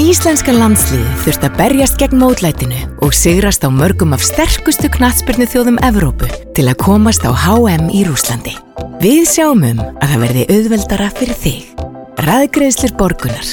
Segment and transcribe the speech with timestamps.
[0.00, 5.76] Íslenska landsliði þurft að berjast gegn mótlætinu og sigrast á mörgum af sterkustu knatsbyrnu þjóðum
[5.84, 8.54] Evrópu til að komast á HM í Rúslandi.
[9.02, 11.84] Við sjáum um að það verði auðveldara fyrir þig.
[12.24, 13.50] Ræðgreðslir borgunar.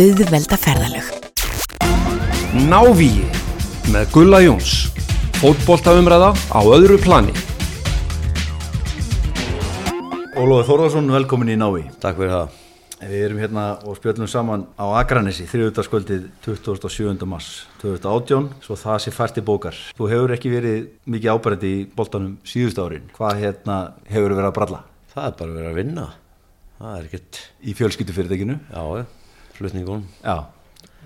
[0.00, 1.12] Auðvelda ferðalög.
[2.66, 3.22] Návíi
[3.94, 4.74] með Gulla Jóns.
[5.38, 7.38] Fótboltaumræða á öðru plani.
[10.34, 11.84] Ólóður Þórðarsson, velkomin í Nói.
[12.02, 12.63] Takk fyrir það.
[13.04, 17.26] Við erum hérna og spjöldum saman á Akranesi, þriðutaskvöldið 27.
[17.28, 17.48] mars
[17.82, 19.76] 2018, svo það sé fært í bókar.
[19.98, 23.10] Þú hefur ekki verið mikið ábærandi í boltanum síðust árin.
[23.16, 23.78] Hvað hérna
[24.08, 24.80] hefur verið að bralla?
[25.12, 26.06] Það er bara verið að vinna.
[26.78, 28.56] Það er ekkert, Í fjölskyldufyrirtækinu?
[28.72, 29.06] já,
[29.58, 30.06] flutningun.
[30.24, 30.36] Já,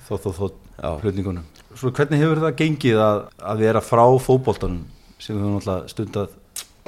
[0.09, 0.47] þó, þó, þó,
[0.78, 0.91] Já.
[1.03, 1.45] flutningunum.
[1.75, 4.84] Svo hvernig hefur það gengið að, að vera frá fótboltanum
[5.19, 6.39] sem þú náttúrulega stundað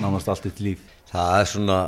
[0.01, 0.87] nánast allt eitt líf?
[1.11, 1.79] Það er svona,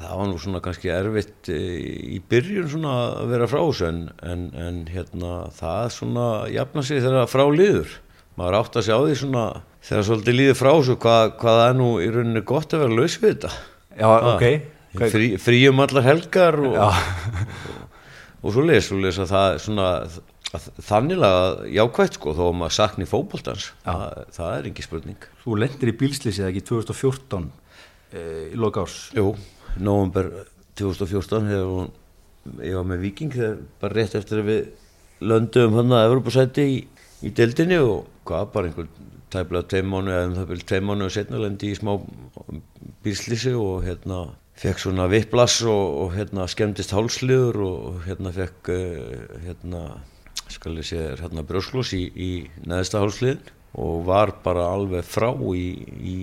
[0.00, 4.00] það var nú svona kannski erfitt eh, í byrjun svona að vera frá þessu en,
[4.26, 7.96] en, en hérna það svona jafna sig þegar frá líður.
[8.34, 9.44] Maður átt að sjá því svona
[9.84, 12.98] þegar svolítið líður frá þessu hvað, hvað það er nú í rauninni gott að vera
[13.00, 13.52] laus við þetta.
[13.94, 14.46] Já, ok.
[14.94, 16.86] Hvað- Frí, fríum allar helgar og, Já.
[18.44, 19.88] og svo les, svo les að það svona
[20.54, 25.56] að þannilega jákvægt sko þó að maður sakni fótboltans það, það er ekki spurning Þú
[25.58, 27.48] lendir í bílslýsið ekki 2014
[28.14, 28.98] e, í loka árs.
[29.18, 29.32] Jú,
[29.78, 30.30] november
[30.78, 31.92] 2014 hefur hún
[32.64, 34.62] ég var með Viking þegar bara rétt eftir að við
[35.24, 36.78] löndum hann að Evropasæti í,
[37.24, 38.88] í deildinni og hvað bara einhver
[39.34, 41.92] tæplega tveim mánu eða um það byrjum tveim mánu og setna lendi í smá
[43.04, 44.20] bílslýsi og hérna
[44.60, 49.82] fekk svona vipplas og, og hérna skemmtist hálsliður og hérna fekk uh, hérna
[50.52, 52.30] skal ég segja hérna brjósklós í, í
[52.68, 53.42] neðsta hálsliðin
[53.80, 55.66] og var bara alveg frá í,
[55.98, 56.16] í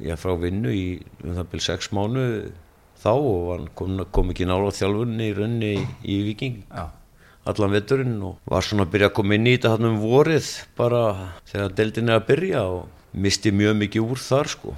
[0.00, 0.84] já, frá vinnu í
[1.24, 2.26] um það byrjum sex mánu
[3.00, 6.86] þá og hann kom, kom ekki nála þjálfunni í rauninni í, í Viking Já.
[7.50, 10.52] allan veturinn og var svona að byrja að koma inn í þetta hann um vorið
[10.78, 11.02] bara
[11.50, 14.76] þegar deildin er að byrja og misti mjög mikið úr þar sko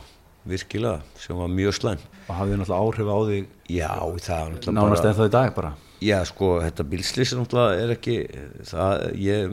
[0.49, 3.91] virkilega, sem var mjög slæm og hafði náttúrulega áhrif á þig já,
[4.27, 5.73] það náttúrulega nánast ennþá í dag bara?
[6.03, 8.17] Já, sko, þetta bílslýs náttúrulega er ekki
[8.67, 9.53] það, ég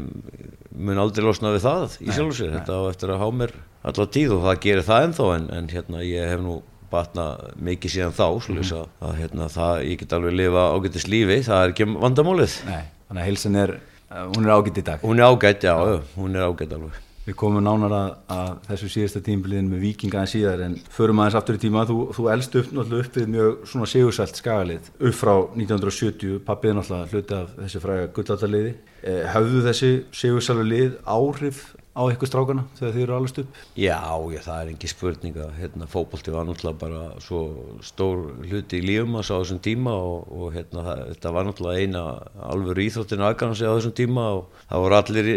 [0.73, 3.53] mun aldrei losna við það í sjálf sér, þetta á eftir að há mér
[3.89, 6.55] alla tíð og það gerir það ennþá en, en hérna, ég hef nú
[6.91, 7.25] batna
[7.69, 11.65] mikið síðan þá, svolítið að, að hérna, það, ég get alveg lifa ágættis lífi það
[11.65, 12.57] er ekki vandamálið.
[12.69, 13.75] Nei, þannig að heilsin er,
[14.09, 15.05] uh, hún er ágætt í dag.
[15.05, 17.05] Hún er ágætt, já, já, hún er ágætt alveg.
[17.29, 21.35] Við komum nánar að, að þessu síðasta tímbiliðin með vikinga en síðar en förum aðeins
[21.37, 25.17] aftur í tíma, þú, þú elst upp náttúrulega upp við mjög svona sigursælt skagalið upp
[25.19, 28.71] frá 1970, pappið náttúrulega hluti af þessi fræga gullallarliði
[29.03, 29.91] eh, Hafðu þessi
[30.23, 31.61] sigursælu lið áhrif
[31.99, 33.57] á ykkur strákana þegar þið eru allast upp?
[33.75, 33.97] Já,
[34.31, 37.41] já, það er ekki spurning að hérna, fótbolti var náttúrulega bara svo
[37.83, 41.83] stór hluti í lífum að sá þessum tíma og, og hérna, það, þetta var náttúrulega
[41.83, 42.03] eina
[42.49, 45.29] alveg íþróttinu aðgannsi á þessum tíma og það voru allir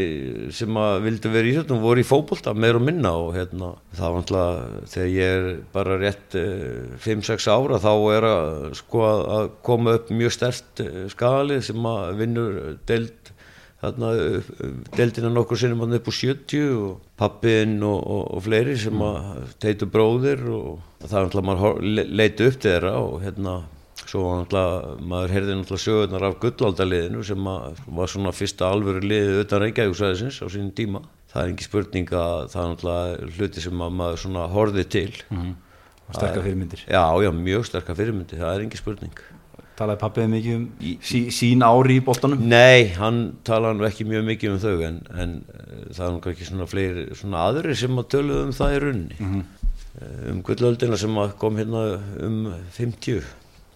[0.61, 4.23] sem að vildu vera íþróttum voru í fótbolta meir og minna og hérna, það var
[4.23, 9.97] náttúrulega þegar ég er bara rétt eh, 5-6 ára þá er að sko að- koma
[9.99, 10.81] upp mjög stert
[11.13, 12.57] skalið sem að vinnur
[12.89, 13.22] deild
[13.83, 14.13] þarna
[14.95, 19.89] deildina nokkur sinnum upp á 70 og pappiðinn og, og, og fleiri sem að teitu
[19.91, 23.57] bróðir og það er náttúrulega maður leiti upp til þeirra og hérna
[24.03, 29.03] svo var náttúrulega, maður heyrði náttúrulega sögurnar af gullaldaliðinu sem að var svona fyrsta alvöru
[29.03, 31.03] liðið utan Reykjavíksæðisins á sínum tíma.
[31.33, 35.13] Það er ekki spurning að það er náttúrulega hluti sem að maður svona horfið til.
[36.13, 36.83] Sterkar fyrirmyndir.
[36.93, 39.23] Já, já, mjög sterkar fyrirmyndi, það er ekki spurning
[39.79, 40.65] Talaði pappið mikið um
[41.09, 42.43] sí, sín ári í boltanum?
[42.51, 46.49] Nei, hann talaði ekki mjög mikið um þau en, en eh, það er nú ekki
[46.51, 49.43] svona fleiri svona aðri sem að töluðu um það í runni Mhm.
[50.33, 51.83] um gullöldina sem kom hérna
[52.25, 52.39] um
[52.77, 53.23] 50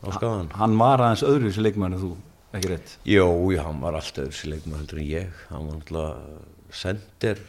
[0.05, 2.13] á skagan Hann var aðeins öðru leikmann en þú,
[2.57, 2.95] ekki rétt?
[3.09, 7.41] Jó, já, hann var alltaf öðru leikmaður heldur en ég hann var alltaf sendir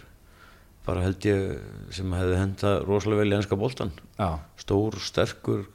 [0.88, 1.60] bara held ég
[1.92, 5.66] sem hefði henda rosalega vel í enska boltan Já, stór, sterkur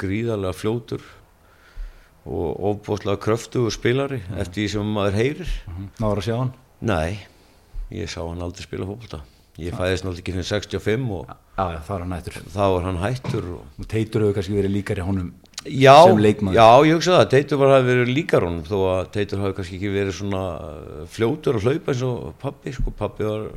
[0.00, 1.04] gríðarlega fljótur
[2.26, 5.54] og ofbóðslega kröftugur spilari eftir því sem maður heyrir
[6.00, 6.52] náður að sjá hann?
[6.86, 7.18] Nei,
[7.94, 9.22] ég sá hann aldrei spila fótbolta.
[9.56, 12.98] Ég fæðist náttúrulega ekki fyrir 65 og já, það var hann nættur þá var hann
[13.00, 13.46] hættur.
[13.56, 13.68] Og...
[13.80, 15.30] og Teitur hefur kannski verið líkari honum
[15.66, 17.30] Já, sem leikmaður já, ég hugsa það.
[17.32, 21.00] Teitur var að verið líkar honum þó að Teitur hafi kannski ekki verið svona uh,
[21.10, 22.74] fljótur og hlaupa eins og pappi.
[22.76, 23.48] Sko, pappi var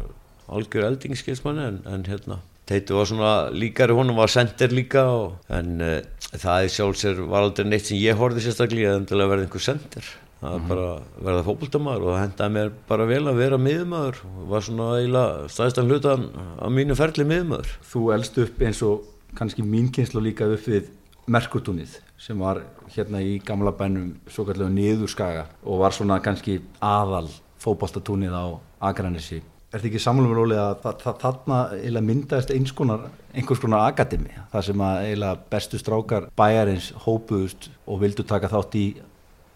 [0.49, 5.79] algjör eldingskilsmanni en, en hérna, Teitur var svona líkari honum, var sender líka og, en
[5.81, 5.95] uh,
[6.29, 10.11] það í sjálfsér var aldrei neitt sem ég horfði sérstaklega að endilega verða einhver sender.
[10.39, 14.21] Það var bara að verða fótboltamaður og það hendaði mér bara vel að vera miðumæður
[14.29, 16.29] og var svona eiginlega stæðstan hlutan
[16.63, 17.73] á mínu ferli miðumæður.
[17.89, 20.93] Þú elst upp eins og kannski mín kynslu líka upp við
[21.29, 22.63] Merkutúnið sem var
[22.95, 27.27] hérna í gamla bænum svo kallega niðurskaga og var svona kannski aðal
[27.61, 28.45] fótboltatúnið á
[28.89, 33.03] Akranissi Er þetta ekki samlum róli að þa þa þarna eiginlega myndaðist eins konar,
[33.37, 38.77] einhvers konar akademi, það sem að eiginlega bestu strákar bæjarins hópuðust og vildu taka þátt
[38.79, 38.87] í,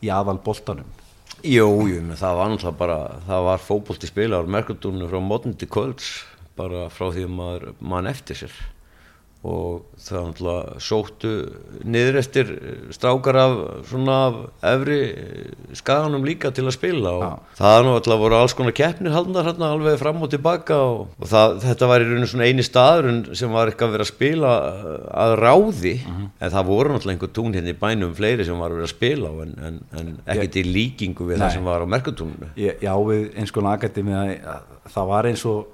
[0.05, 0.91] í aðal boltanum?
[1.41, 6.11] Jú, jú, það var náttúrulega bara, það var fókbólti spilar, merkundunum frá mótni til kvölds,
[6.61, 8.53] bara frá því að maður mann eftir sér
[9.43, 11.31] og það var náttúrulega sóttu
[11.83, 12.51] niður eftir
[12.95, 13.57] strákar af
[13.89, 14.37] svona af
[14.69, 14.99] efri
[15.75, 17.31] skaganum líka til að spila og Já.
[17.57, 21.27] það var náttúrulega voru alls konar keppnir haldnar hérna alveg fram og tilbaka og, og
[21.33, 24.53] það, þetta var í rauninu svona eini staður sem var eitthvað að vera að spila
[24.63, 24.95] uh,
[25.25, 28.79] að ráði en það voru náttúrulega einhver tún hérna í bænum fleiri sem var að
[28.79, 31.45] vera að spila á en, en, en ekkert í líkingu við Nei.
[31.49, 35.33] það sem var á merkutúninu Ég, já, við eins konar akademi að, að það var
[35.33, 35.72] eins og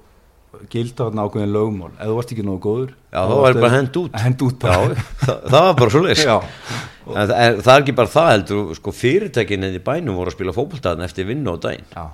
[0.70, 3.98] gilda þarna ákveðin lögmál, ef þú varst ekki nógu góður Já, þá var bara hend
[4.00, 4.16] út.
[4.24, 4.56] Hend út.
[4.62, 8.32] Bara Já, það, það var bara svo en, það- en það er ekki bara það
[8.34, 11.88] heldur sko, fyrirtækin enn í bænum voru að spila fótboltaðan eftir vinnu á daginn.
[11.94, 12.04] Já,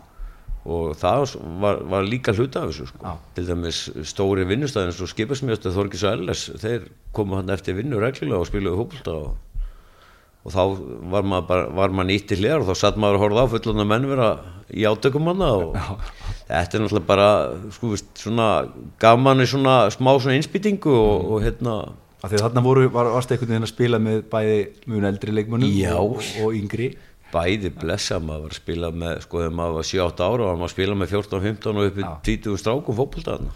[0.67, 3.13] og það var, var líka hluta af þessu sko.
[3.37, 3.81] Til dæmis
[4.11, 8.81] stóri vinnustæðin svo skipasmjöstu Þorgis og Elles þeir komu hann eftir vinnu reglulega og spilaðu
[8.81, 9.29] fótbolta og,
[10.47, 10.61] og þá
[11.11, 13.53] var maður, bara, var maður nýtt til hlér og þá satt maður að horfa á
[13.57, 14.29] fullanda menn vera
[14.71, 15.75] í átökum manna og
[16.47, 17.29] þetta er náttúrulega bara
[17.75, 18.49] sko, veist, svona
[19.03, 21.77] gaman í svona smá svona innspýtingu og, og hérna
[22.27, 24.57] því að þarna voru, var, varst einhvern veginn að spila með bæði
[24.91, 26.91] mun eldri leikmönnum og, og yngri?
[27.35, 30.71] Bæði blessa maður var að spila með sko þegar maður var 7-8 ára var maður
[30.71, 32.11] að spila með 14-15 og uppi Já.
[32.31, 33.55] 20 strákum fótboltaðna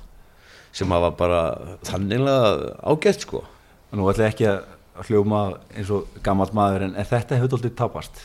[0.75, 1.41] sem maður var bara
[1.87, 3.43] þanniglega ágætt sko.
[3.91, 4.61] Og nú ætla ekki að
[5.09, 8.23] hljóma eins og gammalt maður en, þetta hefur doldið tapast.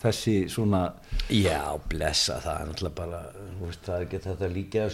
[0.00, 0.94] Þessi svona
[1.28, 3.18] já blessa það er náttúrulega bara
[3.60, 4.86] veist, það er ekki þetta líka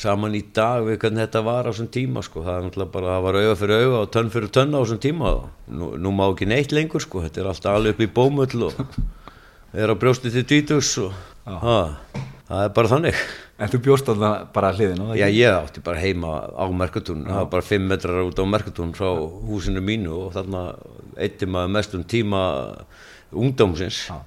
[0.00, 2.44] saman í dag við hvernig þetta var á þessum tíma sko.
[2.46, 5.02] Það er náttúrulega bara það var auga fyrir auga og tönn fyrir tönn á þessum
[5.04, 5.34] tíma.
[5.68, 7.20] Nú, nú má ekki neitt lengur sko.
[7.26, 8.80] Þetta er alltaf alveg upp í bómull og
[9.76, 11.12] er á brjósti til dvítus og
[11.44, 11.80] ha,
[12.48, 13.26] það er bara þannig
[13.56, 17.24] en þú bjóst þarna bara hliðin á það Já, ég átti bara heima á Merkatún,
[17.24, 19.08] það var bara 5 metrar út á Merkatún frá
[19.48, 20.62] húsinu mínu og þarna
[21.16, 22.42] eitti maður mestum tíma
[23.32, 24.06] ungdómsins.
[24.10, 24.20] Já.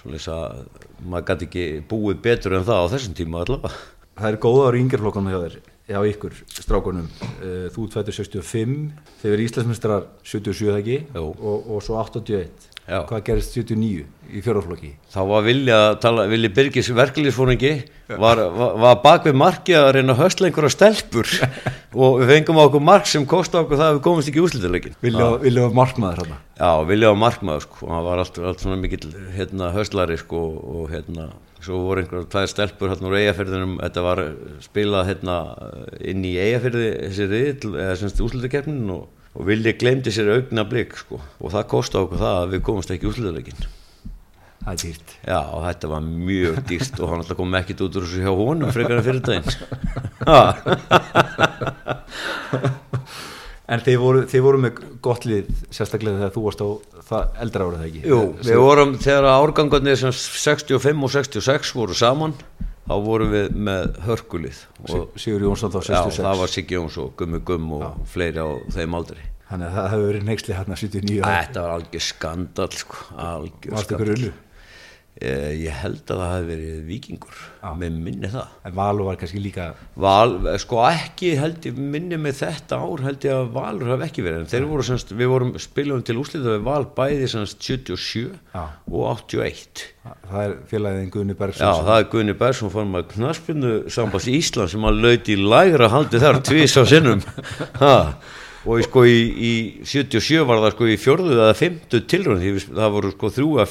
[0.00, 0.64] Svoleiðis að
[1.04, 3.80] maður gæti ekki búið betur en það á þessum tíma allavega.
[4.20, 7.08] það er góða ári yngjörflokkanum hjá þér hjá ykkur strákunum.
[7.44, 8.76] Eh, þú fættur 65
[9.20, 11.00] þeir verið Íslandsmestrar 77 það ekki?
[11.20, 12.98] Og, og svo 81 Já.
[13.08, 17.70] hvað gerist 79 í fjóraflokki Þá var Vilja, tala, Vilji Birgis verkefliðsfóringi
[18.20, 21.30] var, var, var bak við marki að reyna að höstla einhverja stelpur.
[22.04, 24.44] Og við fengum á okkur mark sem kosti okkur það að við komumst ekki í
[24.44, 24.98] úslitileikin.
[25.00, 29.08] vilja, vilja markmaður hérna Já, Vilja var markmaður sko, hann var allt, allt svona mikill
[29.34, 30.44] hérna, höstlari sko
[30.76, 31.30] og hérna,
[31.64, 34.22] svo voru einhverja tvær stelpur hérna úr eigafyrðinum, þetta var
[34.62, 35.38] spilað hérna
[36.04, 40.94] inn í eigafyrði þessi riðil, eða semst úslutakeppnin og, og Vilja glemdi sér augna blik
[40.98, 43.64] sko og það kosti okkur það að við komumst ekki í úslutaleikin.
[44.64, 48.06] það er dýrt Já, þetta var mjög dýrt og hann alltaf kom ekkit út úr
[48.06, 49.48] þessu hjá honum frekar en fyrir daginn.
[50.24, 50.40] Ha.
[53.74, 56.68] en þeir voru, þeir voru með gott lið sérstaklega þegar þú varst á
[57.10, 61.96] það eldra árið það ekki Jú, við vorum, þegar árgangarnir sem 65 og 66 voru
[61.96, 62.34] saman,
[62.84, 64.58] þá vorum við með hörkulið
[64.88, 68.42] og Sigur Jónsson þá já, 66 það var Siggi Jóns og Gummi Gumm og fleiri
[68.44, 69.20] á þeim aldri.
[69.48, 74.32] þannig að það hefur verið neyksli hérna 79 Þetta var algjör skandal, sko, algjör skandal.
[75.22, 77.34] Eh, Ég held að það hefði verið vikingur,
[77.78, 78.48] með minni það.
[78.66, 83.22] en Valur var kannski líka Val, sko ekki held ég minni með þetta ár held
[83.28, 84.40] ég að Valur hafi ekki verið.
[84.42, 88.64] En þeir voru semst, við vorum spilum til úslita við Val bæði semst 77 Já.
[88.90, 89.00] og
[89.30, 94.26] 81 það er félagið Guðni Bergson Já, það er Guðni Bergsson fór maður knaspinu sambands
[94.34, 97.22] Ísland sem að lauti í lægra haldi þar tvís á sinnum.
[97.84, 97.94] Ha.
[98.64, 99.52] Og í, sko í, í
[99.84, 103.70] 77 var það sko í fjörðu eða fymtu tilrönd því það voru sko þrjú að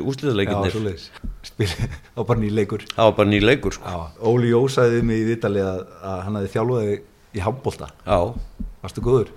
[0.00, 1.06] Já, úslitaleikinnir svoleiðis.
[1.50, 1.68] Spil,
[2.18, 2.84] á bara ný leikur.
[2.92, 3.98] Það var bara ný leikur sko.
[4.30, 6.98] Óli Jó sagði mig í Vitali að, að hann hefði þjálfaði
[7.30, 7.92] í handbólta
[8.80, 9.30] Varstu góður?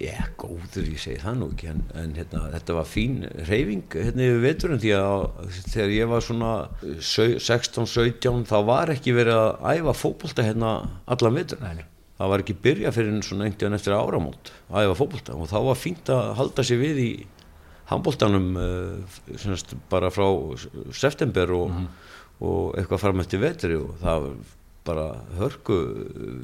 [0.00, 4.26] Já, góður, ég segi það nú ekki en, en hérna, þetta var fín reyfing hérna
[4.26, 5.22] yfir veturinn því að
[5.70, 6.50] þegar ég var svona
[6.98, 10.72] 16-17 þá var ekki verið að æfa fótbolta hérna
[11.10, 11.86] allan vetur Nei, nei.
[12.20, 15.78] Það var ekki byrja fyrir svona einhvern eftir áramót að æfa fótbolta og þá var
[15.80, 17.10] fínt að halda sig við í
[17.90, 20.26] handboltanum uh, semst, bara frá
[20.94, 21.82] september og,
[22.44, 24.40] og eitthvað fram eftir vetri og það var
[24.90, 25.06] bara
[25.40, 25.78] hörku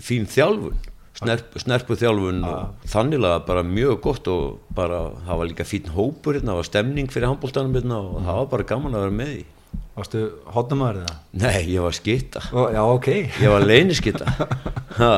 [0.04, 0.80] fín þjálfun
[1.16, 6.37] snerp, snerpu þjálfun og þannilega bara mjög gott og bara það var líka fín hópur
[6.37, 9.37] hérna, það var stemning fyrir handboltanum hérna, og það var bara gaman að vera með
[9.37, 9.45] í
[9.97, 10.23] Varstu
[10.53, 11.15] hotnamaður eða?
[11.41, 14.26] Nei, ég var skitta Ó, Já, ok ég var leyniskitta
[15.00, 15.12] Ha.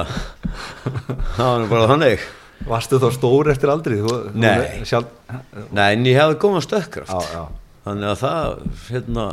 [1.36, 2.26] það var bara þannig
[2.68, 3.96] Varstu þá stór eftir aldrei?
[4.02, 4.82] Þú, þú- Nei.
[4.88, 5.10] Sjálf,
[5.74, 7.42] Nei, en ég hefði góðan stökkkraft Já, já.
[7.86, 8.56] þannig að það
[8.88, 9.26] hérna,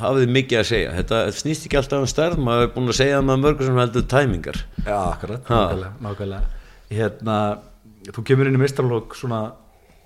[0.00, 3.20] hafið mikið að segja þetta snýst ekki alltaf um stærð maður er búin að segja
[3.24, 6.50] með mörgur sem heldur tæmingar Já, akkurat, nákvæmlega, nákvæmlega.
[6.96, 7.36] Hérna,
[8.12, 9.40] þú kemur inn í meistarlokk svona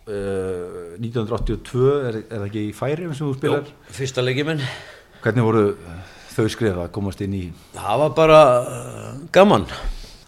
[0.09, 3.71] uh, 1982, er, er það ekki í færi sem þú spilar?
[3.91, 4.65] fyrsta leikið minn
[5.21, 5.65] Hvernig voru
[6.31, 7.43] þau skrifa að komast inn í
[7.77, 9.67] það var bara uh, gaman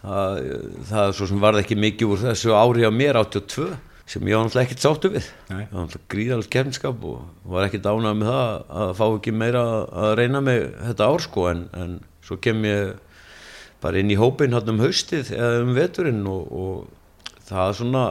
[0.02, 0.42] það,
[0.90, 3.70] það er svo sem varð ekki mikið úr þessu ári á mér 82
[4.12, 5.62] sem ég var náttúrulega ekkert sáttu við Nei.
[5.62, 9.62] ég var náttúrulega gríðalegt kemnskap og var ekkert ánað með það að fá ekki meira
[10.02, 11.94] að reyna mig þetta ár sko en, en
[12.26, 12.96] svo kem ég
[13.82, 16.90] bara inn í hópin hann um haustið eða um veturinn og, og
[17.52, 18.04] það svona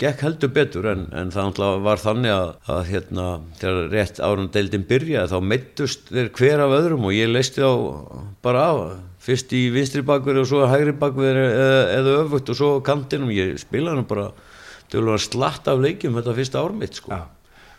[0.00, 3.26] gekk heldur betur en, en það var þannig að, að hérna,
[3.60, 7.72] þegar rétt árum deildin byrjaði þá meittust þeir hver af öðrum og ég leisti á
[8.44, 8.80] bara af.
[9.24, 13.30] Fyrst í vinstri bakverði og svo hægri bakverði eða, eða öfugt og svo kantinum.
[13.32, 14.26] Ég spilaði nú bara
[14.92, 17.20] dölur að slatta af leikjum þetta fyrsta ár mitt sko.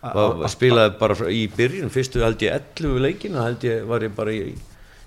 [0.05, 4.33] Og spilaði bara í byrjun fyrstu held ég 11 leikina held ég var ég bara
[4.33, 4.55] í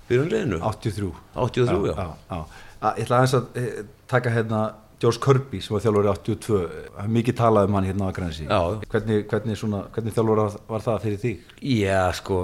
[0.09, 1.11] byrjunleginu 83?
[1.35, 2.39] 83 já, já, já.
[2.79, 4.61] Ég ætla aðeins að eh, taka hérna
[4.99, 8.11] George Kirby sem var þjálfur í 82 Það er mikið talað um hann hérna á
[8.11, 8.47] Akranesi.
[8.91, 9.61] Hvernig, hvernig,
[9.95, 11.45] hvernig þjálfur var það fyrir þig?
[11.63, 12.39] Já, sko,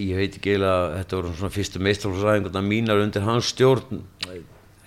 [0.00, 4.00] ég veit ekki eiginlega, þetta voru svona fyrstu meistarflóðsræðinguna mínar undir hans stjórn,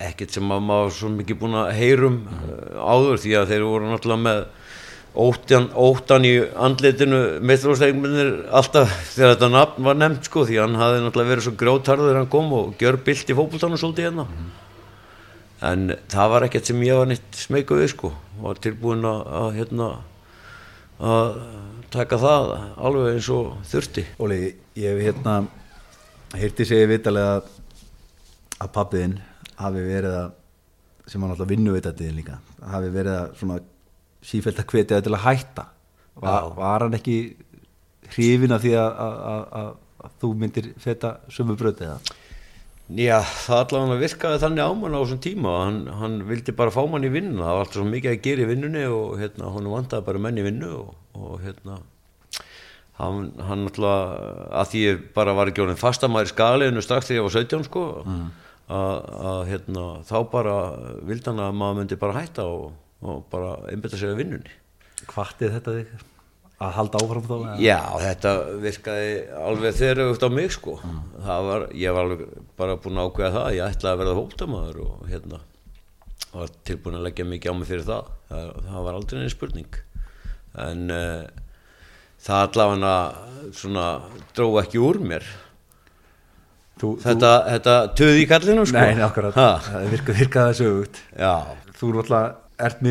[0.02, 3.92] ekkert sem maður var svo mikið búin að heyrum uh, áður því að þeir voru
[3.92, 4.42] náttúrulega með
[5.14, 6.34] óttan, óttan í
[6.66, 11.54] andlitinu meistarflóðsræðingunir alltaf þegar þetta nafn var nefnt sko því hann hafði náttúrulega verið svo
[11.62, 14.26] grótarður þegar hann kom og gjör bilt í fókbóltanum svolítið hérna.
[15.64, 18.10] En það var ekkert sem ég var neitt smeyku við sko,
[18.42, 19.90] var tilbúin að, að hérna,
[21.00, 21.28] að
[21.94, 24.04] taka það alveg eins og þurfti.
[24.20, 24.40] Óli,
[24.76, 25.36] ég hef hérna
[26.34, 29.20] heyrti segja vitalega að, pappiðinn
[29.60, 30.32] hafi verið að
[31.10, 32.38] sem hann alltaf vinnuveitatiðin líka
[32.72, 33.58] hafi verið að svona
[34.24, 35.64] sífælt að hvetja það til að hætta.
[36.24, 37.16] Var, var hann ekki
[38.14, 39.70] hrifin af því að, að, að, að,
[40.06, 41.98] að þú myndir feta sömu bröti eða?
[42.84, 46.82] Já, það allavega virkaði þannig á mann á þessum tíma hann, hann vildi bara fá
[46.84, 49.70] mann í vinnu það var alltaf svo mikið að gera í vinnunni og hérna, hann
[49.72, 51.78] vantaði bara menn í vinnu og, og hérna
[53.00, 57.22] hann, hann alltaf að því ég bara var ekki orðin fastamæður í skaliðinu strax þegar
[57.22, 57.86] ég var 17 sko
[58.68, 58.98] að,
[59.32, 60.56] að hérna, þá bara
[61.08, 62.74] vildi hann að maður myndi bara hætta og,
[63.04, 64.58] og bara einbytta sér að vinnunni.
[65.08, 66.04] Hvattið þetta þig
[66.62, 67.34] að halda áfram þá?
[67.36, 67.54] eða?
[67.64, 68.32] Já, þetta
[68.62, 69.14] virkaði
[69.48, 70.76] alveg þeirra út á mig sko.
[71.24, 72.26] Það var, ég var alveg
[72.60, 75.40] bara búinn að ákveða það, ég ætlaði að verða hóptamaður og hérna
[76.34, 78.12] var tilbúin að leggja mikið á mig fyrir það.
[78.30, 79.80] Það, það var aldrei neina spurning.
[80.64, 81.24] En uh,
[82.24, 82.94] það allavega
[83.54, 83.86] svona
[84.34, 85.26] dró ekki úr mér.
[86.74, 88.80] Þú, Þetta, þetta töði í kallinu þú, sko.
[88.82, 91.34] Nei, akkurat, Ha, það virkaði, virkaði þessu aukt Já,
[91.78, 92.32] Þú eru alltaf
[92.62, 92.82] ert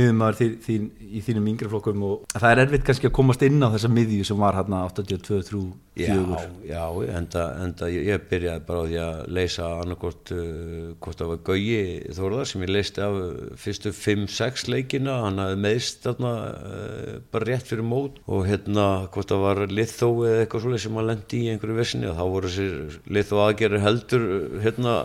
[0.66, 3.92] þín, í þínum yngri flokkum og það er erfitt kannski að komast inn á þessa
[3.94, 5.62] miðju sem var hérna 82, 3,
[6.00, 6.18] 4 Já,
[6.66, 11.32] já, enda, enda ég, ég byrjaði bara á því að leysa annarkort uh, hvort það
[11.32, 11.84] var Gauji
[12.18, 13.30] Þórðar sem ég leysti af uh,
[13.62, 19.32] fyrstu 5-6 leikina, hann hafði meðst þarna uh, bara rétt fyrir mót og hérna hvort
[19.32, 22.52] það var Lithó eða eitthvað svolítið sem hann lendi í einhverju vissinni og þá voru
[22.52, 25.00] þessir Lithó aðgerri heldur uh, hérna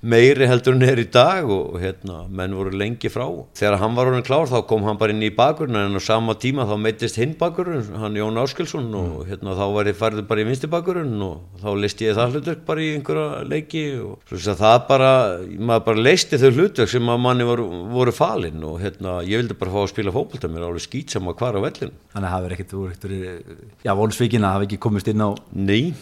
[0.00, 3.26] meiri heldur en er í dag og hérna menn voru lengi frá.
[3.58, 6.36] Þegar hann var orðin klár þá kom hann bara inn í bakurinn en á sama
[6.40, 10.44] tíma þá meittist hinn bakurinn, hann Jón Áskilsson og hérna þá var ég færður bara
[10.44, 14.78] í vinsti bakurinn og þá listi ég það hlutverk bara í einhverja leiki og það
[14.88, 15.12] bara,
[15.58, 19.58] maður bara leisti þau hlutverk sem að manni voru, voru falin og hérna ég vildi
[19.60, 21.92] bara fá að spila fótbolta mér alveg skýt sem að hvar á vellinu.
[22.14, 25.92] Þannig hefur ekkert, þú eru ekkert, já, vonsvíkin að hafa ekki komist inn á Nei.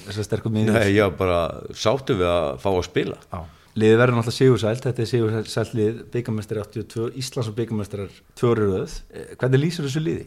[0.79, 1.39] Nei, var bara
[1.77, 3.19] sáttu við að fá að spila.
[3.33, 3.41] Já.
[3.79, 8.95] Liðið verður náttúrulega sigursælt, þetta er sigursælt lið, byggamestari 82, Íslands og byggamestrar tvöruröð.
[9.39, 10.25] Hvernig lýsir þessu liði?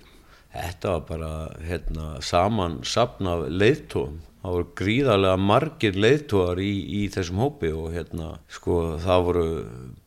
[0.54, 1.32] Þetta var bara
[1.66, 4.20] hérna, saman sapn af leiðtóum.
[4.42, 9.44] Það voru gríðarlega margir leiðtóar í, í þessum hópi og hérna, sko, það voru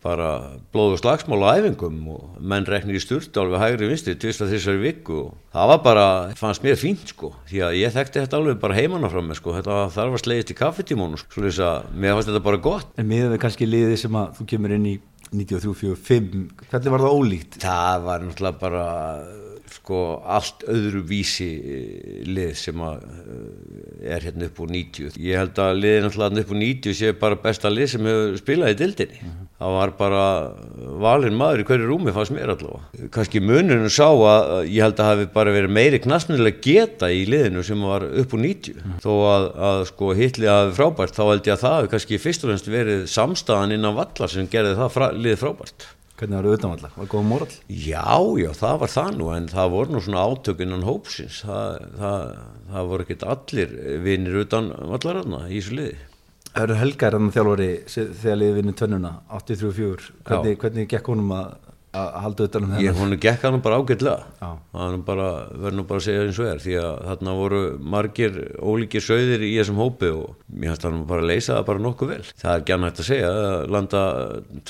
[0.02, 0.30] bara
[0.74, 4.56] blóð og slagsmál á æfingum og menn reknir í sturtu alveg hægri vinstri tvist að
[4.56, 6.06] þessari viku og það var bara,
[6.40, 9.54] fannst mér fínt sko, því að ég þekkti þetta alveg bara heimanna frá mig sko,
[9.54, 12.62] þetta var- þar var slegist í kaffetímónu sko, svo þess að mér fannst þetta bara
[12.66, 12.90] gott.
[12.98, 14.96] En miðað við kannski liðið sem að þú kemur inn í
[15.34, 17.56] 93-45, hvernig var það ólíkt?
[17.62, 18.84] Það var náttúrulega bara
[19.84, 25.18] sko allt öðru vísi eh, lið sem að eh, er hérna upp úr 90.
[25.20, 28.72] Ég held að liðið náttúrulega upp úr 90 sé bara besta lið sem hefur spilað
[28.72, 29.32] í dildinni.
[29.60, 30.22] Það var bara
[31.04, 33.08] valinn maður í hverju rúmi fannst mér allavega.
[33.14, 37.26] Kanski munurinn sá að að ég held að hafi bara verið meiri knastnilega geta í
[37.28, 38.80] liðinu sem var upp úr 90.
[39.04, 42.46] Þó að, að sko hitlið hafi frábært þá held ég að það hafi kannski fyrst
[42.46, 45.88] og fremst verið samstæðan innan vallar sem gerði það frá, liðið frábært.
[46.14, 46.92] Hvernig var það utanvallar?
[46.94, 47.54] Var góð moral?
[47.66, 48.06] Já,
[48.38, 52.26] já, það var það nú en það voru nú svona átökunan hópsins það, það,
[52.71, 53.73] það voru ekkert allir
[54.04, 55.97] vinnir utan vallararna í þessu liði
[56.54, 61.49] Það eru helgar en þjálfari þegar liðið vinnur tvennuna 83-4 hvernig, hvernig gekk honum að,
[61.94, 62.98] að halda utan um þennan?
[62.98, 63.78] hún gekk hann bara
[64.86, 67.62] er nú bara, verður nú bara að segja eins og er því að þarna voru
[67.94, 71.84] margir ólíkir sögðir í þessum hópi og mér hætti hann bara að leysa það bara
[71.86, 72.22] nokkuð vel.
[72.42, 74.04] Það er annað hægt að segja að landa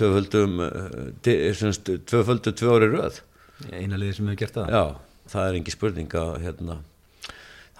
[0.01, 3.23] tvöföldum eh, tvöföldu tvö ári röð.
[3.71, 4.75] Eina liðið sem hefur gert það.
[4.75, 4.85] Já,
[5.35, 6.81] það er engi spurning að hérna,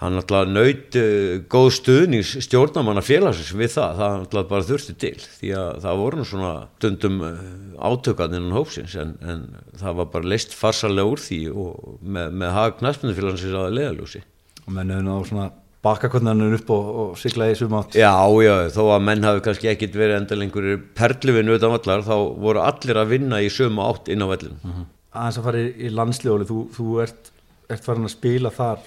[0.01, 5.15] hann alltaf naut uh, góð stuðnings stjórnamanna félagsins við það, það alltaf bara þurfti til
[5.23, 7.43] því að það voru nú svona stundum uh,
[7.79, 9.45] átökan innan hópsins en, en
[9.79, 14.25] það var bara leist farsalega úr því og með, með hag knæspunni að leðaljósi.
[14.65, 15.51] og menn hefur náðu svona
[15.85, 18.11] bakakotnarnir upp og, og sigla í sum átt Já,
[18.41, 22.63] já, þó að menn hafi kannski ekkit verið endal einhverjir perluvinu utan vallar þá voru
[22.65, 24.75] allir að vinna í sömu átt inn á vellinu.
[25.15, 27.31] aðeins að fara í, í landsljóli þú, þú ert,
[27.69, 28.83] ert farin að spila þar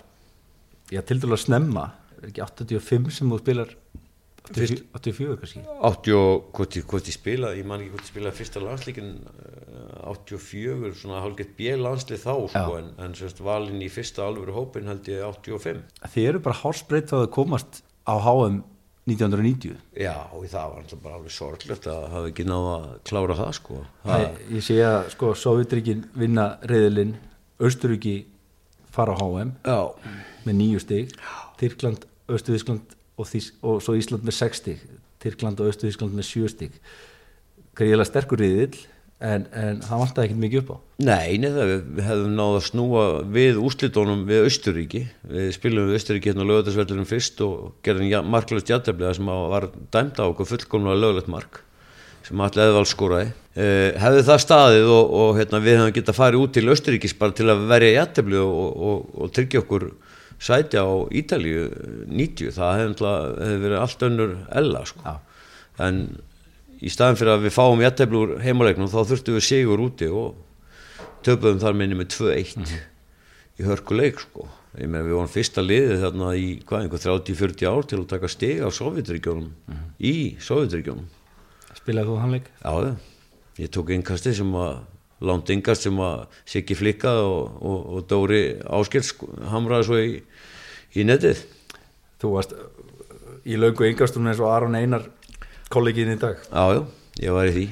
[0.93, 3.75] já, til dælu að snemma er ekki 85 sem þú spilar?
[4.49, 5.63] 84, 84 kannski?
[5.85, 9.11] 80 og hvort ég, hvort ég spila ég man ekki hvort ég spila fyrsta landslíkin
[10.09, 14.89] 84, svona hálfgett bjeg landslið þá sko, en, en semst valinn í fyrsta alvöru hópin
[14.89, 18.63] held ég 85 þið eru bara hálsbreytt þá að komast á HM
[19.09, 23.37] 1990 já, og það var alltaf bara alveg sorglegt að hafa ekki náða að klára
[23.39, 23.79] það sko.
[24.05, 24.17] Æ,
[24.53, 27.15] ég sé að sko Sovjetríkin vinna reyðilinn
[27.65, 28.17] Östuríki
[28.93, 29.79] fara á HM já,
[30.49, 31.13] með nýju stig
[31.61, 34.83] Tyrkland, Östurískland og, og svo Ísland með 6 stig
[35.23, 36.79] Tyrkland og Östurískland með 7 stig.
[37.79, 38.79] Greiðilega sterkur reyðil
[39.19, 40.77] en, en það vantaði ekkert mikið upp á.
[41.09, 43.05] Nei, neða, við hefðum náða að snúa
[43.39, 48.23] við úrslitónum við Östuríki við spilum við Östuríki hérna á lögatarsveldurum fyrst og gerðum ja,
[48.23, 51.63] marklaust jætteflega sem að var dæmda á okkur fullkomlega löglegt mark
[52.27, 56.45] sem allir eðvald skóraði eh, hefði það staðið og, og hérna, við hefðum getað farið
[56.45, 59.89] út til Östuríkis bara til að verja jættefli og, og, og, og tryggja okkur
[60.39, 65.03] sæti á Ítalíu eh, 90, það hefði, verið allt önnur ella sko.
[65.05, 65.17] Já.
[65.89, 66.03] en
[66.79, 70.39] í staðin fyrir að við fáum jættefli úr heimaleiknum þá þurftum við sigur úti og
[71.27, 72.73] töpuðum þar minni með 2-1
[73.59, 74.47] í hörkuleik sko.
[74.79, 78.31] ég meina við vorum fyrsta liðið þarna í hvað, einhver 30-40 ár til að taka
[78.31, 81.09] stig á Sovjetregjónum í Sovjetregjónum
[81.79, 82.53] spilaði þú hannleik?
[82.63, 82.93] já, já.
[83.59, 84.79] ég tók innkasti sem að
[85.21, 89.15] innkast sem að Siggi Flikka og, og, og Dóri Áskels
[89.51, 90.23] hamraði svo í,
[90.95, 91.45] í netið.
[92.19, 92.55] Þú varst
[93.49, 95.07] í löngu yngastunum eins og Aron Einar
[95.73, 96.41] kollegin í dag.
[96.49, 96.83] Já, já,
[97.25, 97.69] ég var í því.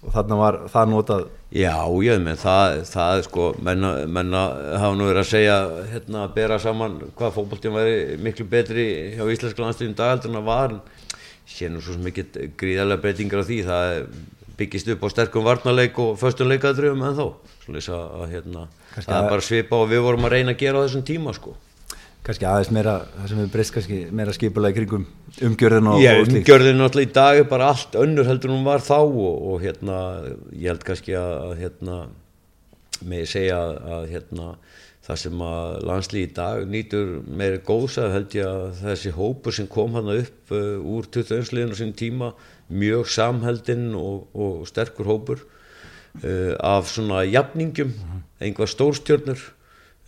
[0.00, 1.28] Og þarna var það notað?
[1.50, 4.42] Já, já, menn það, það sko, menna, menna
[4.78, 5.56] hafa nú verið að segja,
[5.90, 8.84] hérna, að bera saman hvað fótboltinn væri miklu betri
[9.16, 10.76] hjá íslenska landsliðum dagaldur en það var,
[11.50, 13.96] sé nú svo mikið gríðarlega breytingar á því, það
[14.60, 17.26] byggist upp á sterkum varnarleik og föstum leikaðröfum en þó,
[17.96, 20.84] að, hérna, það að- er bara svipa og við vorum að reyna að gera á
[20.86, 21.56] þessum tíma, sko.
[22.22, 25.06] kannski aðeins meira, það sem við breyst kannski meira skipulega í kringum
[25.48, 26.34] umgjörðin og, slíkt.
[26.44, 29.62] umgjörðin náttúrulega í dag er bara allt önnur heldur en hún var þá og, og
[29.64, 29.96] hérna,
[30.52, 31.96] ég held kannski að, hérna,
[33.08, 33.56] með segja
[33.96, 34.50] að hérna,
[35.06, 39.68] það sem að landslið í dag nýtur meiri góðsað held ég að þessi hópur sem
[39.70, 42.34] kom hann upp uh, úr 21 liðinu sín tíma
[42.70, 47.96] mjög samheldinn og, og sterkur hópur uh, af svona jafningum,
[48.42, 49.48] einhvað stórstjörnur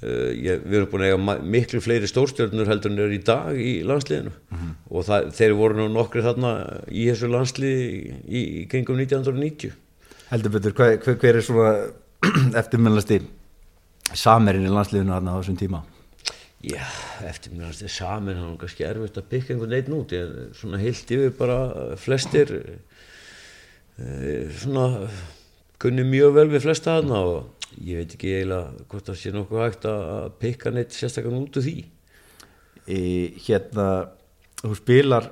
[0.02, 3.54] Uh, ég, við erum búin að eiga miklu fleiri stórstjörnur heldur en er í dag
[3.54, 4.32] í landsliðinu.
[4.90, 6.50] Og það, þeir voru nú nokkri þarna
[6.90, 7.84] í þessu landsliði
[8.26, 9.76] í, í kringum 1990
[10.32, 11.72] heldur betur, hver, hver, er svona
[12.62, 13.20] eftirmjölasti
[14.18, 15.80] samerinn í landsliðinu þarna á þessum tíma?
[16.62, 16.86] Já,
[17.26, 20.12] eftir mér að þetta er samin hann er kannski erfitt að byggja einhvern veginn út.
[20.14, 21.56] Ég, svona heilt yfir bara
[21.98, 22.52] flestir
[23.98, 25.08] uh, svona
[25.82, 27.38] kunni mjög vel við flesta þarna og
[27.82, 31.66] ég veit ekki eiginlega hvort það sé nokkuð hægt að pikka neitt sérstaklega út úr
[31.66, 31.78] því.
[32.86, 33.02] Í,
[33.48, 33.86] hérna
[34.62, 35.24] þú spilar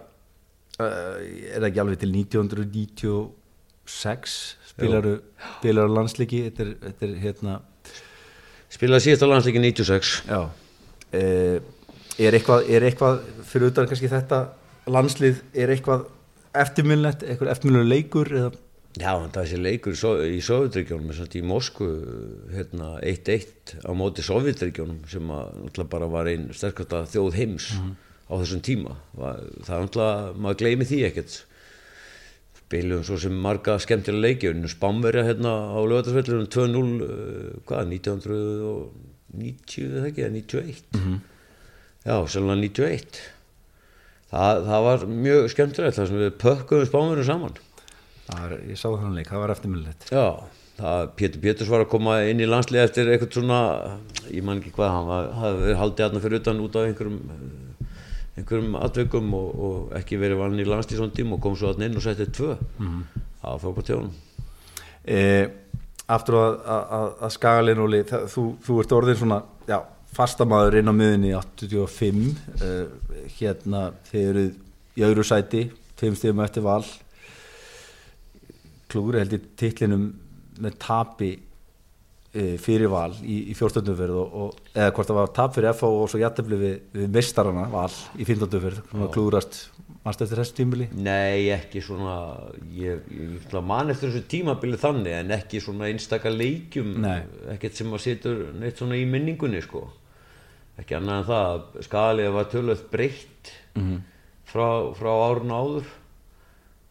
[0.83, 1.14] uh,
[1.55, 4.35] er ekki alveg til 1996
[4.75, 5.14] spilaru,
[5.61, 6.51] spilaru landsleiki?
[6.51, 7.55] Þetta er, þetta er hérna
[8.70, 10.40] Spilaði síðast á landsleikin 96 já.
[11.11, 11.59] Uh,
[12.20, 14.40] er, eitthvað, er eitthvað fyrir utan kannski þetta
[14.90, 16.04] landslið er eitthvað
[16.61, 18.52] eftirmjölinett, eitthvað eftirmjölinett leikur eða?
[18.98, 21.90] Já, en þessi leikur í Sov- í Sovjetregjónum í Moskvu
[22.50, 27.68] hérna, 1-1 á móti Sovjetregjónum sem að, náttúrulega bara var einn sterkasta þjóð heims
[28.26, 28.96] á þessum tíma.
[29.14, 31.37] Það er náttúrulega, maður gleymi því ekkert
[32.70, 34.50] spilum svo sem marga skemmtilega leiki.
[34.52, 41.18] Unnum Spamverja hérna á lögatarsvellunum 2-0 uh, hvað, 1990 eða ekki, eða 91
[42.06, 43.18] já, sérlega 91
[44.30, 47.59] það, það var mjög skemmtilegt þar sem við pökkum Spamverjum saman.
[48.30, 50.26] Það er, ég sá þannig leik, það var eftirmjölinett Já,
[50.78, 53.61] það, Pétur Péturs var að koma inn í landslið eftir eitthvað svona
[54.30, 57.18] ég man ekki hvað, hann var, hafði haldið aðna fyrir utan út af einhverjum
[58.38, 62.05] einhverjum atveikum og, og ekki verið vann í tím og kom svo aðna inn og
[62.05, 63.01] settið tvö mm.
[63.43, 64.12] á fókbaltjónum
[65.05, 65.49] e,
[66.11, 69.79] Aftur að, að, að skagalinn Óli, það- þú, þú ert orðin svona já,
[70.16, 72.25] fastamæður inn á miðunni 85
[72.66, 72.73] e,
[73.38, 74.49] hérna þeir eru
[74.99, 75.69] í öðru sæti
[76.01, 76.83] tveim stíðum eftir val
[78.90, 80.09] klúri held í titlinum
[80.61, 81.31] með tapi
[82.62, 83.55] fyrir val í, í
[84.45, 87.90] og, eða hvort það var tap fyrir FH og svo jættefli við, við mistarana val
[88.23, 89.59] í fintönduferð klúrast,
[90.05, 92.14] mannst eftir þessu tímili Nei, ekki svona
[92.77, 97.19] ég, ég man eftir þessu tímabili þannig en ekki svona einstaka leikjum Nei.
[97.57, 99.88] ekkert sem að setur neitt svona í minningunni sko.
[100.81, 103.99] Ekki annað en það skalið var tölvöld breytt Mhm.
[104.51, 104.66] frá,
[104.99, 105.90] frá árun áður.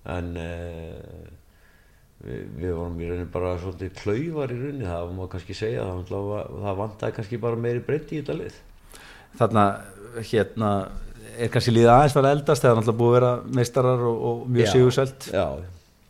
[0.06, 1.39] En uh,
[2.26, 6.02] við, við vorum í rauninni bara svolítið klaufar í rauninni það má kannski segja það,
[6.10, 8.60] það, það vantaði kannski bara meiri breytt í þetta lið.
[9.40, 9.66] Þarna
[10.32, 10.72] hérna
[11.40, 14.66] er kannski líða aðeins vel eldast þegar náttúrulega búið að vera meistarar og, og mjög
[14.66, 15.30] Já, sigursælt?
[15.34, 15.46] Já,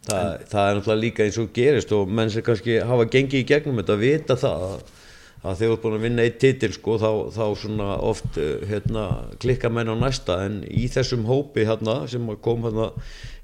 [0.08, 3.50] það, það er náttúrulega líka eins og gerist og menn sem kannski hafa gengið í
[3.50, 4.96] gegnum þetta vita það að,
[5.40, 8.66] að þegar þú ert búin að vinna eitt titil sko þá, þá svona oft eh,
[8.68, 9.06] hérna,
[9.40, 10.42] klikka menn á næsta.
[10.48, 12.90] En í þessum hópi hérna sem kom hérna,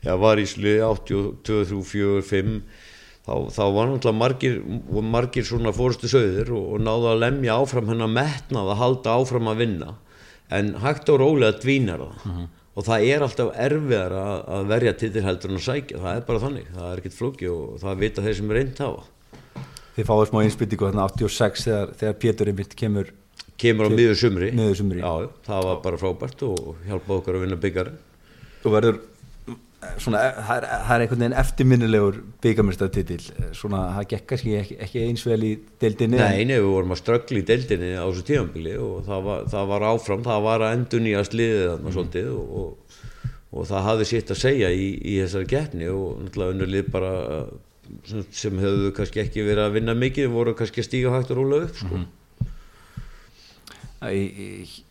[0.04, 2.58] já var í sli 82, 3, 4, 5
[3.26, 4.60] þá, þá var náttúrulega margir,
[5.16, 9.50] margir svona fórustu sögður og, og náðu að lemja áfram hennar metnað að halda áfram
[9.54, 9.96] að vinna.
[10.54, 12.46] En hægt og rólega dvínar það.
[12.76, 16.26] Og það er alltaf erfiðar að, að verja titil heldur en að sækja, það er
[16.28, 16.72] bara þannig.
[16.76, 19.06] Það er ekkert flóki og það vita þeir sem reynd hafa
[19.96, 23.12] þið fáið smá einspýtingu þarna 86 þegar, þegar Pétur einmitt kemur
[23.62, 24.52] kemur á miður sumri.
[24.56, 25.02] Miður sumri.
[25.02, 28.02] já, það var bara frábært og hjálpaði okkur að vinna byggjarinn
[28.66, 29.04] og verður
[30.02, 33.20] svona, það er, það er einhvern veginn eftirminnilegur byggamistatitil
[33.56, 37.02] svona, það gekk kannski ekki, ekki eins vel í deildinni Nei, nei, við vorum að
[37.02, 40.76] ströggla í deildinni á þessu tíðanbili og það var, það var áfram, það var að
[40.80, 42.98] endur nýjast liðið þarna svolítið og, og,
[43.56, 47.14] og það hafði sitt að segja í, í þessari getni og náttúrulega unnur lið bara
[48.34, 51.62] sem, höfðu kannski ekki verið að vinna mikið, voru kannski að stíga hægt og rúla
[51.68, 52.02] upp sko.
[54.06, 54.84] Æ, í-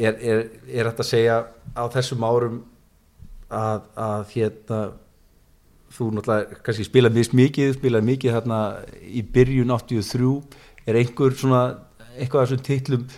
[0.00, 1.36] er, er, er þetta að segja
[1.76, 2.58] á þessum árum
[3.50, 4.80] að, að hérna
[5.90, 8.58] þú náttúrulega kannski spilað mist mikið spilað mikið hérna
[9.10, 10.30] í byrjun 83
[10.86, 11.62] er einhver svona
[12.16, 13.08] eitthvað af þessum titlum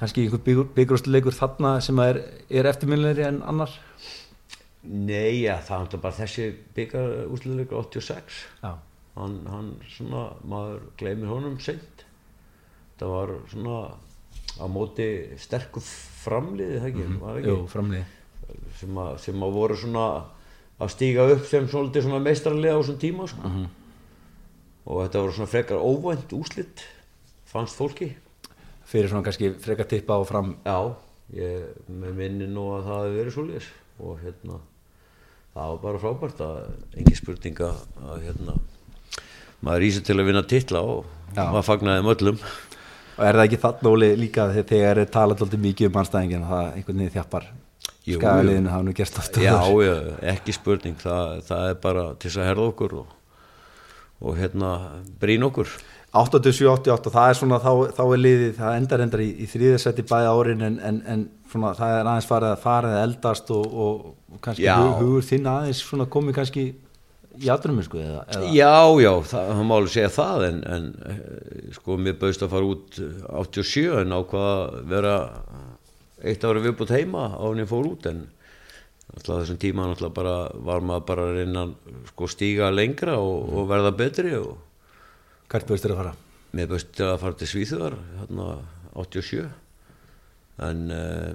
[0.00, 3.74] kannski einhver byggrústuleikur þarna sem er, er eftirminnilegri en annar
[4.82, 6.44] Nei, ja, það náttúrulega bara þessi
[6.76, 8.70] byggar úsliðleikur 86 Já,
[9.18, 12.06] hann, hann svona, maður gleymir honum seint.
[13.00, 13.80] Það var svona
[14.56, 15.08] á móti
[15.40, 17.72] sterkur framliði það ekki, var það jú, ekki?
[17.74, 18.16] framlið
[18.80, 20.06] sem, að, sem að voru svona
[20.80, 23.52] að stíga upp sem svolítið svona meistrarlega á þessum tíma sko.
[24.88, 26.84] og þetta voru svona frekar óvænt úslit
[27.50, 28.14] fannst fólki.
[28.88, 30.96] Fyrir svona kannski frekar tippa á fram já,
[31.36, 34.60] ég með minni nú að það hefði verið svolítið og hérna
[35.54, 36.58] það var bara frábært að
[37.00, 38.56] engi spurning að hérna
[39.60, 41.44] maður ísir til að vinna titla og Já.
[41.50, 45.90] maður fagnaði möllum og er það ekki þarna Óli líka þegar er talað alltaf mikið
[45.90, 47.48] um mannstæðingin það einhvern veginn þjappar.
[48.08, 49.94] Jú, skagaliðinu hafa nú gerst aftur Já, já,
[50.32, 53.10] ekki spurning, það, það er bara til þess að herða okkur og,
[54.24, 54.70] og hérna
[55.20, 55.74] brín okkur.
[56.10, 60.30] 87-88 það er svona þá, þá er liðið það endar endar í, í þriðarsætti bæði
[60.34, 61.20] árin en, en, en
[61.52, 64.74] svona það er aðeins farið að farið að eldast og, og, og kannski Já.
[64.80, 66.64] hug, hugur þinn aðeins svona komið kannski
[67.38, 68.72] í aldrunum sko eða, eða Já,
[69.04, 72.72] já, það, það má alveg segja það en, en eh, sko mér bauðst að fara
[72.74, 72.98] út
[73.44, 75.14] 87 en ákvað að vera
[76.20, 78.24] eitt ári viðbútt heima á hann ég fór út en
[79.14, 80.34] alltaf þessum tíma náttúrulega bara
[80.66, 81.64] var maður bara að reyna
[82.10, 84.58] sko, stíga lengra og, og verða betri og
[85.50, 86.12] hvert þér að fara?
[86.54, 88.46] Mér bauðst að fara til Svíþjóðar hérna
[88.98, 89.44] 87
[90.66, 91.30] en uh,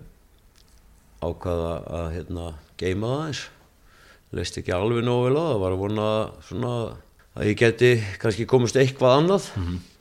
[1.23, 2.45] ákvaða að hérna
[2.79, 3.43] geima það eins
[4.35, 6.07] leist ekki alveg nógu vel á það var að vona
[6.43, 6.71] svona
[7.35, 9.49] að ég geti kannski komist eitthvað annað.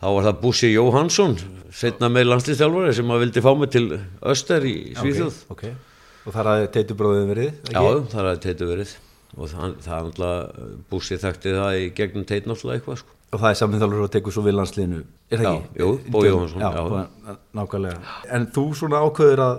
[0.00, 1.35] Þá var það Bussi Jóhansson
[1.74, 3.87] setna með landslýstjálfari sem að vildi fá mig til
[4.22, 5.40] Öster í Svíþjóð.
[5.55, 6.22] okay, okay.
[6.24, 7.74] og þar hafði teitubróðin verið ekki?
[7.74, 7.83] Já,
[8.14, 8.94] það er teitu verið.
[9.35, 13.40] Og það, það er náttúrulega Bussi þekkti það í gegnum teit náttúrulega eitthvað sko og
[13.42, 15.01] það er samþjóðalur að tekur svo við landsliðinu.
[15.35, 15.81] Er það ekki?
[15.81, 17.37] jú, Bogi Jóhannsson, já, já.
[17.59, 18.14] nákvæmlega.
[18.37, 19.57] En þú svona ákveður að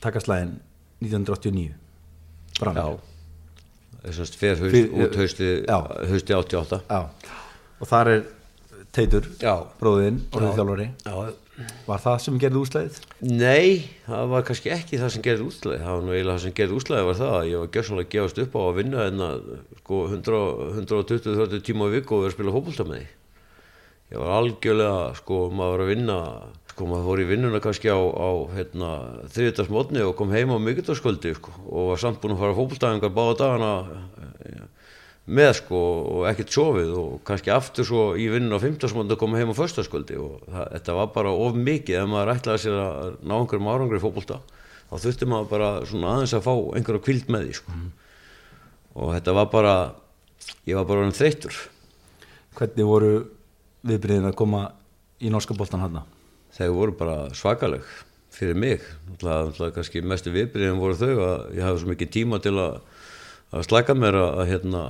[0.00, 0.54] taka slæðin
[1.04, 1.74] 1989
[2.60, 2.80] Brann.
[2.80, 2.86] Já,
[4.06, 7.00] þess að fyrir haust, Fyrir- út hausti, hausti 88 Já,
[7.80, 8.22] og þar er
[8.90, 9.26] Teitur,
[9.78, 10.86] bróðinn, orðið þjálfari.
[11.06, 11.12] Já,
[11.86, 12.98] var það sem gerði úslæðið?
[13.26, 16.56] Nei, það var kannski ekki það sem gerði úslæði, það var nú eiginlega það sem
[16.60, 19.24] gerði úslæði var það að ég var gjössanlega að gefast upp á að vinna en
[19.26, 19.48] að
[19.80, 23.08] sko 120-130 tíma á viku og vera að spila fókbólta með því.
[24.10, 26.18] Ég var algjörlega, sko, maður var að vinna,
[26.72, 28.88] sko, maður fór í vinnuna kannski á, á hérna,
[29.36, 33.36] þriðdagsmótni og kom heim á mikuldarskvöldi, sko, og var samt búinn að fara fókbóltaðingar báða
[33.44, 33.72] dagana
[35.30, 39.04] með sko og ekkert sofið og kannski aftur svo í vinnun á 15.
[39.06, 42.62] að koma heim á förstaskvöldi og það, þetta var bara of mikið ef maður ætlaði
[42.64, 44.40] sér að ná einhverjum árangri í fókbólta
[44.90, 47.76] þá þurfti maður bara svona aðeins að fá einhverja kvild með því sko
[49.00, 49.74] og þetta var bara
[50.66, 51.60] ég var bara orðin þreyttur
[52.58, 53.10] Hvernig voru
[53.86, 54.64] viðbriðin að koma
[55.22, 56.00] í norska boltan hann?
[56.56, 57.86] þeir voru bara svakaleg
[58.34, 62.56] fyrir mig náttúrulega kannski mestu viðbyrjum voru þau að ég hafði svo mikið tíma til
[62.58, 62.76] að,
[63.54, 64.84] að slæka mér að hérna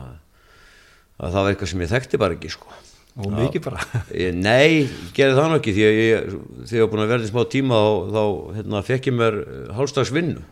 [1.21, 2.79] að það var eitthvað sem ég þekkti bara ekki sko.
[3.21, 3.83] Og mikið bara.
[4.15, 6.29] Ég, nei, ég gerði það nú ekki því að ég,
[6.63, 8.23] þegar ég var búin að verða í smá tíma þá, þá
[8.57, 9.39] hérna, fekk ég mér
[9.77, 10.45] hálfstags vinnu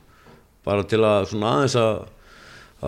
[0.67, 2.03] bara til að svona aðeins að,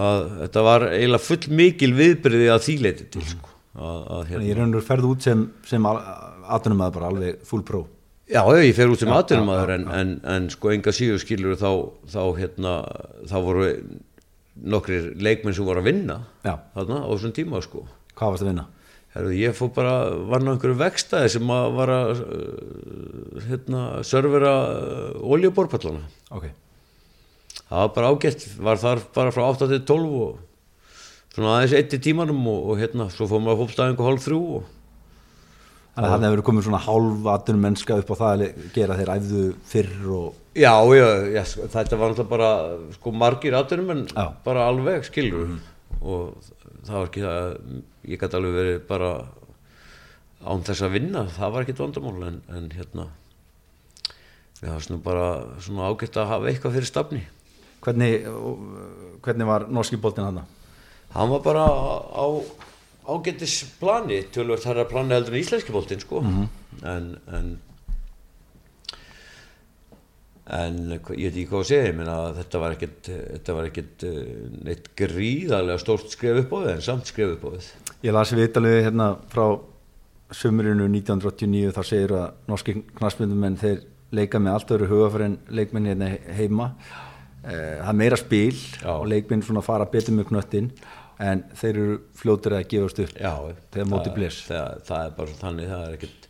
[0.03, 3.55] að þetta var eiginlega full mikil viðbyrði að þýleiti til sko.
[3.79, 7.87] að, að, Þannig ég raunur ferð út sem, sem aðtunum að bara alveg full pro.
[8.31, 11.71] Já, ég fer út sem aðtunumæður en, en, en sko enga síður skilur þá,
[12.13, 12.75] þá, hérna,
[13.27, 13.71] þá voru
[14.61, 17.87] nokkrir leikmenn sem voru að vinna þarna á þessum tíma sko.
[18.19, 18.67] Hvað varst að vinna?
[19.11, 19.95] Herru, ég fór bara,
[20.31, 26.05] var ná einhverju vekstæði sem að var að uh, hérna, servera uh, oljuborpallana.
[26.31, 26.47] Ok.
[27.59, 31.97] Það var bara ágætt, var þar bara frá 8 til 12 og svona aðeins eitt
[31.99, 34.69] í tímanum og, og hérna, svo fór maður fólkstæðingu hálf þrjú og
[35.91, 39.11] Þannig að það hefur komið svona hálf aðtunum mennska upp á það að gera þeir
[39.17, 40.37] æfðu fyrr og...
[40.59, 42.51] Já, já, já, sko, þetta var náttúrulega bara
[42.97, 44.25] sko margir aðtunum en Já.
[44.45, 45.53] bara alveg skilur
[46.01, 46.41] og
[46.87, 47.53] það var ekki það,
[48.11, 49.11] ég gæti alveg verið bara
[50.43, 53.07] án þess að vinna, það var ekkit vandamál en, en hérna
[54.61, 55.29] við hafum nú bara
[55.63, 57.21] svona ágætt að hafa eitthvað fyrir stafni.
[57.81, 58.27] Hvernig,
[59.25, 60.43] hvernig var norski boltin hann?
[61.15, 62.27] Hann var bara á
[63.09, 67.55] ágættis plani, tölvöld þarra plani heldur en íslenski boltinn sko en, en
[70.57, 74.07] en ég veit ekki hvað að segja, ég meina þetta var ekkert, þetta var ekkert
[74.09, 74.31] eh,
[74.69, 77.69] neitt gríðarlega stórt skref upp á þið en samt skref upp á þið.
[78.07, 79.45] Ég las viðtalið hérna frá
[80.41, 85.89] sömurinu 1989 þá segir að norski knarsmyndumenn þeir leika með allt öðru hugafær en leikmenn
[85.91, 86.73] hérna heima
[87.41, 88.91] Eh, það er meira spil Já.
[88.93, 90.67] og leikmenn svona fara betur með knöttin
[91.25, 93.33] en þeir eru fljótur að gefast upp Já,
[93.73, 96.27] þegar móti blés það, það er bara þannig, það er ekkert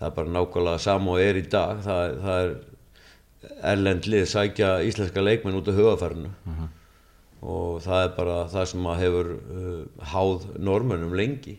[0.00, 2.50] það er bara nákvæmlega sama og er í dag það, það er
[3.72, 6.30] erlend lið sækja íslenska leikmenn út af hugafærinu
[7.42, 11.58] og það er bara það sem að hefur uh, háð normönum lengi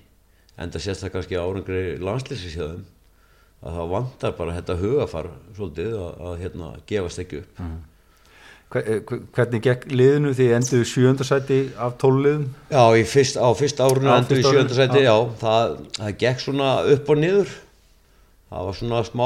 [0.60, 2.82] en það sést það kannski árangri landslýsins hjá þeim
[3.64, 7.62] að það vantar bara þetta hugafar svolítið að, að hérna, gefast ekki upp.
[8.70, 9.00] Hver- eh,
[9.36, 14.38] Hvernig gekk liðinu því enduðu sjöundarsæti af tóluliðum Já, fyrst, á fyrst árinu Á endur
[14.38, 15.10] í fyrsta árinu, sjönda sæti, já.
[15.10, 17.56] já, það, það gekk svona upp og niður.
[18.50, 19.26] Það var svona smá,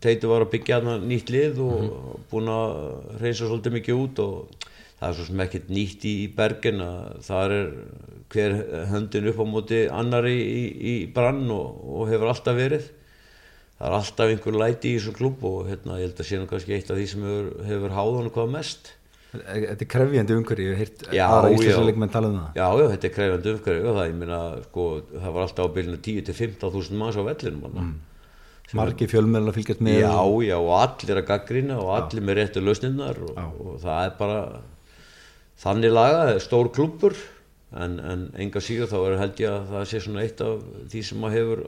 [0.00, 2.20] Teitur var að byggja hana nýtt lið og Mhm.
[2.32, 4.54] búin að reysa svolítið mikið út og
[5.00, 7.72] það er svo sem ekkert nýtt í, bergin að það er
[8.30, 8.54] hver
[8.92, 12.88] höndin upp á móti annari í, í brann og, og hefur alltaf verið.
[13.80, 16.46] Það er alltaf einhver læti í þessum klúb og hérna, ég held að sé nú
[16.50, 18.92] kannski eitt af því sem hefur, hefur háð hann hvað mest.
[19.30, 21.86] Þetta er krefjandi umhverju, ég hef Já, aðra íslenska já.
[21.86, 25.68] leikmenn tala um það Já, já, þetta er krefjandi umhverju það, sko, það var alltaf
[25.70, 27.92] á bylunu 10-15.000 manns á vellinum mm.
[28.78, 29.98] Margi fjölmjölar fylgjast með.
[30.04, 34.16] Já, já, og allir að gaggrina og allir með réttu lausninnar og, og það er
[34.20, 34.40] bara
[35.60, 37.16] þannig lagað, stór klúppur
[37.76, 41.02] en, en enga síður þá er held ég að það sé svona eitt af því
[41.10, 41.64] sem að hefur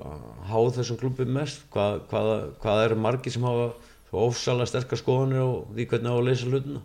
[0.52, 1.66] háð þessum klúppi mest.
[1.74, 3.68] Hvað, hvað, hvað eru margir sem hafa
[4.22, 6.82] ofsalega sterkar skoðanir og því hvernig á að leysa hlutina?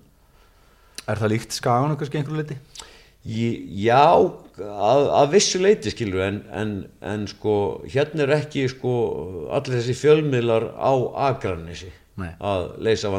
[1.08, 2.60] Er það líkt skagan kannski einhverju leiti?
[3.28, 4.04] Já,
[4.58, 6.70] að, að vissu leiti skilur en, en,
[7.04, 7.56] en sko
[7.92, 8.94] hérna er ekki sko
[9.54, 10.92] allir þessi fjölmiðlar á
[11.30, 12.32] Akranesi Nei.
[12.42, 13.12] að leysa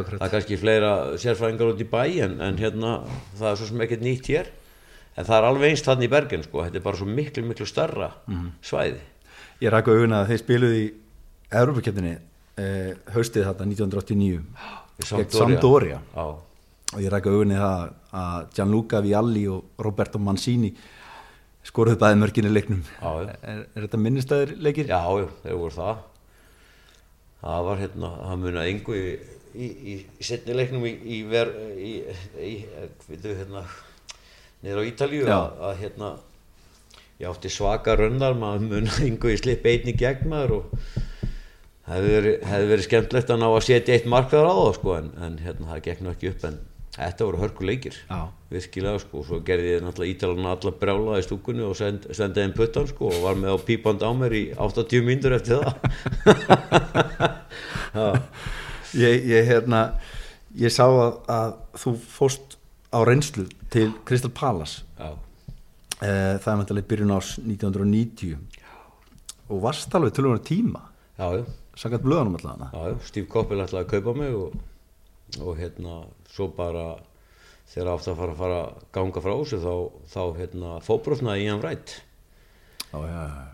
[0.00, 0.18] akkurat.
[0.18, 2.94] Það er kannski fleira sérfræðingar út í bæ en, en hérna
[3.38, 4.48] það er svo sem ekkert nýtt hér
[5.18, 7.66] en það er alveg einst þannig í Bergen sko, þetta er bara svo miklu miklu
[7.68, 8.48] starra Mhm.
[8.62, 9.04] svæði.
[9.62, 10.88] Ég rækka augun að þeir spiluðu í
[11.58, 12.16] Európa-kjöfninni
[12.58, 14.42] eh, haustið þetta 1989
[15.14, 16.26] gegn Sampdoria Já,
[16.94, 17.82] og ég rækka augunni það
[18.18, 20.70] að Gianluca Vialli og Roberto Mancini
[21.68, 23.10] skoruðu bæði mörginni leiknum Já,
[23.42, 24.88] er, er þetta minnistæðir leikir?
[24.88, 26.06] Já, já, þeir voru það.
[27.42, 29.10] Það var hérna, það munið engu í,
[29.52, 31.92] í, í, í setni leiknum í, í, ver, í,
[32.40, 32.54] í
[33.10, 33.66] veitu, hérna,
[34.64, 36.14] niður á Ítalíu að, að hérna,
[37.20, 40.80] ég átti svaka rönnar maður mun yngu í slipp einni gegn maður og
[41.88, 45.38] hefði verið, verið skemmtlegt að ná að setja eitt markverðar á það sko en, en
[45.44, 46.58] hérna það gekk nú ekki upp en
[46.98, 48.20] þetta voru hörkuleikir Já.
[48.50, 49.22] virkilega sko.
[49.22, 52.88] Og svo gerði ég náttúrulega ítalarna alla brjála í stúkunni og send, sendaði einn puttan
[52.90, 55.74] sko og var með á pípand á mér í 80 mínútur eftir það.
[58.96, 59.82] Ég, ég, hérna,
[60.56, 62.54] ég sá að, að þú fóst
[62.88, 64.80] á reynslu til Crystal Palace.
[64.96, 65.10] Já,
[66.00, 68.38] eh, það er mæntilega byrjun ás 1990
[69.48, 70.80] og varst alveg og tíma.
[71.18, 71.44] Já, já.
[71.76, 72.70] Sakat blöðanum allavega.
[72.72, 74.56] Já, já, Steve Koppel ætlaði að kaupa mig og,
[75.44, 76.00] og hérna,
[76.32, 76.86] svo bara
[77.68, 79.74] þegar átt að fara að fara að ganga frá þessu þá,
[80.12, 81.94] þá hérna, fóbrotnaði Ian Wright
[82.92, 83.46] já, já, já.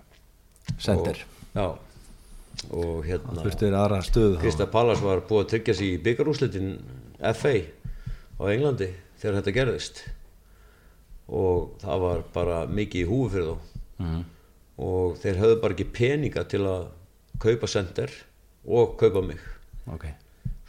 [0.79, 1.67] Sender og, Já,
[2.75, 4.41] og hérna þér aðra stöðu þá.
[4.43, 6.71] Krista Pallas var búið að tryggja sig í byggarúslitin
[7.35, 7.55] FA
[8.39, 8.89] á Englandi
[9.21, 10.01] þegar þetta gerðist
[11.29, 13.71] og það var bara mikið í húfi fyrir þá
[14.05, 14.23] Mhm.
[14.85, 16.89] og þeir höfðu bara ekki peninga til að
[17.39, 18.11] kaupa sender
[18.67, 19.39] og kaupa mig
[19.87, 20.24] ok svo lýsa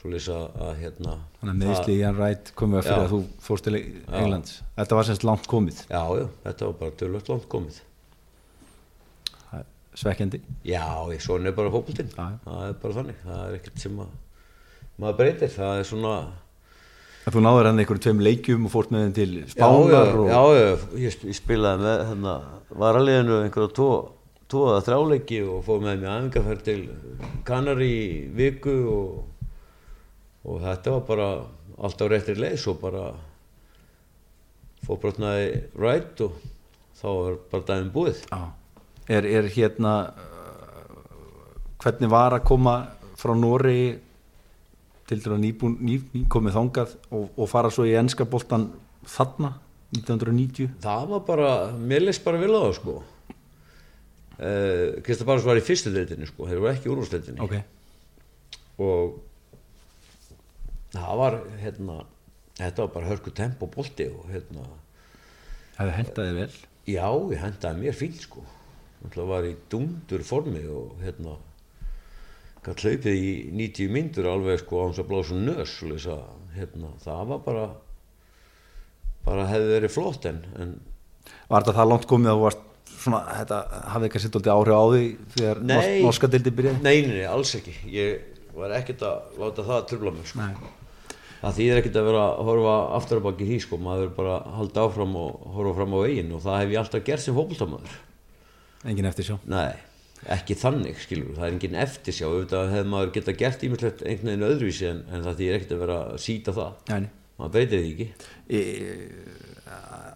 [0.05, 3.05] að hérna þannig að meðsli Ian Wright komið að fyrir Já.
[3.05, 6.97] að þú fórst til Englands þetta var semst langt komið Já, já, þetta var bara
[7.01, 7.81] tölvöld langt komið.
[9.95, 11.71] Svekkjandi Já, ég, svona er bara.
[11.71, 12.39] Já, já.
[12.43, 13.19] Það er bara þannig.
[13.23, 14.09] Það er ekkert sem að
[14.99, 15.53] maður breytir.
[15.53, 16.15] Það er svona...
[17.25, 20.19] að þú náður hann einhverjum tveim leikjum og fórt með þeim til Já, já, Spánar
[20.19, 20.65] og já, já,
[21.05, 22.35] ég, ég spilaði með hérna,
[22.83, 26.77] varaliðinu einhverja tvo eða þrjáleiki og fóð með mér aðingarferð til
[27.47, 29.15] Kanari í viku og,
[30.45, 31.29] og þetta var bara
[31.85, 33.09] allt á réttir leið svo bara
[34.85, 36.37] fóbrotnaði rætt og
[36.95, 38.21] þá var bara daginn búið.
[38.29, 38.53] Já.
[39.09, 40.95] er, er hérna uh,
[41.81, 42.75] hvernig var að koma
[43.17, 43.97] frá Nóri
[45.05, 48.71] til að nýbúin, ný, nýkomið þangað og, og fara svo í ennska boltan
[49.05, 49.51] þarna
[49.93, 52.95] 1990 Það var bara, mér leist bara vel á það sko.
[54.35, 57.53] Uh, Krista Barnes var í fyrstu deildinni sko, þeir voru ekki í úrvarsdeildinni ok,
[58.83, 59.13] og
[61.01, 61.97] það var hérna,
[62.59, 64.67] þetta var bara hörku tempo bolti og hérna,
[65.79, 66.51] hefði hentaði vel
[66.85, 68.45] já, ég hendaði mér fínt sko,
[69.13, 71.37] það var í dundur formi og hérna
[72.65, 76.23] gætt hlaupið í 90 myndur alveg sko á hans að blása nös að,
[76.55, 77.65] hérna, það var bara
[79.25, 80.77] bara hefði verið flott en, en
[81.49, 83.59] var þetta það langt komið að þú varst svona, þetta
[83.93, 85.03] hafði ekki sett áhrif á því
[85.35, 85.61] þegar
[86.05, 87.75] norska dildi byrjaði Nei, nei, nei, alls ekki.
[87.91, 90.41] Ég var ekkert að láta það að trubla mig, sko.
[90.45, 90.73] Nei.
[91.41, 93.79] Það þýðir ekkert að vera að horfa aftur á baki því, sko.
[93.81, 97.23] Maður bara halda áfram og horfa fram á veginn og það hef ég alltaf gert
[97.25, 97.99] sem fótboltamaður.
[98.85, 99.75] engin eftir sjá Nei,
[100.35, 101.35] ekki þannig, skilur.
[101.35, 102.25] Það er engin eftirsjá.
[102.29, 105.83] Auðvitað hefði maður geta gert ímyndilegt einhvern veginn öðruvísi en, en það þýðir ekkert að
[105.85, 106.81] vera að síta það.
[106.93, 107.11] Nei.
[107.35, 108.07] Maður breytir því ekki.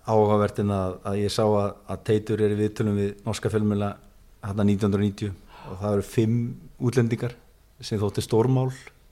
[0.07, 3.89] áhugavert en að, að ég sá að, að Teitur er í viðtölum við norska fjölmjöla
[4.45, 5.33] hérna 1990
[5.69, 6.37] og það eru fimm
[6.79, 7.35] útlendingar
[7.83, 8.69] sem þótti stórmál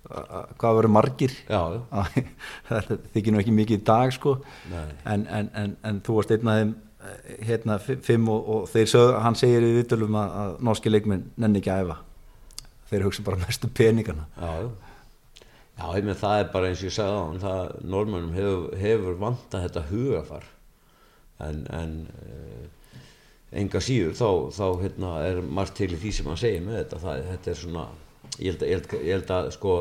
[0.08, 1.34] hvað verður margir?
[2.68, 4.38] Það þykir nú ekki mikið í dag sko.
[5.06, 6.74] En, en, en, en þú varst einn af þeim
[7.08, 10.94] eh, hérna fi- fimm og, og þeir sög, hann segir í viðtölum að, að norski
[10.94, 11.98] leikmenn nenni ekki að æfa.
[12.88, 14.28] Þeir hugsa bara mestu peningana.
[14.40, 14.70] Já, já.
[15.98, 19.18] Ég með það er bara eins og ég sagði á hann, það normannum hefur, hefur
[19.22, 20.48] vantað þetta hugafar.
[21.46, 23.04] En, en uh,
[23.62, 27.22] enga síður þá, þá hérna, er margt til því sem hann segir með þetta, það,
[27.28, 27.84] þetta er svona,
[28.40, 29.76] ég held að, ég held, ég held að sko,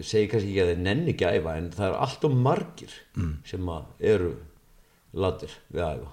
[0.00, 2.94] segi kannski ekki að þeir nenni ekki að æfa en það er allt og margir
[3.48, 4.30] sem að eru
[5.16, 6.12] latir við að æfa.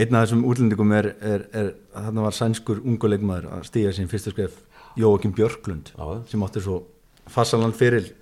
[0.00, 4.30] Einn af þessum útlendingum er, er, er þarna var sænskur unguleikmaður að stíga sín fyrsta
[4.32, 4.60] skref
[4.98, 6.06] Jóakim Björklund Já.
[6.30, 6.80] sem átti svo
[7.30, 8.12] fassaland fyrir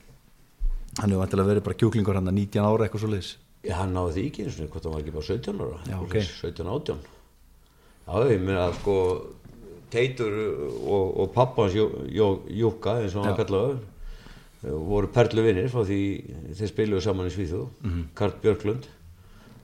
[0.98, 3.30] hann hefur vantilega verið bara kjúklingur hann að 19 ára eitthvað svo leiðis
[3.66, 5.96] Já, hann náði því ekki eins og hvort hann var ekki bara 17 ára Já,
[6.00, 6.16] ok.
[6.24, 7.06] 17, 18
[8.08, 8.96] Já, ég meina að sko
[9.90, 10.32] Teitur
[10.86, 13.78] og, og pappans Júka, eins og hann kallaður
[14.62, 15.98] voru perlu vinnir frá því
[16.58, 18.08] þeir spiluðu saman í Svíþú Mhm.
[18.14, 18.88] Karl Björklund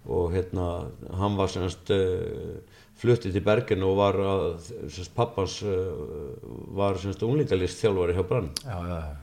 [0.07, 2.61] og hérna hann var semast uh,
[3.01, 4.45] fluttið til Bergen og var að,
[4.93, 6.39] semast pappans uh,
[6.77, 9.17] var semast unglingalist þjálfari hjá Brann já, já, já.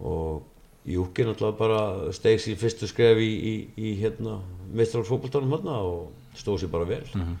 [0.00, 0.42] og
[0.86, 4.40] Júki náttúrulega bara steig sér fyrstu skref í, í, í hérna
[4.72, 7.36] mestrarfókbaltanum hérna og stóð sér bara vel mm -hmm.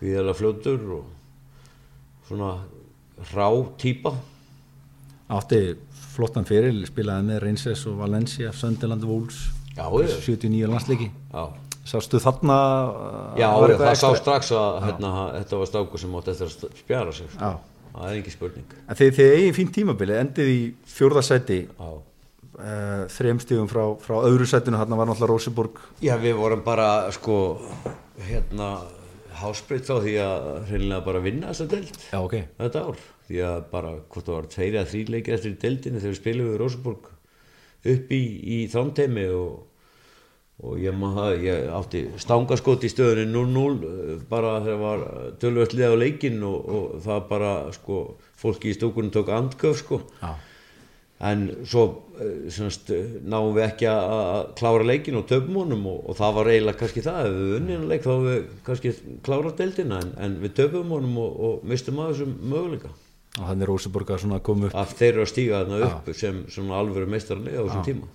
[0.00, 1.04] gríðarlega fljótur og
[2.28, 2.52] svona
[3.32, 3.48] rá
[3.80, 4.14] típa.
[5.32, 5.62] Átti
[6.12, 8.52] flottan fyrir spilaði með Reynsess og Valencia
[9.72, 10.16] Já, já.
[10.20, 11.10] 79 landsleiki.
[11.88, 12.56] Sástu þarna
[13.40, 15.10] já var það sá strax að hérna,
[15.40, 17.50] þetta var stáku sem átti eftir að spjara sig sko.
[17.92, 18.76] Það er ekki spurning.
[18.86, 21.88] En þið, þið eigin fín tímabili endið í fjórðasæti já.
[21.88, 27.36] uh, þremstíðum frá, frá öðru sætinu hann var náttúrulega Róseborg já, við vorum bara sko
[28.28, 28.70] hérna
[29.42, 32.36] hásbreytt þá því að reynilega bara vinna þessa deild Já, ok.
[32.60, 36.00] þetta ár því að bara hvort það var tveir eða þrý leikir eftir í deildinu
[36.00, 37.10] þegar við spilum við Rosenborg
[37.92, 39.52] upp í, í þrámteimi og,
[40.62, 45.04] og ég það ég átti stangaskot í stöðunni 0-0 eh, bara þegar var
[45.42, 48.00] tölvöld lið á leikin og, og það bara sko
[48.38, 50.34] fólki í stúkunum tók andgöf sko Já.
[51.22, 51.84] En svo
[52.18, 52.90] eh, semst,
[53.22, 57.04] náum við ekki að klára leikin og töfum honum og, og það var eiginlega kannski
[57.06, 57.28] það.
[57.28, 58.94] Ef við unnið leik þá við kannski
[59.26, 62.92] klárað deildina en, en við töfum honum og, og mistum að þessum möguleika.
[63.38, 66.42] Og þannig er Róseborg að koma upp, að þeir eru að stíga þarna upp sem
[66.52, 68.10] svona alvöru meistarlega á þessum tíma.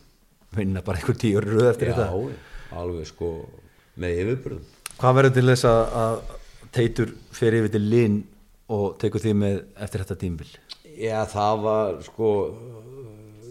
[0.57, 2.11] Vinna bara einhver tíu röð eftir þetta.
[2.13, 3.31] já, alveg sko
[3.97, 6.15] með yfirbyrðum Hvað verður til þess að, að
[6.73, 8.17] Teitur fer yfir til Linn
[8.73, 10.47] og tekur því með eftir þetta tímbil?
[10.97, 12.29] Já, það var sko,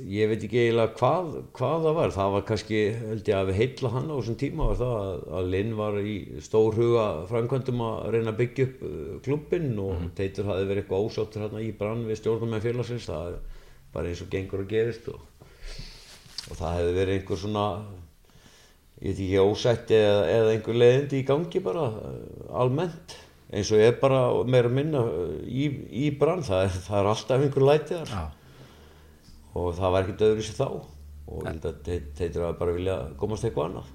[0.07, 2.12] ég veit ekki eiginlega hvað, hvað það var.
[2.14, 5.26] Það var kannski, held ég að við heitla hann á þessum tíma var það að,
[5.38, 6.14] að Linn var í
[6.46, 8.86] stór huga framkvæmdum að reyna að byggja upp
[9.26, 13.11] klubbinn og Teitur hafði verið eitthvað ósáttur hérna í brann við stjórnum með félagsins.
[13.11, 13.62] Það er
[13.96, 15.20] bara eins og gengur að gerist og,
[16.50, 17.68] og það hefði verið einhver svona,
[19.00, 23.80] ég veit ekki, ósætti eða, eða einhver leiðindi í gangi bara eh, almennt eins og
[23.80, 25.68] ég bara meira minna eh, í,
[26.07, 28.24] í brann, það er, það er alltaf einhver læti þar Já.
[29.57, 30.68] Og það var ekkert öðru sér þá.
[31.26, 33.92] Og ég held að þeir, að bara vilja komast eitthvað annað.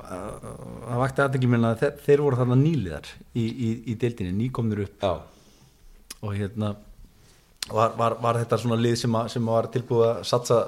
[0.00, 5.04] Það vakti aðtekli minna að þeir, voru þarna nýliðar í, í, í deildinni, nýkomnir upp.
[5.04, 5.12] Já,
[6.20, 6.72] og hérna
[7.70, 10.60] var, var, var þetta svona lið sem, að, sem var tilbúið að satsa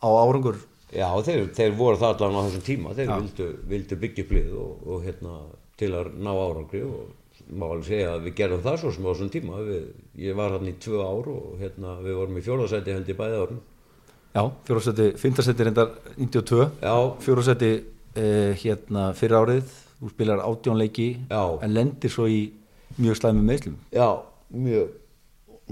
[0.00, 0.58] á árangur?
[0.94, 4.52] Já þeir, þeir voru það allan á þessum tíma, þeir vildu, vildu byggja upp lið
[4.62, 5.38] og, og hérna
[5.80, 7.08] til að ná árangri og
[7.46, 9.62] alveg segja að við gerðum það svo sem á þessum tíma.
[9.66, 9.88] Við,
[10.26, 13.40] ég var hann í tvö ár og hérna við vorum í fjórðarsæti held í bæði
[13.44, 13.60] árum
[14.36, 17.70] Já, fjóraðsæti, fintarsæti reyndar 92 Já, fjóraðsæti
[18.20, 19.70] eh, hérna fyrir árið.
[19.96, 21.42] Þú spilar átjónleiki Já.
[21.64, 22.50] en lendir svo í
[23.00, 24.08] mjög slæmi meðslum já,
[24.52, 24.90] mjög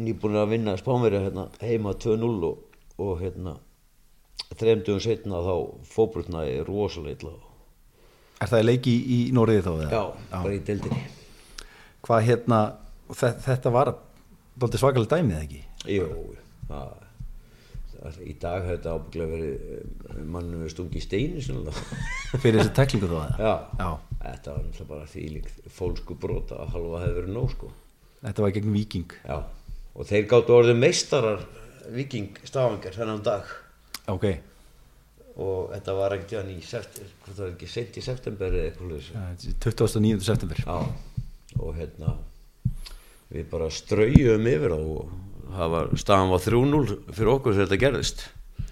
[0.01, 2.63] nýbúin að vinna spánverja hérna, heima 2-0 og,
[3.01, 3.57] og hérna
[4.55, 5.55] þreymdugum setna þá
[5.93, 7.35] fóbrutnaði rosalega
[8.43, 9.71] Er það leiki í, í Nóriði þá?
[9.75, 9.91] eða?
[9.93, 10.03] Já,
[10.35, 11.03] bara í deildinni
[12.05, 12.59] Hvað hérna,
[13.15, 13.95] þetta var
[14.81, 15.63] svakalega dæmið ekki?
[15.95, 16.09] Jú,
[16.69, 16.93] það,
[17.95, 21.03] það, í dag hefði þetta ábygglega verið eh, mannum við stungi
[21.45, 22.01] sennilega.
[22.43, 23.41] Fyrir þessi teklingu þá?
[23.41, 23.89] Já, Já.
[24.27, 27.73] þetta var náttúrulega bara þýling fólksku brota að halva hefði verið nóg sko.
[28.25, 29.39] Þetta var gegn Víking Já,
[29.95, 31.43] og þeir gáttu orðið meistarar
[31.93, 33.51] viking stafangar þennan dag
[34.13, 34.25] Ok,
[35.41, 38.95] og þetta var ekkert í september, hvað það var ekki sent í september eða eitthvað
[38.95, 39.11] leys.
[39.65, 40.25] 29.
[40.25, 40.77] september Já,
[41.61, 42.15] og hérna
[43.35, 45.13] við bara strauðum yfir og
[45.55, 48.25] var, staðan var 3-0 fyrir okkur þegar þetta gerðist.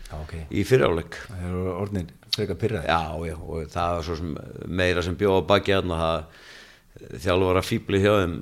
[0.08, 0.34] Já, ok.
[0.50, 1.18] Í fyriráleik.
[1.28, 4.32] Það eru orðnir frekar pyrraði Já, já, og það var svo sem
[4.80, 8.34] meira sem bjóða baki hérna það þjálfara fýbli hjá þeim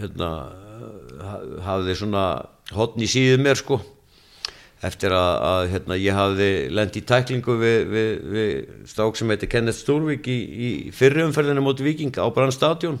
[0.00, 0.30] hérna
[1.26, 2.24] ha- hafði svona
[2.76, 3.80] hotn í síðu mér sko.
[4.84, 8.50] Eftir að, að hérna, ég hafði lent í tæklingu við, við, við
[8.92, 13.00] sták sem heitir Kenneth Stúrvík í, í fyrriumferðinu móti Víking á Brannstadjón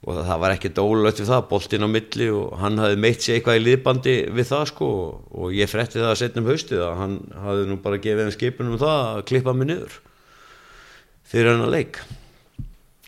[0.00, 3.36] og það var ekkert ólögt við það, boltinn á milli og hann hafði meitt sér
[3.36, 4.88] eitthvað í liðbandi við það sko.
[5.28, 8.36] Og, ég fretti það að setja um haustið að hann hafði nú bara gefið þeim
[8.38, 9.98] skipun um það að klippa mig niður
[11.30, 12.00] fyrir hennar leik.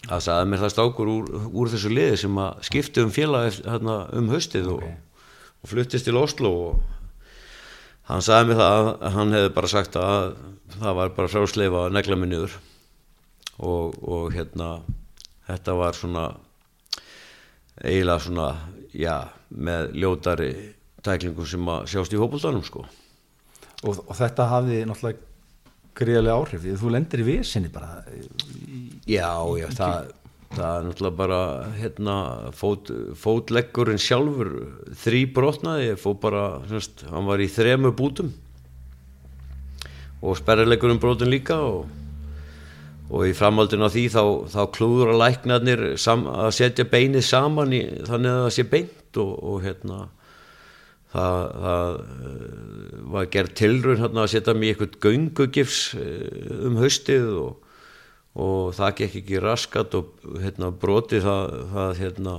[0.02, 3.72] Það sagði mér það stákur úr, úr þessu liði sem að skipti um félag eftir-
[3.72, 4.84] hérna, um haustið og,
[5.62, 6.80] og fluttist til Oslo og
[8.10, 10.36] hann sagði mér það að hann hefði bara sagt að
[10.76, 12.60] það var bara frásleifa að negla mig niður.
[13.62, 14.74] Og, og hérna
[15.48, 16.26] þetta var svona
[17.82, 18.48] eiginlega svona
[18.94, 19.16] já,
[19.50, 20.52] með ljótari
[21.02, 22.86] tæklingum sem að sjást í hópuldanum sko.
[23.82, 25.30] Og, og þetta hafði náttúrulega
[25.98, 26.62] greiðlega áhrif.
[26.62, 28.02] Því að þú lendir í vesinni bara
[29.10, 30.12] Já, já, það,
[30.54, 31.40] það er náttúrulega bara
[31.80, 32.16] hérna,
[32.54, 34.52] fót, fótleggurinn sjálfur
[35.02, 38.30] þrý brotnaði, ég fó bara, semst, hann var í þremu bútum.
[40.22, 41.90] Og sperrileggurinn brotin líka og,
[43.10, 44.22] og í framhaldinu á því þá,
[44.54, 49.20] þá klúður að læknarnir sam, að setja beinið saman í, þannig að það sé beint
[49.22, 49.98] og, og hérna
[51.12, 57.28] það, það eh, var gerð tilrun hérna, að setja í eitthvað göngugifs eh, um haustið
[57.42, 57.60] og
[58.32, 62.36] og það gekk ekki raskat og hérna, broti það, það, hérna,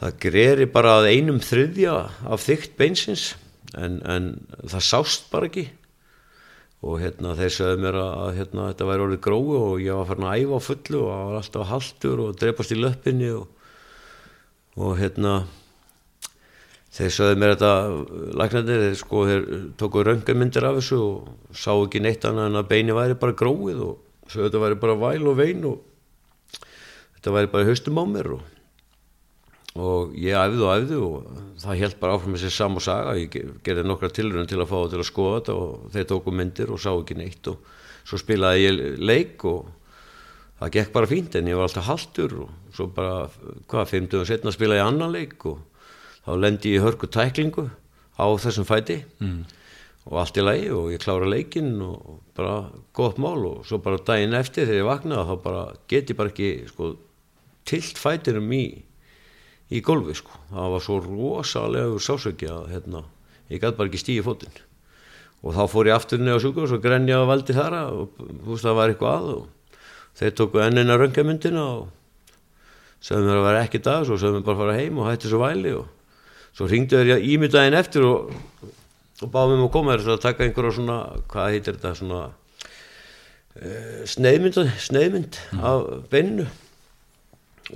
[0.00, 3.26] það greri bara að einum þriðja af þygt beinsins.
[3.76, 4.30] En, en
[4.64, 5.66] það sást bara ekki
[6.78, 10.26] og hérna, þeir sögðu mér að, hérna, þetta væri orðið grói og ég var farin
[10.28, 13.48] að æfa fullu og var alltaf haltur og drepast í löppinni og,
[14.78, 15.32] og hérna
[16.94, 17.72] þeir sögðu mér þetta
[18.40, 19.48] læknarnir, þeir sko þeir
[19.80, 23.82] tóku röngamyndir af þessu og sá ekki neitt annað en að beini væri bara gróið
[23.88, 25.82] og svo þetta væri bara væl og vein og
[27.18, 28.46] þetta væri bara haustum á mér og,
[29.78, 33.16] og ég æfði og æfði og það held bara áfram með sér sam og saga
[33.18, 36.06] ég ge- gerði nokkra tilröðin til að fá það til að skoða þetta og þeir
[36.12, 37.74] tóku myndir og sá ekki neitt og
[38.08, 39.68] svo spilaði ég leik og
[40.58, 43.28] það gekk bara fínt en ég var alltaf haltur og svo bara,
[43.70, 45.60] hvað, 50 og setna spilaði ég annan leik og
[46.26, 47.68] þá lendi ég hörku tæklingu
[48.18, 49.38] á þessum fæti mm.
[50.10, 52.56] og allt í lagi og ég klára leikinn og bara
[52.96, 56.32] gott mál og svo bara daginn eftir þegar ég vaknaði þá bara get ég bara
[56.34, 56.90] ekki sko,
[57.68, 58.64] tilt fætinum í
[59.68, 63.04] í golfi sko, það var svo rosalega sásöki að hérna,
[63.52, 64.64] ég gæti bara ekki stíði fótinn.
[65.44, 68.48] Og þá fór ég aftur neða sjúkur og svo grenja að valdi þara og þú
[68.48, 69.44] veist það var eitthvað að og
[70.18, 71.84] þeir tóku ennina röngamyndina og
[73.04, 75.30] sögum mér að vera ekki dag svo sögum mér bara að fara heim og hætti
[75.30, 75.86] svo væli og
[76.56, 78.32] svo ringdu þeir í mig daginn eftir og,
[79.22, 80.98] og báðum mér að koma þér að taka einhverja svona,
[81.30, 84.58] hvað heitir þetta svona uh, sneiðmynd,
[84.88, 86.48] sneiðmynd af beininu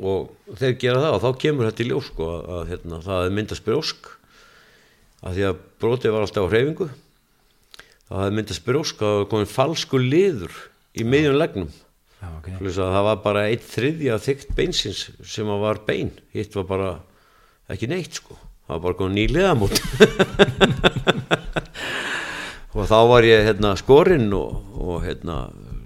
[0.01, 3.30] og þeir gera það og þá kemur þetta í ljós sko að, að hérna, það
[3.36, 4.11] myndast brjósk
[5.22, 6.88] að því að brotið var alltaf á hreyfingu.
[8.12, 10.55] Það myndast brjósk að komin falsku liður
[10.99, 11.70] í miðjum legnum.
[12.22, 12.49] Já, ok.
[12.57, 16.12] Svoleiðis að það var bara einn þriðja þykkt beinsins sem var bein.
[16.34, 16.90] Hitt var bara
[17.72, 18.36] ekki neitt sko.
[18.66, 19.76] Það var bara komin ný liðamót.
[22.72, 25.43] Og þá var ég hérna skorinn og, og hérna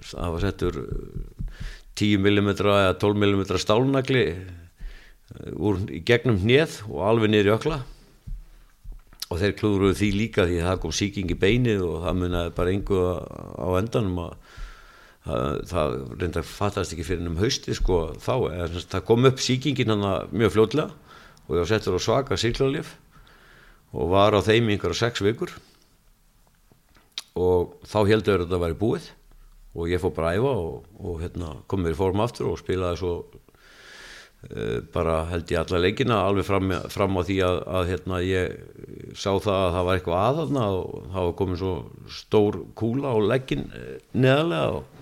[0.07, 0.77] það var settur
[1.97, 7.79] 10 mm eða 12 mm stálnagli eh, úr gegnum hnið og alveg niður í ökla.
[9.27, 12.53] Og þeir klúðruðu því líka því að það kom sýking í beinið og það munaði
[12.55, 13.01] bara engu
[13.59, 14.37] á endanum að
[15.27, 18.33] það, reyndar fattast ekki fyrir um hausti sko þá,
[18.71, 20.93] sagt, það kom upp sýkingin hann mjög fljótlega
[21.47, 22.93] og ég settur á svaka síklarlif
[23.91, 25.51] og var á þeim í einhverja sex vikur.
[27.37, 29.11] Og þá heldur þetta að væri búið
[29.77, 32.59] og ég fór bara að æfa og, og hérna, kom mér í form aftur og
[32.61, 37.89] spilaði svo uh, bara held ég alla leikina alveg fram, fram á því að, að
[37.93, 41.73] hérna, ég sá það að það var eitthvað aðalna og það var komin svo
[42.19, 43.67] stór kúla á leggin
[44.17, 44.95] neðarlega og,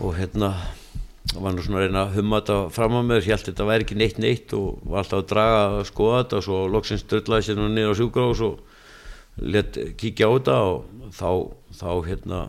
[0.00, 0.54] og hérna
[1.40, 3.86] var nú svona að reyna að humma þetta fram á mér, ég held þetta væri
[3.86, 7.46] ekki neitt neitt og var alltaf að draga að skoða þetta og svo loksins dröllaði
[7.46, 8.58] sér nú niður á sjúkrós og
[9.54, 11.30] let kíkja á þetta og þá,
[11.74, 12.40] þá hérna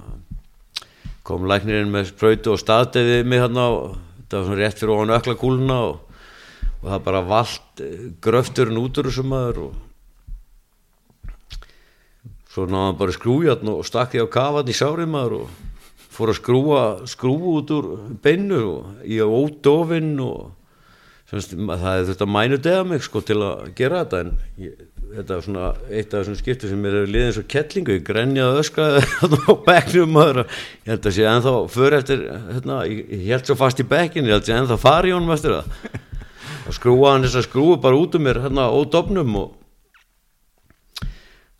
[1.26, 5.16] kom læknirinn með sprautu og staðdeði mig hérna og þetta var svona rétt fyrir ofan
[5.16, 6.20] ökla kúluna og,
[6.84, 7.84] og það bara vald
[8.26, 9.82] gröfturinn út úr þessum maður og
[12.56, 15.48] svo náðum hann bara skrújatn og stakk því á kafan í sárið maður og
[16.16, 17.90] fór að skrúa skrúa út úr
[18.24, 20.54] beinu og í ódofinn og
[21.30, 24.78] semst, það er þetta mænu dega mig sko til að gera þetta en ég,
[25.16, 28.62] þetta er svona eitt af þessum skiptum sem er liðið eins og kettlingu, ég grenjaði
[28.62, 29.04] öskraði
[29.50, 30.42] á bekknum maður.
[30.84, 34.36] Ég held að sé ennþá för eftir hérna, ég, held svo fast í bekkin, ég
[34.36, 36.02] held að sé ennþá fari honum eftir það.
[36.66, 39.54] Og skrúa hann þess að skrúa bara út um mér hérna ódofnum og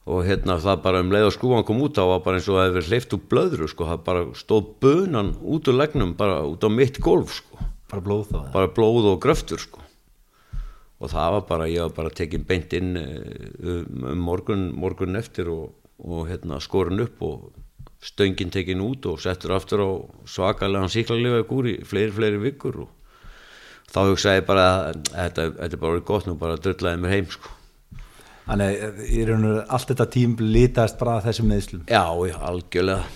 [0.06, 2.60] og hérna það bara um leið og skrúan kom út þá var bara eins og
[2.60, 6.62] það hefur hleyft úr blöðru sko, það bara stóð bunan út úr legnum bara út
[6.62, 7.58] á mitt golf sko.
[7.90, 9.85] Bara blóð bara blóð og gröftur sko
[11.00, 15.20] og það var bara, ég var bara tekin beint inn eh, um um morgun, morgun
[15.20, 17.52] eftir og, og hérna skorun upp og
[18.06, 19.90] stöngin tekin út og settur aftur á
[20.30, 22.90] svakalega síklarlega gúr í fleiri, fleiri vikur og
[23.92, 27.30] þá hugsaði ég bara að þetta, þetta er bara gott nú bara dröllaði mér heim
[27.32, 27.54] sko.
[28.46, 32.36] Þannig í raun og veru allt þetta tím litast bara að þessum meðslum já, já,
[32.50, 33.08] algjörlega.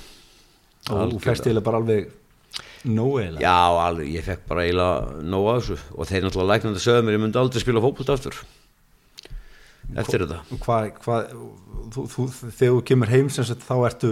[0.89, 2.07] Og þú fæst eiginlega bara alveg
[2.88, 3.43] nóg eiginlega.
[3.43, 5.77] Já, alveg, ég fekk bara eiginlega nóg af þessu.
[5.95, 8.38] Og þeir náttúrulega læknandi sögðu mér ég myndi aldrei spila fótbolt aftur.
[9.99, 10.39] Eftir þetta.
[10.53, 11.34] Og Hvað, hvað,
[11.95, 14.11] þú, þú, þegar þú kemur heim sem sagt þá ertu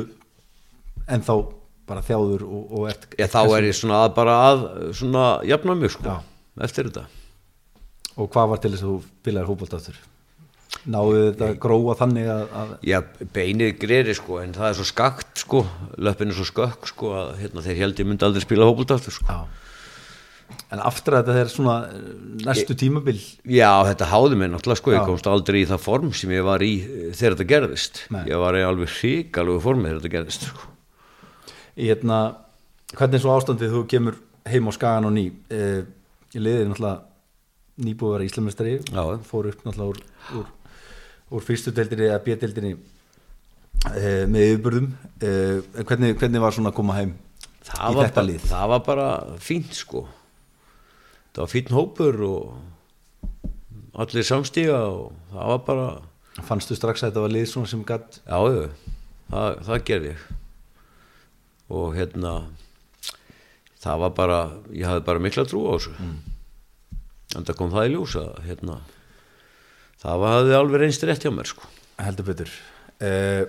[1.07, 1.37] ennþá
[1.87, 4.65] bara þjáður og, og ert Já, þá er ég svona að bara að
[4.97, 6.03] svona jafna mig sko.
[6.03, 6.17] Já.
[6.67, 7.05] eftir þetta.
[8.17, 9.99] Og hvað var til þess að þú spilaðir fótbolt aftur
[10.87, 12.97] náðu þetta gróa þannig að, að Já,
[13.35, 15.63] beinið greri sko en það er svo skakt sko
[15.99, 19.15] löppin er svo skökk sko að hérna, þeir held ég myndi aldrei spila fótbolt aftur
[19.17, 19.39] sko já.
[20.75, 22.07] en aftur þetta er svona eh,
[22.45, 24.99] næstu tímabil Já, þetta háði mig náttúrulega sko, Já.
[24.99, 28.23] ég komst aldrei í það form sem ég var í eh, þegar þetta gerðist Nei.
[28.31, 30.71] ég var í alveg hrikalegu formi þegar þetta gerðist sko
[31.77, 32.21] í hérna,
[32.95, 35.83] hvernig er svo ástandið þú kemur heim á skagan og ný eh,
[36.33, 37.03] ég liði náttúrulega
[37.77, 39.03] nýbúið að vera íslamestari Já.
[39.27, 39.99] fór upp náttúrulega úr,
[40.39, 40.47] úr,
[41.33, 44.91] úr fyrstu deildinni eða bjödeildinni eh, með yfirburðum.
[45.21, 47.15] Eh, en hvernig, hvernig var svona að koma heim
[47.67, 48.47] það í þetta lið?
[48.47, 49.07] það var bara
[49.43, 50.05] fínt sko.
[51.33, 55.87] Það var fín hópur og allir samstíga og það var bara
[56.47, 58.67] fannstu strax að þetta var lið svona sem gatt já, já,
[59.31, 60.25] það, það gerði ég.
[61.67, 62.33] Og hérna
[63.83, 64.39] það var bara,
[64.73, 65.95] ég hafði bara mikla trú á þessu.
[65.97, 66.17] Mm.
[67.35, 68.77] en það kom það í ljós að hérna,
[70.01, 71.69] það hafði alveg reynst rétt hjá mér sko.
[72.01, 72.51] heldur betur.
[72.97, 73.43] Uh,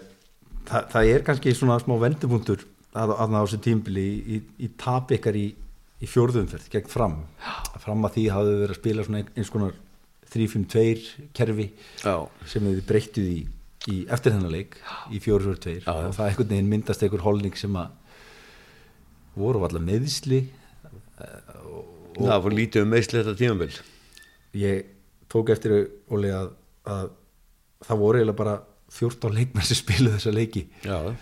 [0.69, 2.65] það, það er kannski svona smá vendupunktur
[2.97, 5.47] að, að á þessu tímbili í, í, í tap ykkar í,
[6.01, 7.21] í fjórðumferð gegn fram.
[7.83, 9.77] Fram að því hafðu verið að spila svona eins konar
[10.33, 11.71] 3-5-2 kerfi
[12.03, 12.27] Já.
[12.49, 13.39] sem þið breyttuð í,
[13.89, 14.77] í eftir þennan leik
[15.15, 17.95] í 4-4-2 og það einhvern veginn myndast einhver holning sem að
[19.39, 20.43] voru allar meðisli
[22.19, 23.73] það fór lítið um meðsli þetta tímabill
[24.59, 24.95] ég
[25.33, 25.75] tók eftir
[26.13, 26.53] Óli að,
[26.89, 27.11] að
[27.87, 28.57] það voru eiginlega bara
[28.99, 30.65] 14 leikmenn sem spiluð þessa leiki.
[30.83, 31.13] Já,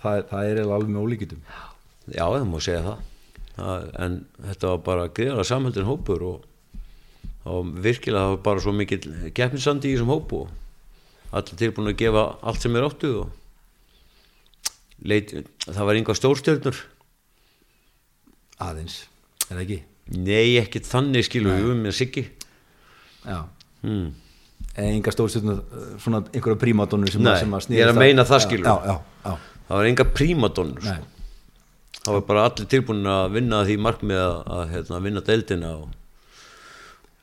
[0.00, 1.42] það, það er eiginlega alveg með ólíkitum
[2.10, 3.02] já, það má segja það,
[3.56, 4.16] það en
[4.46, 6.46] þetta var bara greiðara samhældin hópur og,
[7.50, 9.00] og virkilega það var bara svo mikil
[9.36, 13.36] keppninsandi í þessum hópu og allir tilbúin að gefa allt sem er áttu og
[15.06, 16.80] leit, það var yngar stórstjörnur.
[18.60, 19.04] Aðeins,
[19.46, 19.80] er það ekki?
[20.10, 22.24] nei, ekkert þannig skilu við um með Siggi
[23.26, 24.10] hmm.
[24.76, 25.62] en enga stórstjórnur
[26.02, 28.66] svona einhverja prímadónur sem, að- sem að ég er að meina það, skilur.
[28.66, 32.02] Já, já, já, það var enga prímadonnur nei, sko.
[32.04, 35.88] það var bara allir tilbúin að vinna því markmið að, að hérna, vinna deildina og,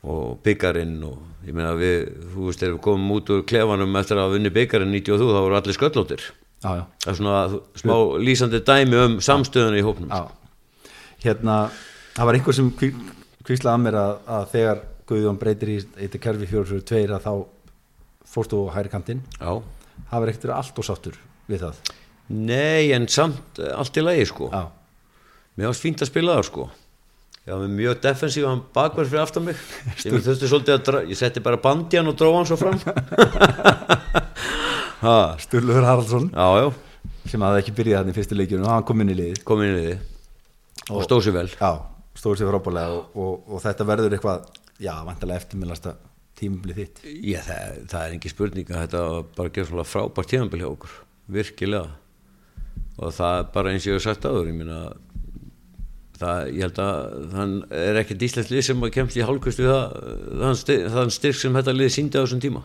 [0.08, 4.20] og byggarinn og ég meina við, þú veist, þegar við komum út úr klefanum eftir
[4.22, 6.28] að vinni byggarinn 92 þá voru allir sköllóttir.
[6.64, 7.42] Það er svona
[7.78, 10.10] smá lýsandi dæmi um samstöðuna í hópnum.
[10.10, 10.92] Já.
[11.24, 11.58] Hérna,
[12.18, 16.50] það var einhver sem kvíslaði að mér að, að þegar Guðjón breytir í þetta kerfi
[16.50, 17.34] 442 að þá
[18.28, 19.22] fórstu á hæri kantinn.
[19.40, 19.62] Já,
[20.10, 21.94] það var ekkert allt og sáttur við það?
[22.28, 24.50] Nei en samt eh, allt í lagi sko.
[24.52, 24.68] Já,
[25.56, 26.68] mér varst fínt að spila það sko.
[27.48, 29.62] Með mjög defensívan bakverð fyrir aftan mig.
[30.04, 32.82] Ég þurfti svolítið að ég setti bara bandi hann og dróð hann svo fram.
[34.98, 36.32] Ha, Sturluður Haraldsson.
[36.34, 37.12] Já, já.
[37.30, 39.44] Sem hafði ekki byrjað hann í fyrstu leikjunum og hann kom inn í liðið.
[39.46, 39.92] Kom inn í því
[40.96, 41.50] og stóð sér vel.
[41.52, 41.70] Já,
[42.18, 44.48] stóður sér frábælega og, og, og þetta verður eitthvað,
[44.82, 45.96] já, vantarlega eftirminnlasta
[46.38, 47.04] tímabilið þitt.
[47.26, 49.04] Já, það, það er ekki spurning að þetta
[49.38, 50.96] bara gerð svona frábært tímanbíl hjá okkur
[51.38, 51.98] virkilega.
[52.98, 54.80] Og það er bara eins og ég hef sagt áður ég meina
[56.18, 57.04] það, ég held að
[57.34, 60.58] þann er ekkert íslenskt lið sem að kemst í hálfkvist við það,
[60.96, 62.64] þann, styrk, sem þetta lið síndi á þessum tíma.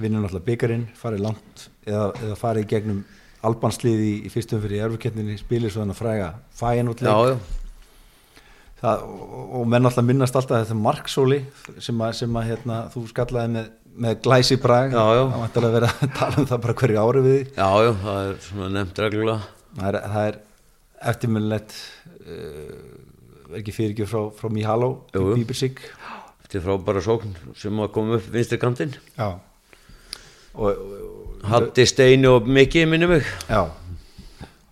[0.00, 3.02] Vinnur náttúrulega byggarinn, farið langt eða, eða farið gegnum
[3.46, 6.28] albansliði í, fyrstum fyrir í erfuketninni spilir svo hann að fræga
[7.02, 7.14] já,
[8.82, 9.04] það,
[9.42, 11.40] og, menn alltaf minnast alltaf þetta marksóli
[11.78, 13.68] sem að, sem að hérna, þú skallaði með,
[14.06, 14.96] með glæsi brag.
[14.96, 17.92] Það vantar að vera að tala um það bara hverju ári við því já, já,
[18.06, 19.52] það er svona nefnt reglulega.
[19.72, 20.40] Það er, það er
[21.12, 21.78] eftirminnlegt
[22.22, 22.74] uh,
[23.58, 25.36] ekki fyrirgjöf frá, frá jú.
[25.36, 25.86] Bíbersík
[26.52, 28.92] er frábæra sókn sem að koma upp vinstri kantinn.
[29.16, 29.38] Já.
[30.52, 33.24] Og, og, Hatti Steini og Mikki minni mig.
[33.48, 33.70] Já,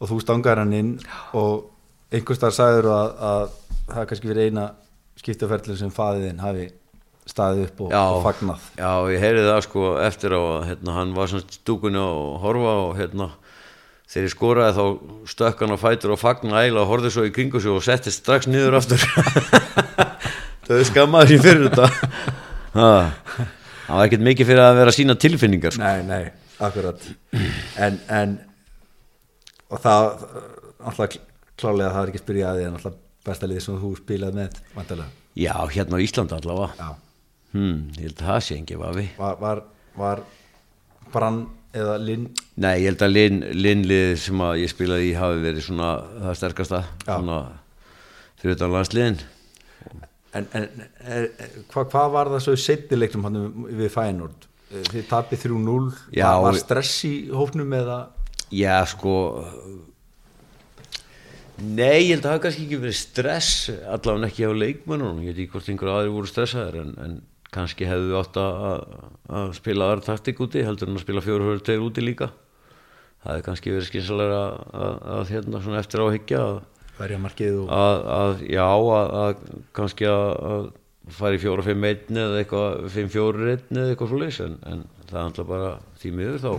[0.00, 0.92] og þú stangar hann inn
[1.36, 1.70] og
[2.12, 3.56] einhvers þar sagður að, að
[3.90, 4.66] það er kannski verið eina
[5.20, 6.68] skiptaferðlun sem faðiðinn hafi
[7.28, 8.66] staðið upp og, og fagnað.
[8.80, 12.74] Já, ég heyri það sko eftir á að hérna, hann var svona stúkunni að horfa
[12.86, 13.28] og hérna
[14.10, 14.84] þegar ég skoraði þá
[15.30, 18.24] stökk hann á fætur og fagna ægla og horfði svo í kringu sig og settist
[18.24, 19.04] strax niður aftur
[20.66, 21.86] það er skammaður í fyrir þetta
[22.74, 25.84] það var ekkert mikið fyrir að vera sína tilfinningar sko.
[25.84, 26.24] Nei, nei,
[26.62, 27.06] akkurat.
[27.78, 28.36] En, en
[29.70, 30.26] og það,
[30.90, 31.16] alltaf
[31.60, 34.36] klálega það er ekki að spyrja að því en alltaf besta liðið sem þú spilað
[34.40, 35.16] með, vantarlega.
[35.38, 36.90] Já, hérna á Íslanda allavega.
[37.54, 39.06] Hmm, ég held að það sé engi vafi.
[39.18, 39.64] Var, var,
[39.98, 40.22] var
[41.10, 41.40] brann
[41.74, 42.28] eða linn,
[42.60, 45.90] Nei, ég held að lin, linlið sem ég spilaði í hafi verið svona
[46.26, 47.38] það sterkasta svona
[48.40, 49.20] fyrir utan landsliðin.
[50.36, 50.66] En, en
[51.10, 51.28] er,
[51.72, 54.46] hvað hva var það svo setni leiknum hann við Fænord?
[54.70, 58.00] Þið tapið 3-0, Já, var, stress í hófnum eða?
[58.54, 59.14] Já, sko
[61.60, 65.18] Nei, ég held að það hafi kannski ekki verið stress allavega ekki á leikmönnunum.
[65.24, 67.16] Ég veit ekki hvort einhver aðri voru stressaðir en, en
[67.52, 68.84] kannski hefðu átt að,
[69.58, 72.30] spila aðra taktik úti heldur en að spila fjóru höfður tegir úti líka.
[73.20, 74.40] Það hefði kannski verið skynsalega
[74.86, 76.60] að, hérna svona eftir á að hyggja að,
[77.00, 77.70] Verja markið og...
[77.72, 79.44] að, að já, að, að
[79.76, 80.66] kannski að,
[81.16, 84.58] fara í fjóra, fimm, einn eða eitthvað, fimm, fjóru, einn eða eitthvað svo leys en,
[84.68, 86.50] en það er alltaf bara því miður þá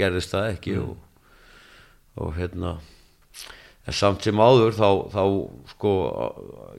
[0.00, 0.96] gerðist það ekki og,
[2.20, 2.78] og hérna
[3.88, 5.22] en samt sem áður þá, þá
[5.72, 5.92] sko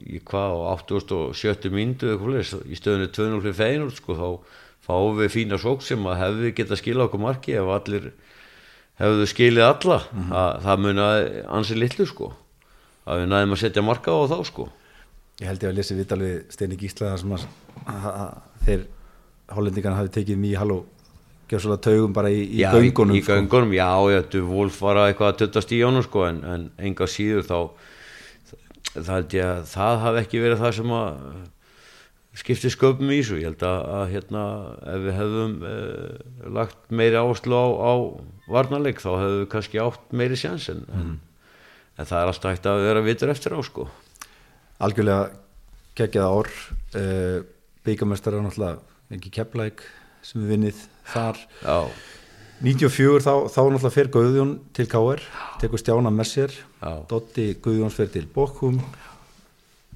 [0.06, 1.70] í hvað á 87.
[1.74, 4.28] myndu eitthvað svo leys í stöðunni 2-0 fyrir feinur sko þá
[4.86, 8.12] fáum við fína sók sem að hefði geta skila okkur marki ef allir
[9.00, 12.30] hefðu skilið alla það, það munaði ansi litlu sko
[13.02, 14.70] að við næðum að setja marka á þá sko
[15.40, 17.44] Ég held ég að lesi vital við Steini Gísla þar sem að,
[17.88, 18.82] að, að þeir
[19.56, 20.91] hollendingarna hafi tekið mjög halló gjör
[21.60, 23.88] svolítið taugum bara í, í já, göngunum í, í göngunum, já,
[24.32, 27.58] þú Wolf var að eitthvað að tuttast í honum sko en, en enga síður þá
[28.92, 31.10] það held ég að það hafi ekki verið það sem að
[32.42, 33.40] skipti sköpum í þessu.
[33.40, 34.44] Ég held að, að hérna
[34.94, 36.22] ef við hefðum eh,
[36.56, 37.92] lagt meiri áherslu á, á
[38.52, 41.10] varnarleik þá hefðum við kannski átt meiri sjans en, en,
[41.98, 43.88] en það er alltaf hægt að vera vitur eftir á sko.
[44.82, 45.28] Algjörlega
[45.98, 46.54] geggjað ár.
[46.96, 47.38] Uh,
[47.86, 49.84] byggamestari er náttúrulega ekki kepplæk
[50.24, 51.76] sem við vinnið þar já,
[52.62, 55.22] 94 þá, þá náttúrulega fer Guðjón til K.R.
[55.58, 56.52] tekur Stjána með sér.
[57.10, 58.78] Dotti Guðjóns fer til Bokkum.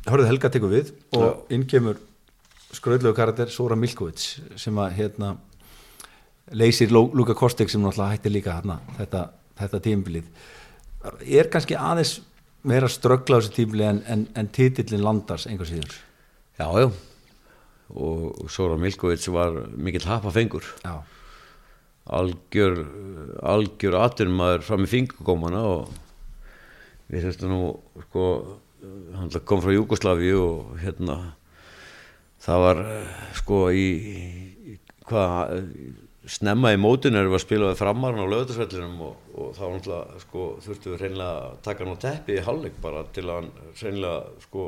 [0.07, 2.01] Hörðu Helga tekur við og inn kemur
[2.75, 5.37] skröðlegu karakter Sora Milkovits sem að hérna
[6.55, 9.23] leysir Luka Kostek sem náttúrulega hætti líka hérna, þetta,
[9.63, 10.29] þetta tímbilið
[11.23, 12.21] er kannski aðeins
[12.67, 15.95] meira ströggla á þessu tímbilið en, en, en titillin landars einhver síður?
[16.59, 16.89] Já, já
[17.95, 21.03] og Sora Milkovits var mikill hapafengur Já,
[22.07, 22.81] algjör
[23.43, 25.93] algjör atvinnumæður fram í fingurgómana og
[27.13, 27.61] við þurftum nú
[28.09, 28.25] sko,
[29.15, 31.19] hann kom frá Júgoslavíu og hérna
[32.43, 32.83] það var
[33.39, 33.87] sko í,
[34.75, 34.75] í
[35.07, 35.63] hvað
[36.27, 40.23] snemma í mótinu erum við að spila við framarinn á lögðarsvellinum og, og þá náttúrulega
[40.25, 43.51] sko, þurftum við hreinlega að taka hann á teppi í halvleik bara til að hann
[43.79, 44.67] hreinlega sko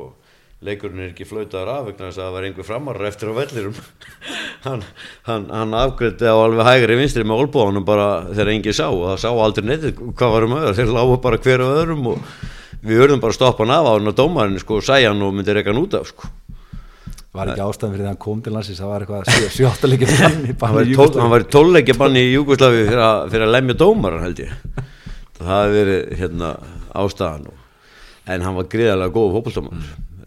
[0.65, 3.77] leikurinn er ekki flautaður af vegna þess að það var einhver framarar eftir á vellirum
[4.67, 4.81] hann,
[5.29, 9.21] hann, hann afgriði á alveg hægri vinstri með olbúanum bara þegar enginn sá og það
[9.23, 9.85] sá aldrei neitt
[10.19, 12.17] hvað varum öður, þeir lágu bara hver af öðrum og
[12.83, 15.31] við verðum bara að stoppa hann af á hann og dómarinn sko sæja hann og
[15.37, 16.27] myndi reyka hann út af sko.
[17.35, 18.79] Var ekki ástæðan fyrir því að hann kom til landsins?
[18.81, 19.27] Það var eitthvað
[20.63, 22.35] hann var í tól- hann var í tólleikja banni í
[23.05, 24.51] að- fyrir að lemja dómaran held ég.
[25.39, 25.75] Það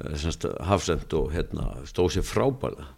[0.02, 2.90] og, hann fótboltamann semst hafsend og hérna stóð sér frábælega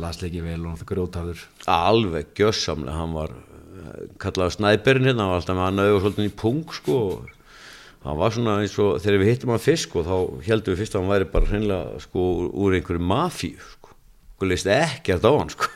[0.00, 5.40] lasleiki vel og náttúrulega grjótarður alveg gjössamlega hann var eh, kallaði snæperinn hérna hann var
[5.40, 6.98] alltaf með hann auðvitað svolítið í pung sko.
[7.16, 10.82] Og hann var svona eins og þegar við hittum hann fyrst sko þá heldum við
[10.82, 13.96] fyrst að hann væri bara hreinlega sko úr einhverju mafíu sko.
[14.36, 15.70] Og leist ekki að á hann sko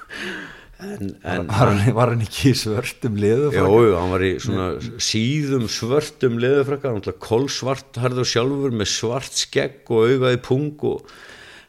[0.81, 4.69] en, en var, hann, var hann ekki í svörtum Jó, jú, hann var í svona
[5.03, 11.05] síðum svörtum leðufrakka, kolsvart harður sjálfur með svart skegg og augaði pung og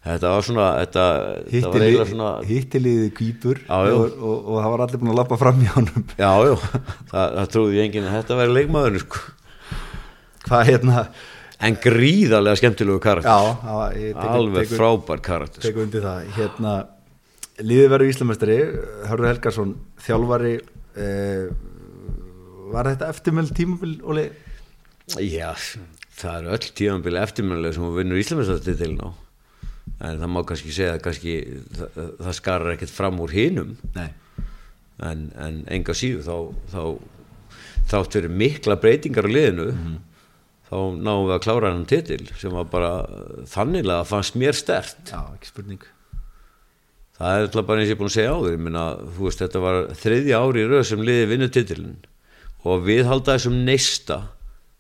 [0.01, 1.03] þetta var svona, þetta,
[1.51, 3.97] þetta var svona, hittiliði kýpur Já, já.
[3.99, 6.55] og, og, og það var allir búin að lappa fram í honum já, já,
[7.11, 9.21] það, það trúði enginn að þetta væri leikmaðurinn, sko.
[10.47, 11.05] hvað hérna
[11.61, 15.67] En gríðarlega skemmtilegu karakter, já, tek- alveg tek- frábær karakter, sko.
[15.67, 16.71] tek undir það hérna,
[17.65, 18.57] liðið verður Íslamestari
[19.09, 19.73] Hörður Helgarsson,
[20.05, 20.53] þjálfari
[20.99, 21.49] eh,
[22.71, 24.27] var þetta eftirmjöld tímabil Óli?
[25.19, 25.51] Já,
[26.19, 29.09] það eru öll tímanbili eftirmjölulega sem vinnur Íslamistatitilin á,
[30.07, 31.37] en það má kannski segja að kannski,
[31.77, 34.09] það, það skarar ekkert fram úr hinum, Nei.
[35.01, 36.35] En, en enga síðu þá,
[36.69, 36.81] þá
[37.89, 39.71] þátt fyrir mikla breytingar á liðinu
[40.69, 42.91] þá náum við að klára hann titil sem var bara
[43.49, 45.89] þannilega fannst mér stert Já, ekki spurning
[47.21, 49.43] það er alltaf bara eins ég er búin að segja á því minna, þú veist
[49.43, 51.97] þetta var þriðja ári í röð sem liði vinnu titilin
[52.67, 54.17] og við halda þessum neista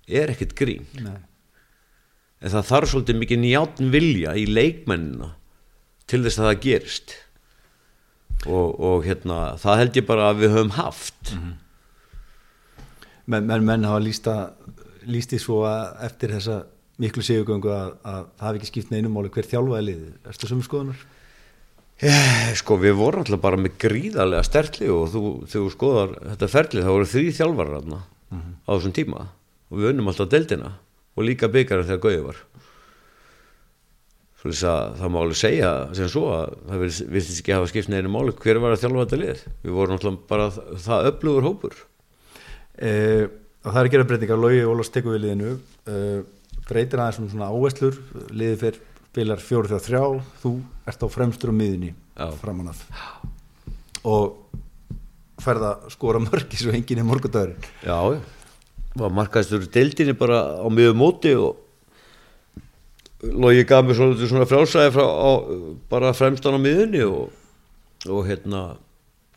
[0.09, 0.87] er ekkert grín.
[1.01, 1.19] Nei.
[2.41, 5.35] en það þarf svolítið mikið njátn vilja í leikmennina
[6.09, 7.15] til þess að það gerist.
[8.49, 11.33] Og, og hérna það held ég bara að við höfum haft.
[13.29, 14.35] Menn, menn, menn hafa lísta
[15.05, 16.57] lísti svo að eftir þessa
[17.01, 20.13] miklu sigugöngu að, að það hafi ekki skipt neinum máli hver þjálfaði liðið.
[20.29, 21.05] Erstu sömu skoðunar?
[21.05, 21.20] Eh,
[22.57, 26.89] Sko við vorum alltaf bara með gríðarlega stertli og þú, þú skoðar þetta ferli þá
[26.89, 27.99] voru þrý þjálfarar þarna
[28.65, 29.27] á þessum tíma
[29.69, 30.71] og við unnum alltaf deildina
[31.13, 32.41] og líka byggarinn þegar Gauði var.
[34.41, 37.91] Svo þess að það má alveg segja sem svo að það virðist ekki hafa skipt
[37.93, 39.43] neina máli hver var að þjálfa þetta lið.
[39.61, 41.75] Við vorum alltaf bara það, öflugur hópur.
[42.81, 43.27] Eh,
[43.61, 44.41] og það er að gera breytingar.
[44.41, 45.51] Lógi Ólafs tekur við liðinu.
[45.85, 46.23] Eh,
[46.65, 48.01] breytir aðeins um svona áherslur.
[48.33, 48.81] Liðið fyrir
[49.11, 50.03] spilar fjóru þrjá þrjá
[50.41, 50.51] þú
[50.87, 52.27] ert á fremstur á miðunni Já.
[52.39, 52.85] framan af.
[54.07, 54.37] Og
[55.41, 57.67] ferð að skora mörki svo enginn er morgundagurinn.
[57.83, 57.97] Já,
[58.95, 61.59] var markaðistur deildinni bara á miður móti og
[63.21, 65.29] Logi gaf mér svona, frjálsæði frá, á,
[65.91, 67.27] bara fremstan á miðunni og,
[68.09, 68.61] og hérna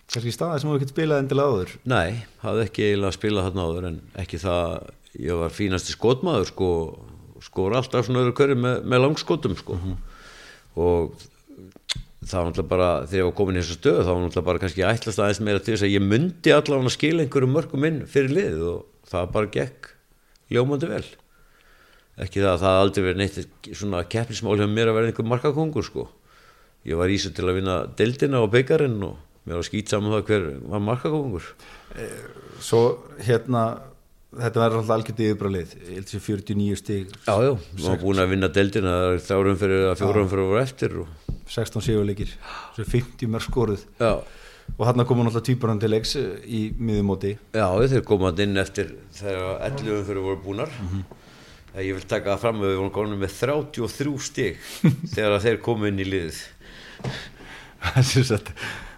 [0.09, 1.75] kannski staði sem þú ekkert spilaði endilega áður?
[1.93, 4.89] Nei, hafði ekki eiginlega spilað þarna áður en ekki það,
[5.27, 6.71] ég var fínasti skotmaður sko,
[7.45, 9.79] skor alltaf svona öðru hverju með, með langskotum sko.
[10.81, 11.15] Og
[12.25, 14.63] það var náttúrulega bara, þegar ég var komin í þessu stöð þá var náttúrulega bara
[14.63, 18.01] kannski ætlast aðeins meira til þess að ég myndi allavega að skila einhverjum mörgum inn
[18.11, 19.91] fyrir liðið og það bara gekk
[20.55, 21.05] ljómandi vel.
[22.25, 25.87] Ekki það að það aldrei verið neitt svona keppnismál hjá mér að vera einhver markakongur
[25.87, 26.09] sko.
[26.87, 30.13] Ég var í þessu til að vinna deildina og byggarinn og mér var skýt saman
[30.13, 31.49] um það hver var markakongur
[32.65, 32.81] svo
[33.23, 33.65] hérna
[34.39, 35.11] þetta verður alltaf held
[36.09, 37.13] þessi 49 stig.
[37.27, 40.45] Já, já, við varum búin að vinna deildina það er þárum fyrir að fjórum fyrir
[40.45, 42.33] að voru eftir og, 16 sigurleikir,
[42.77, 43.85] þessi 50 mörg skoruð.
[44.01, 44.13] Já,
[44.75, 48.95] og hann komum alltaf týpurann til leiks eh, í miðumóti já, þeir komað inn eftir
[49.19, 50.73] þegar 11 fyrir voru búnar.
[51.75, 54.61] Ég vil taka það fram að við vorum komin með 33 stig
[55.15, 56.43] þegar að þeir komu inn í liðið.
[57.85, 58.55] Það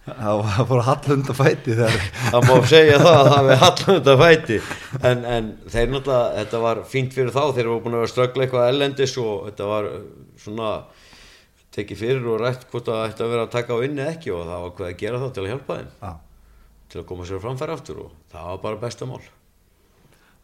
[0.06, 1.96] var fór að hallunda fæti þegar
[2.30, 4.58] það má segja það að það við hallam þetta fæti.
[5.00, 8.68] En, en þeir náttúrulega þetta var fínt fyrir þá, þeir voru búin að ströggla eitthvað
[8.70, 10.04] ellendis og þetta var uh,
[10.44, 10.70] svona
[11.76, 14.46] tekið fyrir og rætt hvort það ætti að vera að taka á inni ekki og
[14.46, 15.90] það var hvað að gera þá til að hjálpa þeim.
[16.00, 16.12] Já.
[16.86, 19.24] til að koma sér að framfæra aftur og það var bara besta mál.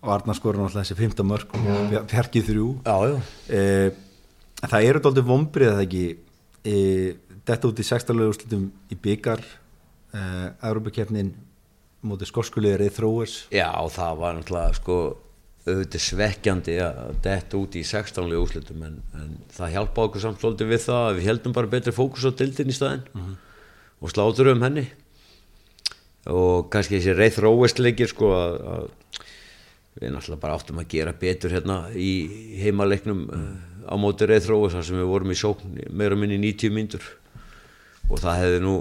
[0.03, 2.69] Skorur náttúrulega þessi 15 mörg og fjarkið þrjú.
[2.83, 3.19] Já, já.
[3.55, 3.93] Eh,
[4.67, 6.07] það eru doldið vombrið að það ekki?
[6.67, 11.33] Eh, detta út í sextalega úrslutum í byggar eh, Európa-kjarnin
[12.07, 14.99] mótið skorskulegir eða þróers Já, það var náttúrulega sko
[15.63, 18.33] auðvitað svekkjandi að detta út í 16.
[18.35, 21.95] úrslutum en, en það hjálpa okkur samt svolítið við það að við heldum bara betri
[21.95, 23.37] fókus á dildin í staðinn
[24.03, 24.89] og slátur um henni
[26.31, 29.23] og kannski þessi reið þróestleikir sko að, að
[30.01, 32.11] við náttúrulega bara áttum að gera betur hérna í
[32.63, 33.49] heimaleiknum mm.
[33.87, 37.11] á móti reið þróest þar sem við vorum í sókn meira minni 90 myndur
[38.13, 38.75] og það hefði nú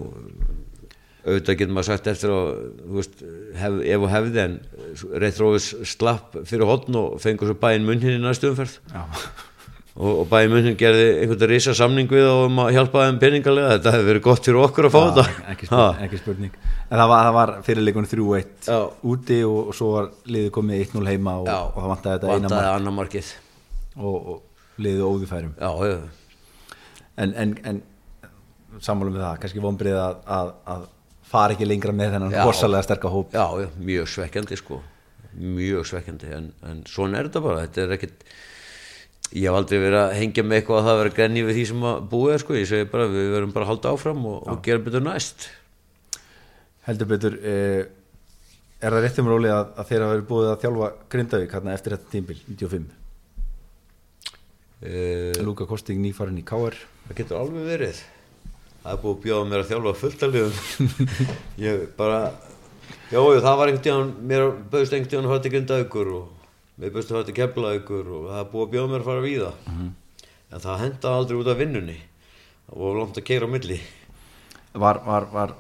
[1.22, 2.50] auðvitað getur maður sagt eftir að
[2.98, 3.22] veist,
[3.60, 4.58] hef, ef og hefði en
[5.22, 8.80] Reithrófis slapp fyrir hotn og fengur svo bæinn munn hinn í næstu umferð.
[9.92, 13.22] Og, og bæinn munn hinn gerði einhvern risa samning við og um að hjálpa þeim
[13.22, 13.76] peningalega.
[13.76, 15.26] Þetta hefði verið gott fyrir okkur að fá þetta.
[15.54, 16.60] ekki, spurning, ekki spurning.
[16.88, 18.80] En það var, var fyrirleikunni 3-1 Já.
[19.14, 22.96] úti og, og svo var liðið komið 1-0 heima og, og það vantaði þetta eina
[22.98, 23.36] markið.
[24.00, 25.98] Og, og liðið óðufærum já, já,
[27.22, 27.82] en, en, en
[28.82, 30.86] sammálum við það, kannski vombrið að, að, að
[31.32, 32.44] fara ekki lengra með þennan Já.
[32.48, 33.36] rosalega sterka hóp.
[33.36, 34.82] Já, já, mjög svekkjandi sko.
[35.40, 38.26] Mjög svekkjandi en, en svona er þetta bara, þetta er ekkit
[39.32, 41.88] ég hef aldrei verið að hengja með eitthvað að það vera grenni við því sem
[41.88, 44.64] að búið er sko, ég segi bara við verum bara að halda áfram og, og
[44.66, 45.48] gera betur næst.
[46.88, 47.84] Heldur betur eh,
[48.82, 52.12] er það réttum róli að, að þeirra verið búið að þjálfa Grindavík hérna eftir þetta
[52.12, 52.88] tímbil 95,
[54.82, 56.76] uh, Lúka Kosting nýfarin í KR
[57.06, 58.02] Það getur alveg verið.
[58.82, 61.10] Það er búið að bjóða mér að þjálfa fullt að liðum.
[61.66, 62.20] ég bara,
[63.12, 66.48] já, jú, það var einhvern tíðan, mér bauðst einhvern tíðan að fara til Grindavíkur og
[66.82, 69.26] mér bauðst að fara til Keflavíkur og það er búið að bjóða mér að fara
[69.26, 69.52] víða.
[70.52, 71.98] En það henda aldrei út af vinnunni.
[72.68, 73.82] Það var langt að keira á milli.
[74.74, 75.54] var, var, var,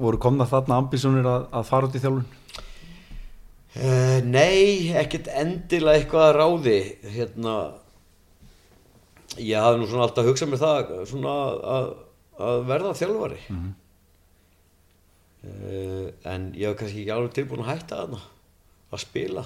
[0.00, 2.30] voru komna þarna ambisjónir að, að fara út í þjálfun
[3.72, 6.80] Uh, nei, ekkert endilega eitthvað að ráði.
[7.14, 7.54] Hérna,
[9.40, 11.36] ég hafði nú svona alltaf hugsað mér það svona
[11.76, 11.86] að,
[12.38, 13.40] að verða þjálfari.
[15.42, 18.20] Uh, en ég var kannski ekki alveg tilbúin að hætta þarna
[18.92, 19.44] að spila.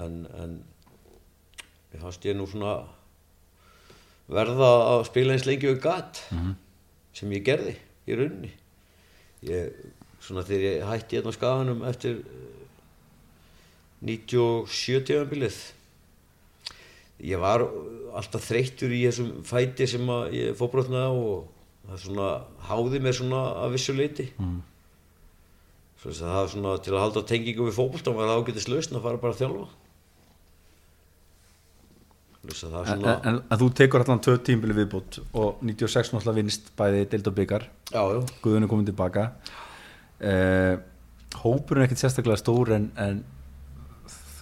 [0.00, 0.56] En, en
[1.92, 2.78] ég fannst ég nú svona
[4.30, 6.22] verða að spila eins lengi og gatt
[7.16, 7.74] sem ég gerði
[8.06, 8.52] í rauninni.
[9.42, 9.74] Ég,
[10.22, 12.64] svona þegar ég hætti hérna á skaganum eftir eh,
[14.06, 15.58] 97 tíðanbilið
[17.26, 17.64] ég var
[18.16, 22.30] alltaf þreyttur í þessum fæti sem ég fóbrotnaði á og það svona
[22.68, 24.56] háði mér svona að vissu leiti mm.
[26.02, 29.06] svo að það svona til að halda tengingu við fótboltan var það ágætis lausn að
[29.06, 29.70] fara bara að þjálfa.
[32.40, 36.70] Það en, svona en, en þú tekur allan tvö tímbili viðbútt og 96 náttúrulega vinnst
[36.78, 37.66] bæði deild og byggar
[38.40, 39.26] Guðun er komin tilbaka.
[40.20, 40.80] Uh,
[41.42, 43.20] hópurinn er ekkert sérstaklega stór en, en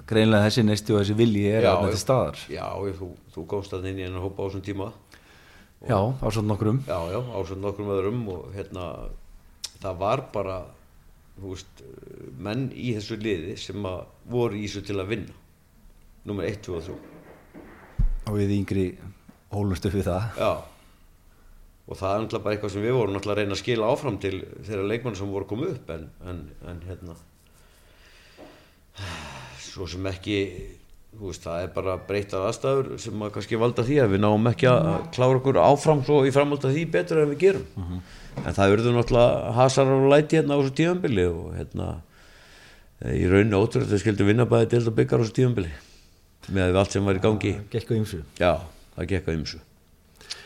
[0.08, 3.74] greinlega þessi neisti og þessi vilji er að þetta staðar já, ég, þú, þú komst
[3.76, 4.88] að inn í hennar hópa á þessum tíma
[5.84, 8.86] já, á svona nokkrum Já, já, ásönd nokkrum öðrum og hérna,
[9.82, 10.56] það var bara,
[11.38, 11.84] þú veist,
[12.48, 14.00] menn í þessu liði sem að
[14.32, 15.36] voru í þessu til að vinna.
[16.28, 16.96] Númer 1, 2 og 3.
[18.28, 18.88] og við yngri
[19.54, 20.50] hólumst upp við það Já.
[21.88, 24.18] Og það er náttúrulega bara eitthvað sem við vorum náttúrulega að reyna að skila áfram
[24.20, 24.34] til
[24.66, 27.14] þeirra leikmann sem voru komið upp en, en, en hérna,
[29.68, 30.38] svo sem ekki,
[31.18, 34.68] veist, það er bara breytar aðstæður sem að kannski valda því að við náum ekki
[34.70, 38.00] að klára okkur áfram svo í framhald af því betur en við gerum.
[38.44, 41.88] En það verður náttúrulega hasar og læti hérna á þessu tíðanbili og hérna
[43.14, 45.72] í rauninu ótrúið að við skildum vinna bæði deild og byggar á þessu tíðanbili
[46.56, 47.54] með allt sem var í gangi.
[47.70, 48.52] gekk á ymsu Já,
[48.96, 49.58] það gekk á ymsu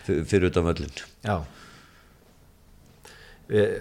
[0.06, 0.96] fyrir utan völlin.
[1.22, 1.36] já
[3.52, 3.76] við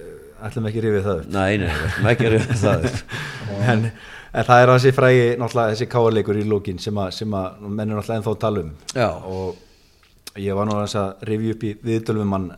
[0.46, 3.16] ætlum ekki að rifið það upp Nei, nei, við ætlum ekki að reyna það upp.
[3.74, 3.86] en,
[4.32, 7.98] en það er þessi frægi náttúrulega þessi káarleikur í lókin sem að, að menn er
[7.98, 9.10] náttúrulega ennþá tala um Já.
[9.12, 12.50] og ég var nú aðeins að rifja upp í viðtölum mann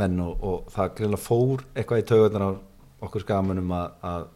[0.00, 2.50] menn og, og það greinlega fór eitthvað í taugarnar á
[3.04, 4.28] okkur skamunum að, að,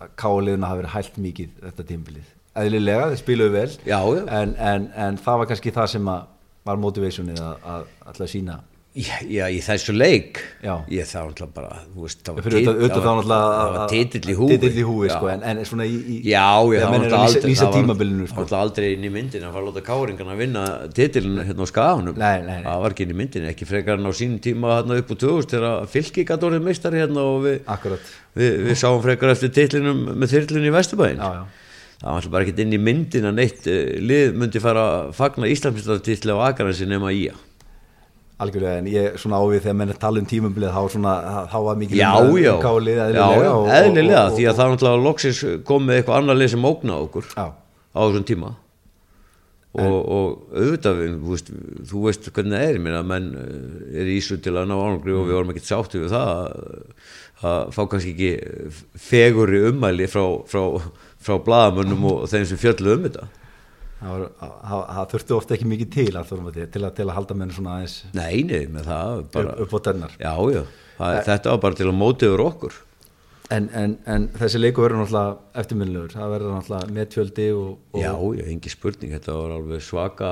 [0.00, 4.00] að káliðina hafi verið hælt mikið þetta tímbilið eðlilega, þeir spiluðu vel Já.
[4.40, 6.28] En, en, en það var kannski það sem að
[6.66, 8.58] var motivationið að alltaf sína
[8.90, 10.72] Já, í þessu leik Já.
[10.90, 12.46] ég var náttúrulega bara þú veist, það var,
[13.76, 16.80] þá titill í húi titill í húi sko, en, en svona í, í Já, þegar
[16.80, 17.36] það það var-
[18.32, 18.58] það sko.
[18.58, 20.64] aldrei inn í myndin að fara að láta káringan að vinna
[20.96, 21.70] titilin hérna á
[22.48, 22.56] nei.
[22.64, 25.20] það var ekki inn í myndin, ekki frekar en á sínum tíma hérna upp úr
[25.22, 27.60] 2000 þegar fylki gæti orðið meistari hérna og við,
[28.34, 31.46] við, við sáum frekar eftir titlinum með þyrlun í já.
[32.00, 35.14] það var alltaf bara ekki inn í myndin að neitt eh, lið myndi fara að
[35.14, 37.46] fagna Íslandsmyndstartitli á Akaransi nema í að
[38.40, 41.12] algjörlega, en ég svona ávið þegar menn tala um tímabilið þá svona,
[41.52, 44.72] þá var mikið Já, um já, kálið já, eðlilega já, og- eðlilega því að það
[44.74, 47.46] náttúrulega loksins komið eitthvað annar lið sem ógna okkur Já.
[47.52, 48.52] á þessum tíma.
[49.70, 50.96] Og, og auðvitað
[51.30, 51.50] veist,
[51.86, 55.14] þú veist hvernig það er meina, menn eh, er í Ísu til að ná ánangri
[55.14, 56.30] og við vorum ekkert sáttu við það
[57.46, 58.32] að, fá kannski ekki
[58.98, 60.64] feguri ummæli frá, frá,
[61.22, 63.28] frá blaðamönnum og þeim sem fjöllu um þetta
[64.00, 67.56] það, það, það þurfti ofta ekki mikið til að, til, að, til að halda menn
[67.56, 70.62] svona aðeins Nei, nei, með það bara, upp, upp á tennar Já, já,
[71.00, 72.78] það, þetta var bara til að móti yfir okkur.
[73.50, 78.12] En, en, en þessi leiku verður náttúrulega eftirminnilegur, það verður náttúrulega metfjöldi og, og Já,
[78.38, 80.28] já, engi spurning, þetta var alveg svaka,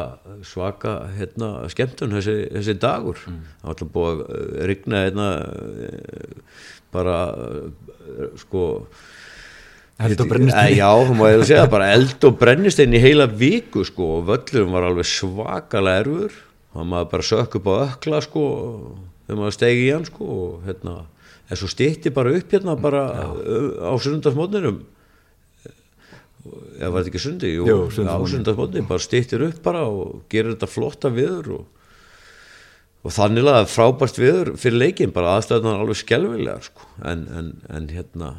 [0.47, 3.19] svaka hérna, skemmtun þessi, þessi dagur.
[3.27, 3.41] Mm.
[3.49, 6.63] Það var alltaf búið að rigna hérna, uh,
[6.95, 8.63] bara, uh, sko,
[9.99, 10.77] Eld og brennistein.
[10.79, 14.87] Já, þú maður segja bara eld og brennistein í heila viku, sko, og völlurum var
[14.87, 16.37] alveg svakalega erfur.
[16.77, 18.43] Það maður bara sökk upp á ökla, sko,
[19.27, 20.95] þegar maður stegi í hann, sko, og hérna,
[21.49, 24.83] en svo stýtti bara upp hérna bara uh, á sundarsmótnirum
[26.79, 30.55] eða var þetta ekki sundi Jú, Jú, á sundarsmótni, bara stýttir upp bara og gerir
[30.55, 31.65] þetta flotta viður og,
[33.05, 36.89] og þannig að frábært viður fyrir leikin, bara aðstæðan alveg skelvilega sko.
[37.05, 38.33] en, en, en hérna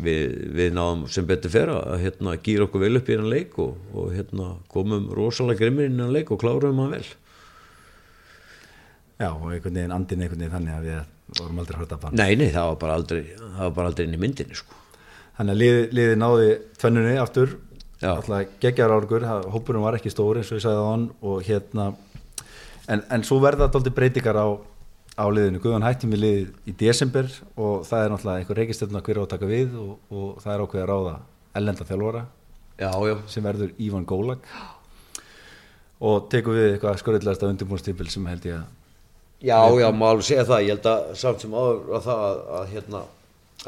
[0.00, 3.58] við, við náðum sem betur fyrir að hérna gýra okkur vel upp í hennan leik
[3.62, 7.08] og, og hérna komum rosalega grimmir inn í hennan leik og klárum hann vel.
[9.22, 12.16] Já, og einhvern veginn andin einhvern veginn þannig að við vorum aldrei hrætt að bann.
[12.18, 13.20] Nei, nei, það var bara aldrei,
[13.58, 14.80] var bara aldrei inn í myndinni sko.
[15.36, 16.48] þannig að liði, liði náði
[16.80, 17.58] tvennunni aftur.
[18.02, 19.24] Alltaf geggjar árgur,
[19.54, 21.92] hópurinn var ekki stóri eins og ég sagði á hann og hérna
[22.90, 24.46] en, en svo verða þetta aldrei breytingar á,
[25.22, 28.60] á liðinu, Guðan hætti með lið í desember og það er náttúrulega einhver
[29.18, 31.16] á að taka við og, og það er ákveð að ráða
[31.60, 31.88] ellenda
[33.06, 34.46] já, sem verður Ívan Gólag
[36.02, 38.70] og tekur við eitthvað skorðilegasta undirbúinstimpil sem held ég að
[39.42, 42.40] Já, já, má alveg segja það, ég held að samt sem áður að það að,
[42.58, 43.00] að hérna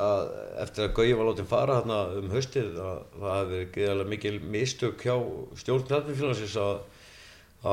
[0.04, 0.28] að
[0.62, 4.34] eftir að Gauði var látið fara hérna um haustið að það hefði verið greiðarlega mikil
[4.54, 5.16] mistök hjá
[5.60, 6.76] stjórn knallmjöfélagsins að,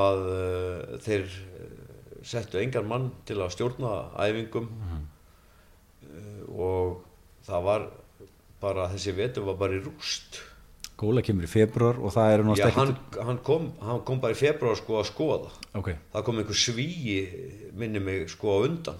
[0.01, 1.70] að uh, þeir eh,
[2.23, 4.69] settu engan mann til að stjórna æfingum.
[6.01, 7.01] Uh, og
[7.47, 7.85] það var
[8.61, 10.41] bara þessi vetur var bara í rúst.
[11.01, 14.37] Gólag kemur í februar og það eru Já, hann, hann, kom, hann kom bara í
[14.37, 15.49] februar sko að skoða.
[15.79, 17.15] Ok, það kom einhver svíi
[17.73, 18.99] minni mig sko á undan.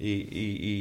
[0.00, 0.74] Í, í, í,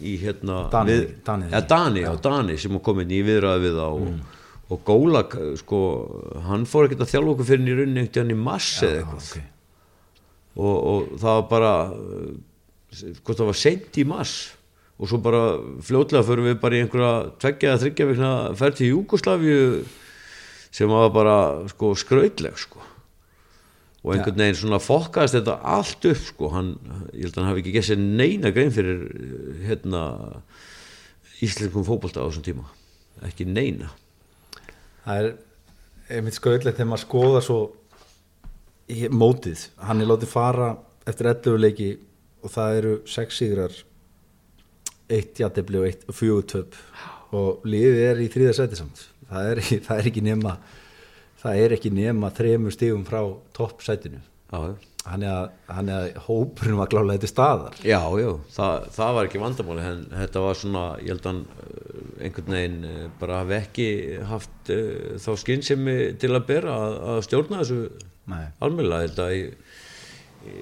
[0.00, 1.50] í hérna Dani- við, Dani.
[1.52, 4.38] ja, Dani, já, Dani sem kom inn í viðræði við það og,
[4.72, 5.80] og Gólag sko,
[6.48, 9.26] hann fór ekkert að þjálfa okkur fyrir í rauninni einhvern veginn í mars eða eitthvað.
[9.28, 9.51] ok
[10.56, 12.32] og, og það var bara uh,
[13.22, 14.36] hvort það var seint í mars.
[15.02, 18.90] Og svo bara fljótlega fyrir við bara í einhverja tveggja eða þryggja vikna ferð til
[18.92, 19.62] Júkoslavíu
[20.72, 21.36] sem var bara
[21.72, 22.82] sko skrautleg sko.
[24.02, 26.50] Og einhvern veginn svona fokkaðist þetta allt upp sko.
[26.54, 26.70] Hann,
[27.14, 30.04] ég held að hann hafi ekki gessið neina grein fyrir uh, hérna
[31.42, 32.68] íslenskum fótbolta á þessum tíma.
[33.26, 33.90] Ekki neina.
[35.02, 35.32] Það er
[36.18, 37.60] einmitt skröðlegt þegar maður skoða svo
[39.12, 40.74] mótið, hann er látið fara
[41.08, 41.90] eftir 11 leiki
[42.42, 43.80] og það eru 6 sigrar
[45.12, 46.76] eitt jættibli og eitt fjögutöp
[47.36, 49.06] og liðið er í þrýða seti samt.
[49.28, 50.56] Það er, það er ekki nema
[51.42, 53.20] það er ekki nema þremur stigum frá
[53.56, 54.22] topp setinu
[55.02, 55.32] hann er
[55.72, 57.78] að, hópurinn var klálega þetta staðar.
[57.82, 62.04] Já, já, það, það var ekki vandamáli en þetta var svona, ég held að uh,
[62.22, 63.88] einhvern veginn uh, bara hafi ekki
[64.28, 67.80] haft uh, þá skynsemi til að bera að, að stjórna þessu
[69.06, 69.42] Held að í,
[70.48, 70.54] í,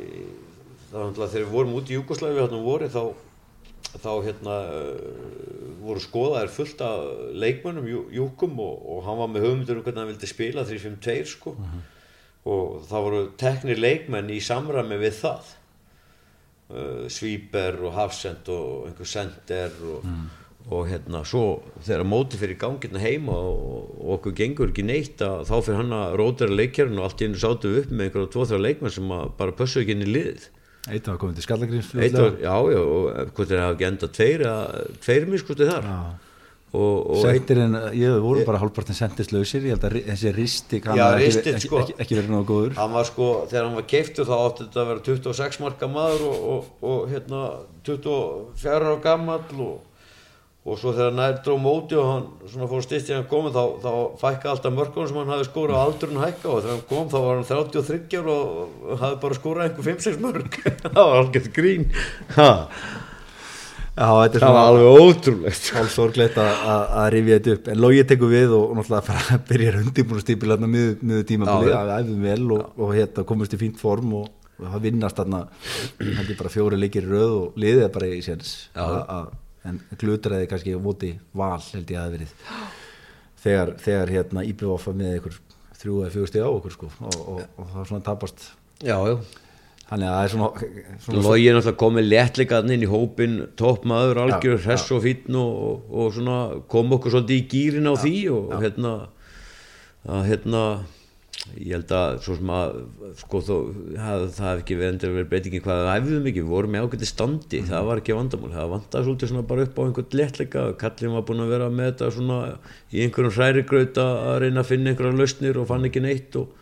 [0.91, 3.03] það var náttúrulega þegar við vorum út í Júkoslavi hérna um voru þá
[3.91, 7.07] þá hérna uh, voru skoðaðir fullt af
[7.43, 11.17] leikmönnum Jú- Júkum og, og hann var með hugmyndur um hvernig hann vildi spila 3-5-2
[11.33, 11.55] sko.
[12.51, 15.49] Og það voru teknir leikmenn í samræmi við það.
[16.71, 20.05] Uh, Svíber og Hafsend og einhver Sender og,
[20.71, 21.45] og hérna svo
[21.83, 25.97] þegar móti fyrir gangirna heima og, og okkur gengur ekki neitt að þá fyrir hann
[25.99, 29.13] að rótera leikjarinn og allt í hennu sátu við upp með einhverja tvo-þrjá leikmenn sem
[29.41, 30.49] bara pössu ekki inn í liðið
[30.89, 31.47] eitt var komið til
[32.17, 34.45] var, já, já, og hvort þeir hafa ekki enda tveir,
[35.05, 35.99] tveir miskustið þar Já.
[36.71, 41.05] og, og Settirinn, ég voru bara hálfpartin sendislausir, ég held að þessi risti kann Já,
[41.11, 41.83] að ekki, ekki, sko.
[41.83, 42.79] ekki, ekki verið náðu góður.
[42.79, 46.27] hann var sko, þegar hann var keiftur þá átti þetta að vera 26 marka maður
[46.31, 47.45] og, og, og hérna
[47.91, 49.77] 24 ára gammal og,
[50.61, 53.63] og svo þegar nær dró móti og hann svona fór styrst í hann komið þá,
[53.81, 56.49] þá fækka alltaf mörkunum sem hann hafði skórað og aldurinn hækka.
[56.53, 60.21] Og þegar hann kom þá var hann 33 ára og hafði bara skórað einhver 5-6
[60.27, 61.87] mörg það var algjörð grín.
[62.37, 62.51] Ha,
[64.01, 65.65] Já, það var alveg ótrúlegt.
[65.75, 66.53] hálf sorglegt að,
[67.17, 67.67] rifja þetta upp.
[67.73, 71.27] En Lógi tekur við og, og náttúrulega fara að byrja undirbúinustýpil hérna miður, miður
[71.73, 71.81] já.
[71.81, 74.31] að æfum vel og, og hérna komist í fínt form og,
[74.61, 75.43] það vinnast þarna,
[76.55, 78.55] fjóri leikir röð og liðið bara í séns.
[78.79, 79.31] Að-
[79.69, 82.35] En glutræði kannski móti val held ég að það verið.
[83.41, 85.37] Þegar, þegar hérna var með ykkur
[85.81, 88.51] þrjú eða fjögur stig á okkur sko og, og, og það var svona tapast.
[88.85, 89.17] já, já
[89.91, 90.67] Þannig að það er svona,
[91.03, 95.39] svona Lógi er náttúrulega komið léttleikaðn inn í hópin toppmaður, algjör, Já, hress og fítn
[95.41, 96.37] og, og, svona
[96.71, 98.93] kom okkur svolítið í gýrin á því og hérna
[100.07, 100.63] að hérna
[101.57, 102.75] ég held að svo sem að
[103.17, 103.55] sko þó,
[103.97, 106.83] það, það hef ekki verið endur verið breytingi hvað það æfðum ekki, við vorum í
[106.85, 107.61] ágæti standi.
[107.71, 111.25] Það var ekki vandamál, það vantaði svolítið svona bara upp á einhvern léttleika, kallin var
[111.31, 112.39] búin að vera með þetta svona
[112.93, 116.57] í einhverjum hrærigraut að reyna að finna einhverja lausnir og fann ekki neitt og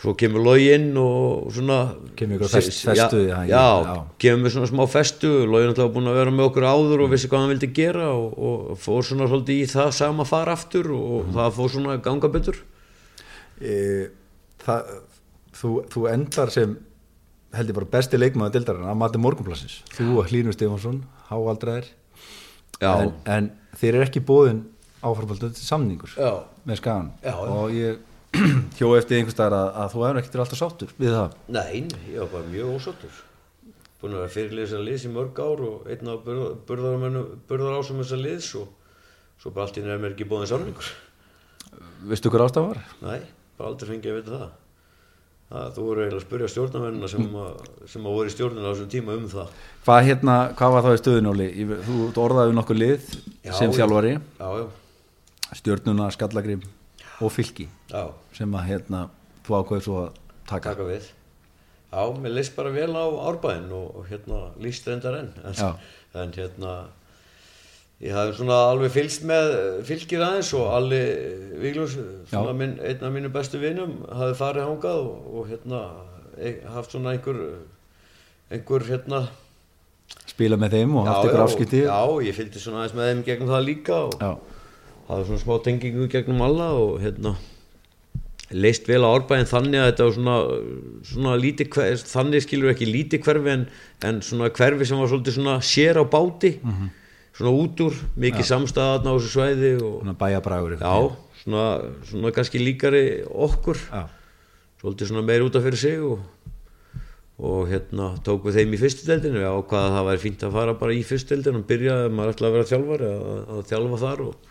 [0.00, 1.78] svo kemur logi inn og svona
[2.16, 5.32] Kemur ykkur fest- festu, já, já, já, kemur með svona smá festu.
[5.44, 8.06] Logi er náttúrulega búin að vera með okkur áður og vissi hvað hann vildi gera
[8.12, 11.34] og, og fór svona svolítið í það sama fara aftur og Mhm.
[11.36, 12.56] það fór svona ganga betur
[13.60, 14.90] það,
[15.60, 16.76] þú, þú endar sem
[17.56, 21.00] held ég bara besti leikmaður dildarinn að mati morgunplassins þú og Hlínur Stefansson,
[21.30, 21.88] háaldraðir
[22.80, 22.92] Já.
[23.02, 23.50] en, en
[23.80, 24.62] þeir eru ekki bóðin
[25.04, 26.30] áframfaldið til samningur Já.
[26.68, 27.50] með skagan Já, já.
[27.56, 28.06] og ég
[28.78, 32.20] hjó eftir einhvers staðar að, að þú hefur ekkert alltaf sáttur við það Nein, ég
[32.22, 33.18] var bara mjög ósáttur
[34.00, 38.22] búin að vera fyrirlið þessar liðs í mörg ár og einn af burðar ásum þessar
[38.22, 38.70] liðs og
[39.42, 40.92] svo bara allt í nefnir ekki bóðin samningur
[42.08, 42.80] veistu hver ástæð var?
[43.02, 43.20] Nei,
[43.60, 44.50] bara aldrei fengið að vita það.
[45.50, 48.70] Það, þú voru eiginlega að spyrja stjórnarmennina sem, að, sem að voru í stjórnina á
[48.70, 49.54] þessum tíma um það.
[49.86, 51.48] Hvað, hérna, hvað var það í stöðunóli?
[51.88, 53.08] Þú orðaði við nokkur lið
[53.48, 53.76] Já, sem já.
[53.80, 54.12] þjálfari.
[54.38, 56.62] Já, já, stjórnuna, skallagrim
[57.20, 58.04] og fylki já,
[58.38, 59.00] sem að hérna,
[59.48, 60.20] þú ákveður svo að
[60.52, 60.70] taka.
[60.76, 61.10] Taka við.
[61.90, 65.32] Já, mér leist bara vel á árbæðin og, og hérna líst reyndar enn.
[65.50, 65.82] En,
[66.22, 66.76] en hérna
[68.00, 69.50] ég hafði svona alveg fylgst með
[69.88, 71.00] fylgir aðeins og Alli
[71.60, 71.98] Víglús,
[72.30, 72.56] svona Já.
[72.56, 75.82] minn, einn af mínu bestu vinum hafði farið hangað og, og hérna
[76.38, 77.42] e, haft svona einhver
[78.50, 79.26] einhver hérna
[80.30, 83.52] spila með þeim og haft ykkur afskipti Já, ég fylgdi svona aðeins með þeim gegnum
[83.52, 84.30] það líka og Já.
[85.10, 87.34] hafði svona smá tengingu gegnum alla og hérna
[88.50, 90.38] leist vel á árbæðin þannig að þetta var svona,
[91.06, 93.68] svona lítið hverfi, þannig skilur ekki lítið hverfi en,
[94.08, 96.56] en svona hverfi sem var svolítið svona sér á báti
[97.36, 100.94] svona út úr, mikið samstæðan á þessu svæði og Svona bæjabrægur já,
[101.44, 101.64] svona,
[102.08, 103.80] svona kannski líkari okkur.
[103.90, 104.08] Já.
[104.80, 106.20] svolítið svona meir út af fyrir sig og,
[107.38, 110.54] og hérna tók við þeim í fyrstu deildinu og ákvaða að það væri fínt að
[110.56, 113.60] fara bara í fyrstu deildinu og byrja ef maður ætlaði að vera þjálfari að, að
[113.72, 114.48] þjálfa þar og,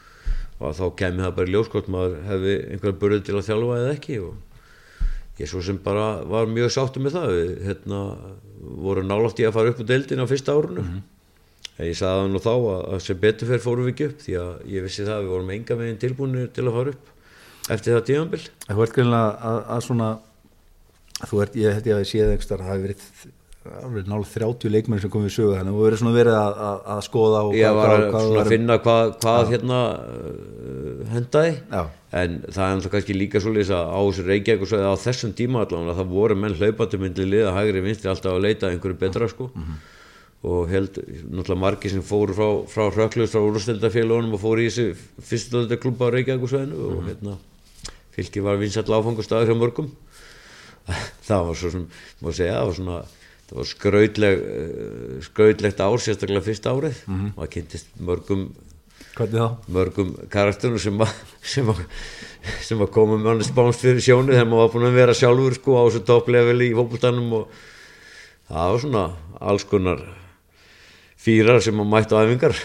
[0.59, 3.79] og þá kemur það bara í ljós hvort maður hefði einhverja burði til að þjálfa
[3.79, 4.45] eða ekki og
[5.39, 7.29] ég svo sem bara var mjög sáttu með það.
[7.37, 7.99] Við hérna,
[8.83, 10.99] voru nálátt í að fara upp á deildinu á fyrsta árunu en
[11.87, 14.37] ég sagði það nú þá að, að sem betur fyrir fórum við ekki upp því
[14.43, 17.15] að ég vissi það að við vorum enga veginn tilbúinir til að fara upp
[17.75, 20.09] eftir það tíðanbill Þú ert greinlega að, að svona
[21.29, 24.71] þú ert, ég held ég að ég séð einhvers þar það hafi verið, nálega 30
[24.73, 27.55] leikmenn sem komið í sögu þannig og verið svona verið að, að, að skoða og
[27.59, 29.79] ég var að hvað svona var- finna hvað, hvað hérna
[30.23, 31.51] uh, hendaði.
[31.73, 31.81] Já.
[32.23, 35.35] en það er náttúrulega kannski líka svolítið að á þessu Reykjavík og svo á þessum
[35.37, 38.99] tíma allavega það voru menn hlaupandi myndli liða hægri vinstri alltaf að leita að einhverju
[39.03, 39.49] betra sko
[40.39, 44.93] og held náttúrulega margir sem fóru frá, frá Hrökklust frá úrstældafélagunum og fóru í þessu
[45.19, 47.37] fyrstölda klubba á Reykjavík og og hérna
[48.15, 49.89] fylki var vinsall áfangustæður hjá mörgum.
[51.27, 51.85] Það var svo sem
[52.23, 52.97] má segja, það var svona
[53.49, 57.03] það var skrautleg eh, skrautlegt ár sérstaklega fyrsta árið.
[57.35, 58.49] Maður kynntist mörgum
[59.67, 61.11] mörgum karakterum sem að
[61.53, 61.81] sem að,
[62.63, 65.57] sem að koma með hann spánst fyrir sjónu þegar maður var búin að vera sjálfur
[65.57, 67.59] sko á þessu toppleveli í fókbúltanum og
[68.47, 69.03] það var svona
[69.39, 70.05] alls konar
[71.19, 72.63] fýrar sem maður mætti á æfingar.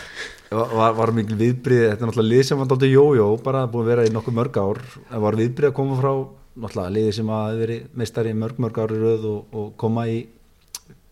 [0.54, 3.90] Var, var, mikil viðbrið, þetta er náttúrulega lið sem var dálítið jójó, bara búin að
[3.90, 4.80] vera í nokkuð mörg ár.
[5.24, 6.10] Var viðbrið að koma frá
[6.54, 10.20] náttúrulega liði sem að verið meistari mörg mörg ári röð og, og koma í,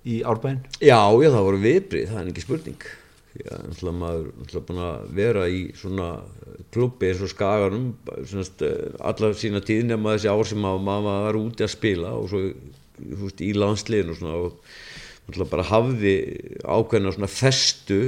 [0.07, 0.61] í árbæinn?
[0.79, 2.87] Já, já, það voru viðbrið, það er ekki spurning.
[3.33, 6.09] Að náttúrulega maður náttúrulega búin að vera í svona
[6.73, 7.91] klubbi eins og skaganum
[8.29, 8.63] semast,
[9.01, 12.43] alla sína tíð nema þessi ár sem að maður var úti að spila og svo
[12.45, 14.82] veist, í landsliðinu og svona og náttúrulega
[15.51, 16.15] bara hafði
[16.65, 17.99] ákveðna svona festu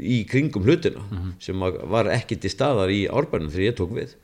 [0.00, 1.04] í kringum hlutina
[1.42, 4.16] sem að var ekki til staðar í árbænum þegar ég tók við.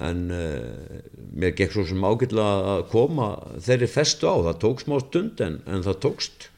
[0.00, 1.00] En uh,
[1.36, 5.58] mér gekk svo sem ágætlega að koma þeirri festu á, það tók smá stund en,
[5.68, 6.48] en það tókst.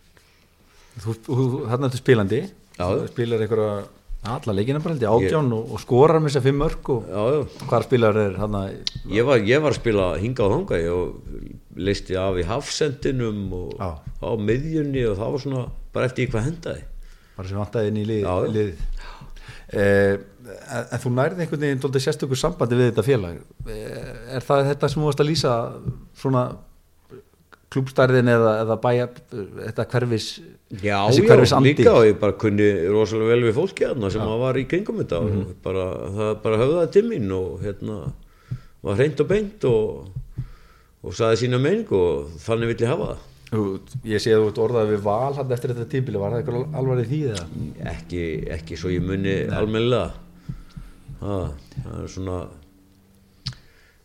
[1.03, 2.41] Þú, þú, þarna ertu spilandi.
[2.79, 2.85] Já.
[2.87, 3.73] Þú spilar einhverja
[4.23, 7.09] alla leikina bara held ég, átján og, og skorar með þess að fimm mörg og
[7.11, 7.66] já, já.
[7.73, 8.59] hvar spilar er hann
[9.11, 13.74] Ég var, ég var að spila hinga og þanga ég leisti af í hafsendinum og
[13.78, 13.90] Já.
[13.99, 16.85] á miðjunni og það var svona bara eftir hvað hendaði
[17.36, 18.53] bara sem vantaði inn í lið, Já, já.
[18.57, 18.82] liðið
[19.73, 20.15] eh,
[20.82, 24.93] en, þú nærði einhvern veginn dóldi sérstökur sambandi við þetta félag eh, er það þetta
[24.93, 25.57] sem þú varst að lýsa
[26.23, 26.44] svona
[27.73, 30.27] klúbstærðin eða, eða bæja þetta hverfis
[30.81, 34.57] Já, já, líka og ég bara kunni rosalega vel við fólki þarna sem að var
[34.57, 35.40] í kringum þetta Mhm.
[35.43, 35.85] og bara,
[36.16, 37.99] það bara höfðaði til mín og hérna
[38.82, 40.09] var hreint og beint og,
[41.05, 43.28] og saði sína meining og þannig vill ég hafa það.
[44.09, 46.77] Ég sé að þú ert orðað við val hann eftir þetta tíbili, var það eitthvað
[46.81, 47.44] alvarið því eða?
[47.93, 48.23] ekki,
[48.57, 50.12] ekki svo ég muni almennilega.
[51.20, 51.53] Það,
[52.01, 52.39] er svona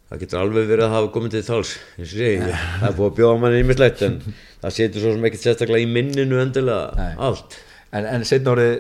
[0.10, 3.64] það getur alveg verið að hafa komið til þáls það er búið að bjóða manni
[3.64, 4.20] ímislegt en
[4.64, 7.14] það setur svo sem ekkert sérstaklega í minninu endilega Nei.
[7.30, 7.58] allt.
[7.96, 8.74] En, en seinna árið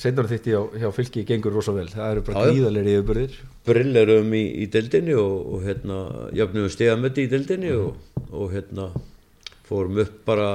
[0.00, 1.86] seinna árið þitt hjá, hjá fylki gengur rosa vel.
[1.92, 3.38] Það eru bara gríðalegri yfirbörðir
[3.68, 6.00] brillerum í, í deildinni og, og hérna,
[6.36, 7.94] jöfnum stigamötti í deildinni og,
[8.32, 8.88] og hérna
[9.68, 10.48] fórum upp bara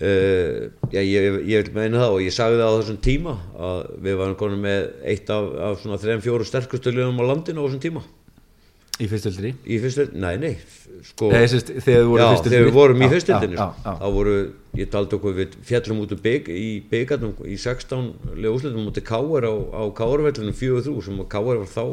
[0.00, 0.60] uh,
[0.92, 3.36] já, ég, ég vil meina það og ég sagði það á þessum tíma
[3.68, 7.64] að við varum konum með eitt af, af svona þrejum fjóru sterkustu liðum á landinu
[7.64, 8.04] á þessum tíma
[9.00, 10.52] í fyrstöldri í fyrstu, nei, nei
[11.06, 12.76] sko, Nei, sérst, þegar þið voru já, í fyrstu þegar við deildinni?
[12.76, 13.08] vorum í
[13.60, 14.34] já, já, þá voru,
[14.80, 19.06] ég taldi okkur við fjallum út úr bygg, í byggarnum í 16 lega úslitum mútið
[19.10, 21.84] Káar á, á Káarvellinu 4-3 sem Káar var þá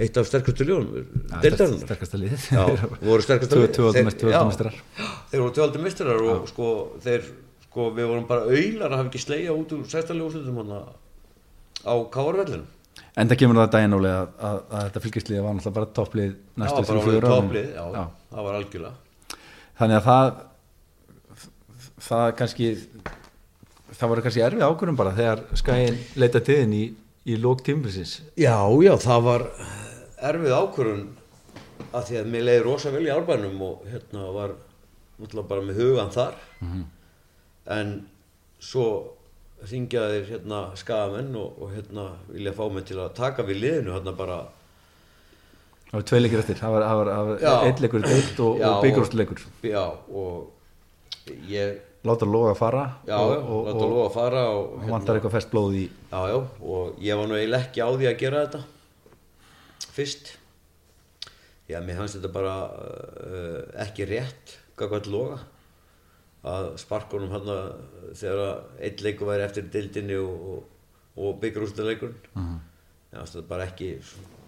[0.00, 1.06] eitt af sterkustu ljónum
[1.82, 2.20] sterkasta
[2.56, 2.64] Já,
[3.02, 3.78] voru sterkasta lið.
[5.32, 6.68] Þeir- voru tvöldu mistrar og sko,
[7.02, 7.24] þeir,
[7.66, 10.82] sko, við vorum bara auðlar að hafa ekki slegja út úr 16 ljóslitum hana
[11.82, 12.68] á Káarvellinu
[13.16, 16.32] en það kemur það daginn álega að, að, að þetta fylgisliði var náttúrulega bara topplið
[16.62, 17.34] næstu fjögur árin.
[17.34, 18.04] topplið, já, Já.
[18.34, 18.94] það var algjörlega
[19.80, 20.26] þannig að það
[22.10, 22.68] það kannski
[24.00, 26.84] það voru kannski erfið ákvörðum bara þegar skæin leita til þinn í,
[27.28, 29.46] í lók tímbilsins Já, já, það var
[30.30, 31.02] erfið ákvörun
[31.90, 34.54] að því að mér leiði rosa vel í árbænum og hérna var
[35.20, 36.36] náttúrulega bara með hugan þar
[37.76, 37.92] en
[38.62, 38.86] svo
[39.68, 43.94] ringjaði þeir hérna skagamenn og, og hérna vilja fá mig til að taka við liðinu
[43.96, 44.40] hérna bara.
[45.90, 47.12] Það var tvei leikir eftir, það var, var,
[47.42, 53.16] var eitt leikur eitt og, og byggjurústleikur já, og ég láta loga að fara já,
[53.18, 53.32] og,
[53.66, 57.00] láta og, lofa að fara og, og vantar eitthvað fest blóð í Já, já, og
[57.02, 58.62] ég var nú eiginlega ekki á því að gera þetta
[59.90, 60.30] fyrst.
[61.70, 65.40] Já, mér fannst þetta bara uh, ekki rétt gagvært loga
[66.42, 67.50] að sparkunum hann
[68.16, 70.62] þegar að einn leikur væri eftir dildinni og, og,
[71.20, 72.60] og byggjurústuleikurinn uh -huh.
[73.12, 73.90] fannst þetta bara ekki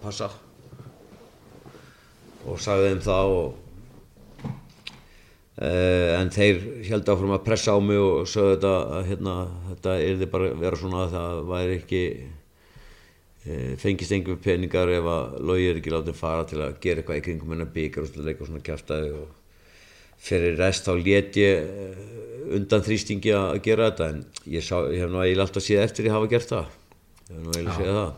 [0.03, 0.31] passa
[2.47, 3.63] og sagði þeim það og
[5.53, 9.35] Uh, en þeir held áfram að pressa á mig og sögðu þetta að hérna,
[9.69, 12.01] þetta yrði bara að vera svona að það væri ekki
[13.45, 17.21] uh, fengist einhver peningar ef að logi er ekki látið fara til að gera eitthvað
[17.21, 19.42] í kringum hennar byggar og leika svona kjæftæði og
[20.23, 22.11] fyrir rest þá let ég uh,
[22.59, 26.09] undan þrýstingi að gera þetta en ég, sá, ég hef nú eiginlega alltaf séð eftir
[26.09, 26.77] ég hafa gert það.
[27.29, 28.13] Ég hef nú eiginlega séð það.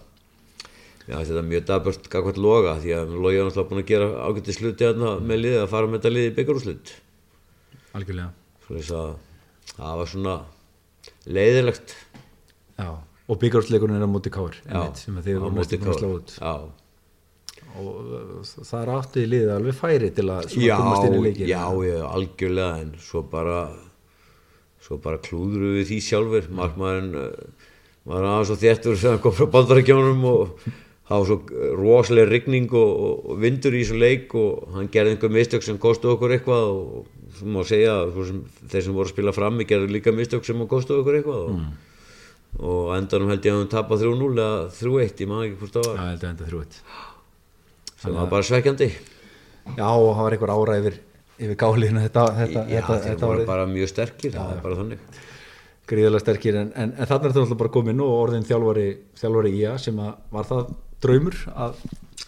[1.04, 4.06] Já, þetta er mjög daburt gagvært loga því að logi er náttúrulega búin að gera
[4.24, 6.94] ágætti sluti með liðið að fara með þetta liðið í byggarúslut
[7.94, 8.30] algjörlega.
[8.64, 9.10] Svo að
[9.74, 10.36] það var svona
[11.36, 11.94] leiðilegt
[12.78, 12.88] já.
[13.28, 15.78] og byggjurústleikurinn er á móti káur Já, á móti
[16.08, 16.34] út.
[16.38, 16.54] Já,
[17.80, 21.64] og það er áttið liðið alveg færi til að já, komast inn í leikin já,
[21.88, 23.60] já, algjörlega en svo bara
[24.84, 27.70] svo bara klúðru við því sjálfur markmaðurinn uh,
[28.10, 30.66] var aðeins svo þéttur sem kom frá bandarækjónum og
[31.08, 31.38] það var svo
[31.80, 35.80] rosalega rigning og, og, og vindur í þessu leik og hann gerði einhver mistök sem
[35.80, 39.66] kostu okkur eitthvað og svo má segja svo sem, þeir sem voru að spila frammi
[39.68, 41.58] gerði líka mistök sem kostu okkur eitthvað og,
[42.60, 45.76] og á endanum held ég að hann tapa 3-0 eða 3-1, ég maður ekki hvort
[45.78, 45.98] það var.
[45.98, 46.80] Já, held að enda þrjúið
[48.04, 48.88] sem var bara svekkjandi.
[49.74, 50.96] Já, og það var einhver ára yfir,
[51.40, 54.80] yfir gáliðinu þetta, þetta, Já, þetta, þeir þetta voru bara mjög sterkir, það er bara
[54.80, 55.20] þannig.
[55.84, 58.86] Gríðarlega sterkir en, en, en þarna er þetta alltaf bara komin og orðin þjálfari,
[59.20, 60.74] þjálfari í að sem að var það
[61.04, 61.80] draumur að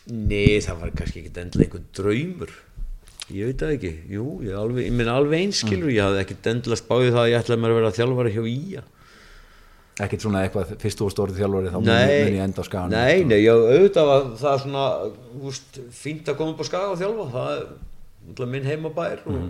[0.07, 2.53] Nei, það var kannski ekki endilega einhver draumur.
[3.35, 3.90] Ég veit það ekki.
[4.12, 7.40] Jú, ég, alveg, ég minn alveg einskilur Ég hafði ekki endilega spáðið það að ég
[7.40, 8.85] ætlaði mér að vera þjálfari hjá Ía
[10.05, 13.39] ekkert svona eitthvað fyrst og stórið þjálfari þá mun ég enda á skagan nei, nei,
[13.40, 14.86] já, auðvitað var það svona
[15.51, 17.28] úst, fínt að koma upp á skaga og þjálfa.
[17.32, 19.47] Það er minn heimabær og,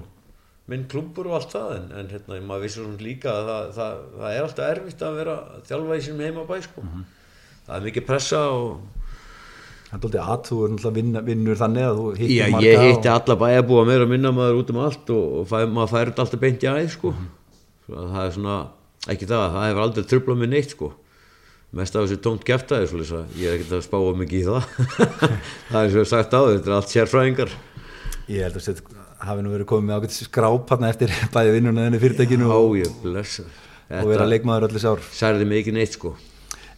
[0.71, 4.05] minn klubbur og allt það en, en hérna, maður vissur svona líka að það, það,
[4.21, 5.37] það er alltaf erfitt að vera
[5.69, 6.87] þjálfa í sínum heimabæ sko.
[7.67, 8.71] það er mikið pressa og
[9.87, 12.67] Það er doldið að þú er náttúrulega vinna, vinnur þannig að þú hittir Já, marga
[12.67, 13.13] ég hitti og...
[13.13, 16.43] alla bæjarbúa meira að minna maður út um allt og, og fæ, maður þetta alltaf
[16.43, 17.13] beint í æð sko.
[17.87, 18.57] Svo að það er svona,
[19.13, 20.93] ekki það, það hefur aldrei trublað með neitt sko.
[21.77, 24.69] Mest af þessu tónt svo lýsa, ég er ekkert að spáa mikið í það.
[25.73, 27.53] það er hef sagt á þetta er allt sérfræðingar.
[28.31, 31.87] Ég held að þetta hafi nú verið komið með ágætt skráp hann eftir bæði vinnuna
[31.87, 33.53] þenni fyrirtækinu Já, og,
[34.01, 35.05] og vera leikmaður öllu sár.
[35.15, 36.15] Særði mig ekki neitt sko.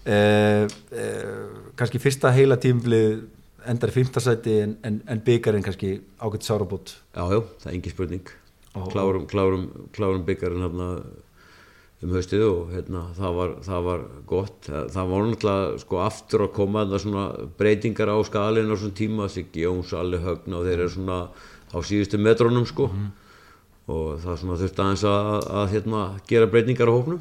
[0.08, 0.64] Eh,
[0.96, 1.46] eh,
[1.76, 3.26] kannski fyrsta heila tímflið
[3.68, 6.94] endar í fimmtasæti en, en, en byggarinn kannski ágætt sárabót.
[7.12, 8.36] Já, já, það er engin spurning.
[8.78, 10.88] Klárum, klárum, klárum byggarinn hérna
[11.98, 14.58] um haustið og hérna, það, var, það var gott.
[14.68, 17.24] Það, það var náttúrulega sko aftur að koma þarna svona
[17.58, 21.18] breytingar á skalinn á svona tíma, Siggi Jóns, Alli Högna og þeir eru svona
[21.68, 22.86] á síðustu metrónum sko
[23.88, 27.20] og það svona þurfti aðeins að, að hérna, gera breytingar á hópnum.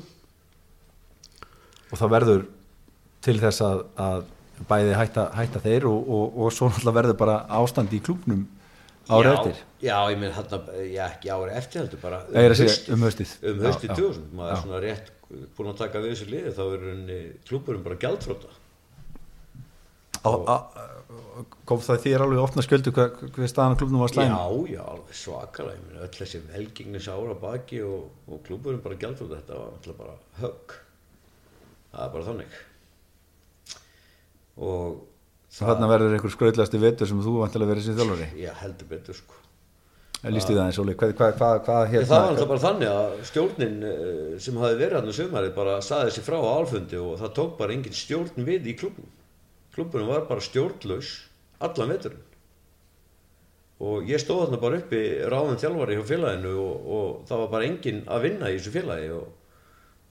[1.87, 2.41] og það verður
[3.23, 4.25] til þess að, að
[4.67, 8.01] bæði hætta, hætta þeir og, og, og svo náttúrulega verður bara ástand í
[9.07, 9.61] klúbnum árið eftir.
[9.87, 10.59] Já, ég meina hérna,
[10.91, 12.37] já ekki ári eftir heldur bara að
[12.93, 13.35] um haustið.
[13.43, 13.97] um Já, haustið já.
[14.01, 15.11] 2000, maður er svona rétt
[15.57, 16.85] búin að taka við þessu liði, þá er
[17.47, 17.99] klúburinn bara
[20.23, 20.55] á,
[21.67, 24.31] kom það þér alveg opna skjöldu hvað, hvað staðan klubnum var slæm?
[24.31, 28.99] Já, já, alveg svakalega, ég meina öll þessi velgengnis ára baki og, og klúburinn bara
[28.99, 30.77] gjaldfróta, þetta var alltaf bara högg.
[31.91, 32.57] Það er bara þannig.
[34.67, 34.97] Og
[35.57, 38.27] Þannig verður einhver skröðlasti vetur sem þú vantilega verið sem þjálfari.
[38.43, 39.37] ég heldur betur sko.
[40.17, 42.07] Í það eins og hvað, hvað, hvað, hvað Ég, hérna?
[42.09, 46.13] það var alltaf bara þannig að stjórnin eh, sem hafi verið hann sumarið bara saði
[46.15, 49.11] sér frá á alfundi og það tók bara engin stjórn við í klubnum.
[49.77, 51.11] Klubunum var bara stjórnlaus
[51.61, 52.23] allan veturinn.
[53.77, 57.69] Og ég stóð þarna bara uppi ráðan þjálfari hjá félaginu og, og það var bara
[57.69, 59.27] engin að vinna í þessu félagi og,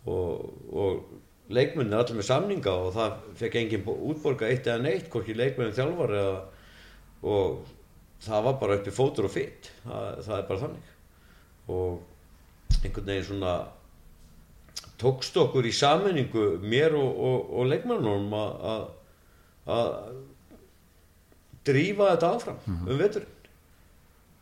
[0.06, 1.15] og, og
[1.50, 5.36] leikmennin er allir með samninga og það fekk engin bó- útborga eitt eða neitt, hvorki
[5.38, 6.40] leikmennin þjálfari eða,
[7.22, 7.60] og
[8.26, 10.92] það var bara uppi fótur og fyrt, það, það er bara þannig.
[11.68, 13.54] Og einhvern veginn svona
[15.00, 18.90] tókst okkur í sammenningu mér og, og, og leikmannunum að-
[21.66, 23.32] drífa þetta áfram um veturinn.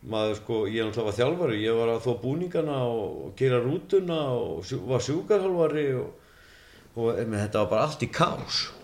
[0.04, 4.66] Maður sko, ég náttúrulega var þjálfari ég var að þó búningana og, gera rútuna og
[4.90, 6.10] var sjúkarhálfari og,
[6.94, 8.80] og emi, þetta var bara allt í kás og,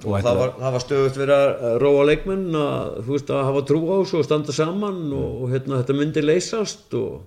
[0.00, 3.62] Og það, var, það var stöðut verið að róa leikmenn að, þú veist, að hafa
[3.68, 7.18] trú á þessu og standa saman og, og hérna, þetta myndi leysast og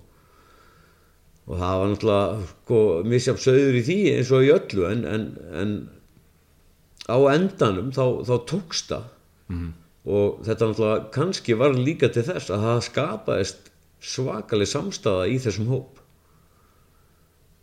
[1.44, 2.78] og það var náttúrulega sko,
[3.12, 5.24] misjafn söður í því eins og í öllu en, en,
[5.60, 5.74] en
[7.04, 9.10] á endanum þá, þá tókst það.
[10.04, 13.70] Og þetta náttúrulega kannski var líka til þess að það skapaðist
[14.04, 16.00] svakalig samstaða í þessum hóp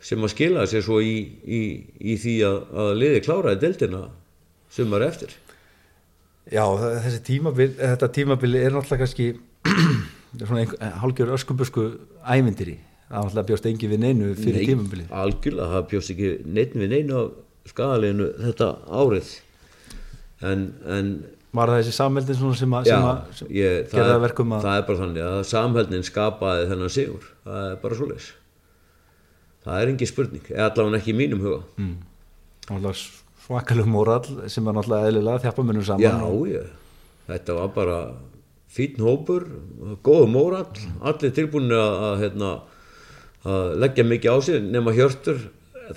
[0.01, 1.13] sem að skila sér svo í,
[1.45, 1.61] í,
[2.01, 4.03] í því að, að liði kláraði deildina
[4.73, 5.35] sumar eftir
[6.51, 9.27] Já, það- tímabil, þetta tímabil er náttúrulega kannski
[11.01, 11.83] hálgjör öskubusku
[12.25, 12.77] ævindiri.
[13.11, 15.11] Það var náttúrulega bjóst engi við neinu fyrir tímabilið.
[15.11, 18.69] algjörlega, það bjóst ekki neitt við neinu af skadaleginu þetta
[19.01, 19.31] árið
[20.47, 21.11] en, en
[21.51, 24.61] Var það þessi sammeldin svona sem, að- sem, að- það, það er- verkum að...
[24.63, 28.29] það er bara þannig að samhældnin skapaði þennan sigur það er bara svoleiðis
[29.65, 31.95] það er engin spurning, eða allavega ekki í mínum huga Mm.
[32.67, 32.97] náttúrulega
[33.45, 36.01] svakalug mórall sem var náttúrulega eðlilega þjapamennum saman.
[36.05, 36.67] já, ég,
[37.29, 37.97] þetta var bara
[38.71, 39.47] fínn hópur,
[40.03, 42.51] góð mórall allir tilbúinir að, að, hérna,
[43.43, 45.41] að leggja mikið á sig nema Hjörtur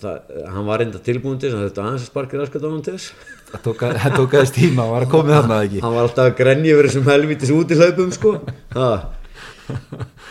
[0.00, 2.82] það, hann var reynda tilbúin til þess að þetta aðeins að sparka raskat á hann
[2.82, 3.12] til þess
[3.54, 5.80] Það tók, aðeins tíma, hann var að komið þarna ekki.
[5.84, 8.32] hann var alltaf að grenja verið sem helvítis út í hlaupum sko
[8.74, 8.88] ha.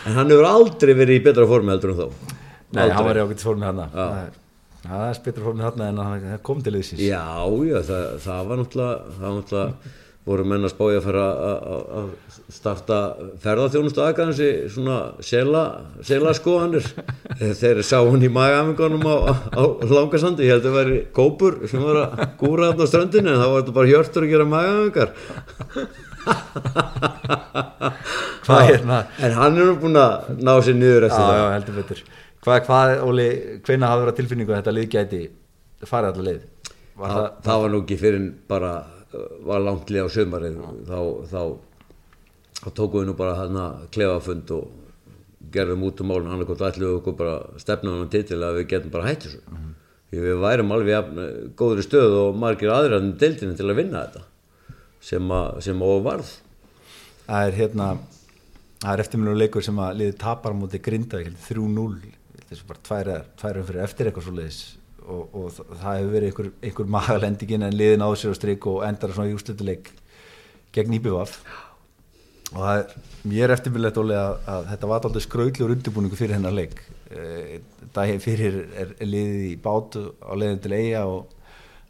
[0.03, 2.41] en hann hefur aldrei verið í betra formi heldur en þá
[2.73, 3.89] Nei, hann var í ágættis formið þarna.
[3.97, 4.39] Það er-
[4.83, 6.99] Það spytur formið þarna en hann kom til þessins.
[6.99, 7.23] já,
[7.71, 12.11] já, það, það var náttúrulega það var náttúrulega voru menn að spája að fara að-
[12.57, 12.97] starta
[13.43, 15.63] ferðarþjónustu aðgæðansi svona sela,
[16.03, 16.85] sela skoðanir
[17.59, 19.15] þeir sá hann í magamingunum á,
[19.55, 23.39] á langasandi, ég held að veri kópur sem var að gúra þarna á ströndinu en
[23.43, 25.09] þá var þetta bara hjörtur að gera magamingar
[28.43, 29.05] Hvað er það?
[29.27, 32.03] en hann er nú búinn að ná sér niður Já, eftir það já, heldur betur.
[32.43, 33.25] Hvað, hvað, Óli,
[33.63, 35.19] hvenna hafði verið tilfinningu að þetta lið gæti
[35.87, 36.41] farið allar leið?
[36.93, 40.57] Var það, það, það var nú ekki fyrir bara uh, var langt lið á sömarið
[40.89, 40.97] þá,
[41.31, 41.43] þá,
[42.59, 44.81] þá tókum við nú bara hérna klefafund og
[45.53, 48.93] gerðum út um málun annarkot ætlum við okkur bara stefna hann titil að við getum
[48.93, 49.39] bara hætt þessu.
[50.11, 53.79] Því við værum alveg jafn, eh, góðri stöð og margir aðrir en deildinu til að
[53.79, 54.25] vinna þetta
[55.03, 56.33] sem að, sem að varð.
[57.23, 57.87] Það er hérna,
[58.83, 62.13] það er eftirminnulegur leikur sem að liði tapar held ég, 3-0
[62.53, 63.11] þessu bara tvær
[63.41, 64.61] tværum fyrir eftir eitthvað svo leiðis
[65.03, 68.81] og, og það hefur verið einhver, einhver magalendingin en liðin á sér á strik og
[68.87, 69.91] endar svona í úrslituleik
[70.73, 71.37] gegn Íbjöfaf
[72.53, 72.95] og það er
[73.33, 76.81] mér eftirminnilegt Óli að, að þetta var alltaf skraulur undirbúningu fyrir hennar leik.
[77.09, 77.61] E,
[77.95, 81.33] daginn fyrir er, er liðið í bátu á leiðin til eiga og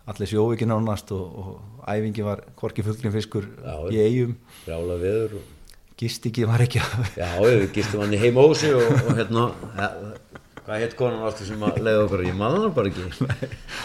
[0.10, 4.36] allir sjóvíkin ánast og, og æfingi var hvorki fullin fiskur Já, í eigum
[4.68, 5.52] Rála veður og
[6.00, 9.46] gist ekki var ekki að Já, við gistum hann í heima ósi og, og hérna,
[9.80, 9.90] ja,
[10.64, 13.30] hvað hétt konan varstu sem að leiða okkur, ég maður hann bara ekki.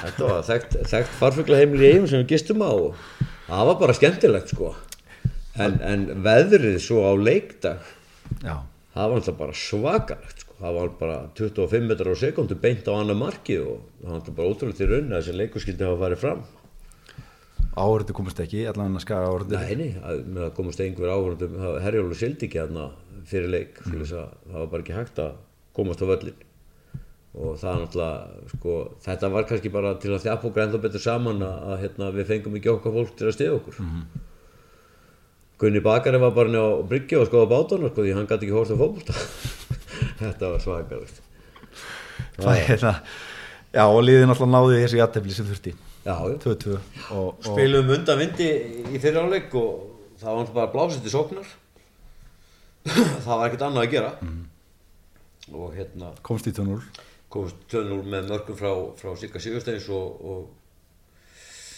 [0.03, 2.99] Þetta var þekkt, þekkt farfugla heimil í eigum sem við gistum á og
[3.49, 4.75] það var bara skemmtilegt sko.
[5.59, 7.89] En, en veðrið svo á leikdag,
[8.45, 8.55] já,
[8.95, 10.55] það var alltaf bara svakalegt sko.
[10.59, 14.39] Það var bara 25 metrar á sekundu beint á annar markið og það var alltaf
[14.39, 16.47] bara ótrúlega til raun að þessi leikur skildi hafa farið fram.
[17.79, 21.61] áhörðu komast ekki allan að skara áhörðu Nei, nei, að, með að komast einhver áhverjum
[21.85, 22.89] Herjólu sildi ekki aðna
[23.29, 24.03] fyrir leik mm.
[24.03, 25.37] að það var bara ekki hægt að
[25.79, 26.48] komast á völlin
[27.37, 28.75] og það er náttúrulega sko,
[29.05, 32.31] þetta var kannski bara til að þjapa okkur ennþá betur saman að, að hérna, við
[32.33, 33.81] fengum ekki okkar fólk til að stiða okkur.
[33.85, 34.27] Mm.
[35.59, 38.73] Gunni Bakari var bara á bryggja og skoða bátana sko, því hann gæti ekki hórt
[38.73, 39.17] á fókbólta
[40.23, 41.21] þetta var svakalegt.
[42.39, 43.01] Það er það
[43.77, 45.75] já og liðin alltaf náði þessi aðtefli sem þurfti.
[46.07, 46.37] Já, já.
[46.47, 46.81] 2-2 og,
[47.13, 48.49] og Spilum undan vindi
[48.89, 51.51] í fyrir áleik og það var náttúrulega bara blásið til sóknar.
[53.25, 54.13] Það var ekkert annað að gera.
[55.53, 56.79] Og hérna komst í 2-0
[57.33, 60.45] komst 2-0 með mörgum frá, frá Sigga Sigursteins og, og,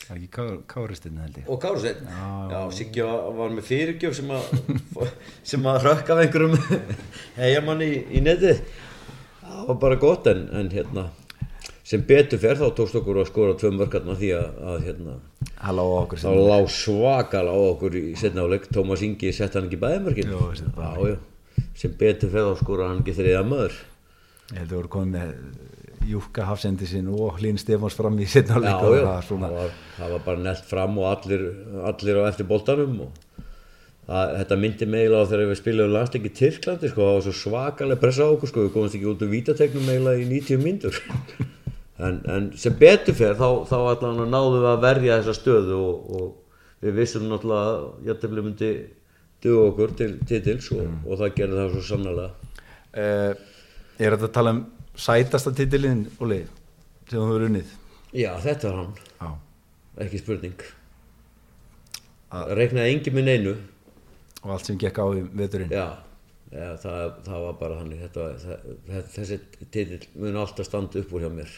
[0.05, 1.48] það er ekki káristinn held ég?
[1.51, 2.52] Og Kárusteinn Já, já.
[2.55, 4.52] já, Siggi var, með fyrirgjöf sem að
[5.52, 6.85] sem að rökk af einhverjum
[7.40, 8.62] heijamann í, í netið.
[9.40, 11.09] Það var bara gott en, en hérna
[11.90, 15.16] sem betur fer þá tókst okkur að skora tvö mörgarna því að, að hérna
[16.22, 19.81] sem lág svakal á okkur í setna áleik Tómas Ingi sett hann ekki
[21.10, 21.16] já.
[21.82, 23.81] sem betur fer þá skora hann ekki þriða maður
[24.51, 28.56] ég held að voru komið með Júka Hafsendi sinn og Lín Stefáns fram í setna
[28.56, 31.44] já, leik og já, það svona það, var, það var bara nelt fram og allir,
[31.90, 33.18] allir á eftir boltanum og
[34.09, 37.36] það, þetta myndi meila á þegar við spilum landsleik í Tyrklandi sko, það var svo
[37.43, 41.01] svakalega pressa á okkur sko, við komumst ekki út úr vítategnum meila í 90 mínútur.
[42.01, 46.14] En, en sem betur fer þá, þá allan náðum við að verja þessa stöðu og,
[46.16, 48.70] og við vissum náttúrulega að jættefli myndi
[49.44, 52.31] duga okkur til titils og, og það gerði það svo sannlega
[53.02, 53.43] uh,
[54.01, 54.60] er þetta að tala um
[55.01, 56.40] sætasta titilinn Óli
[57.10, 57.72] sem þú hefur unnið?
[58.16, 59.31] Já, þetta var hann, já.
[60.06, 60.62] ekki spurning.
[62.31, 63.56] Að- Reiknaði engi minn einu
[64.43, 65.70] og allt sem gekk á í veturinn.
[65.74, 65.89] Já,
[66.55, 69.40] já það, það var bara hann það, þessi
[69.70, 71.51] titill mun alltaf standa upp úr hjá mér.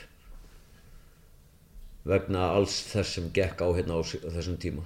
[2.08, 4.82] Vegna alls þess sem gekk á hérna á þessum tíma.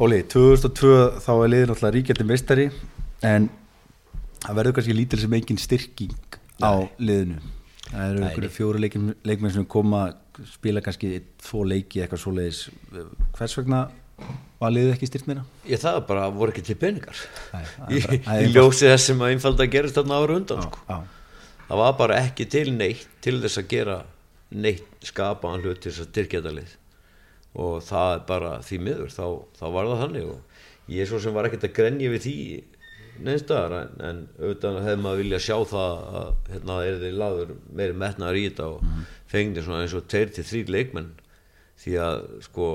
[0.00, 2.68] Óli, 2002 þá er liðin alltaf ríkjandi meistari
[3.26, 3.48] en
[4.44, 7.38] það verður kannski lítil sem engin styrking á liðinu.
[7.88, 10.02] Það eru einhverju leikin, leikmenn sem koma
[10.46, 12.60] spila kannski tvo leiki eitthvað svoleiðis.
[13.38, 13.86] Hvers vegna
[14.58, 15.44] var liðið ekki styrt meira?
[15.68, 17.22] Ég það bara voru ekki til peningar.
[17.52, 18.52] Það það einfalt.
[18.56, 20.82] ljósi þess sem að einfalda gerist þarna ára undan sko.
[20.88, 20.98] Já,
[21.68, 23.98] það var bara ekki til neitt til þess að gera
[24.50, 26.74] neitt skapaðan hlut til þess að styrkja þetta lið.
[27.58, 29.24] Og það er bara því miður þá,
[29.58, 32.36] þá var það þannig og ég svo sem var ekkert að grenja við því
[33.24, 37.96] neinstaðar en, en auðvitað hefði maður vilja sjá það að hérna er þið laður meiri
[38.02, 39.02] metnaður í þetta og mm.
[39.32, 41.10] fengni svona eins og tveir til þrý leikmenn.
[41.78, 42.70] Því að sko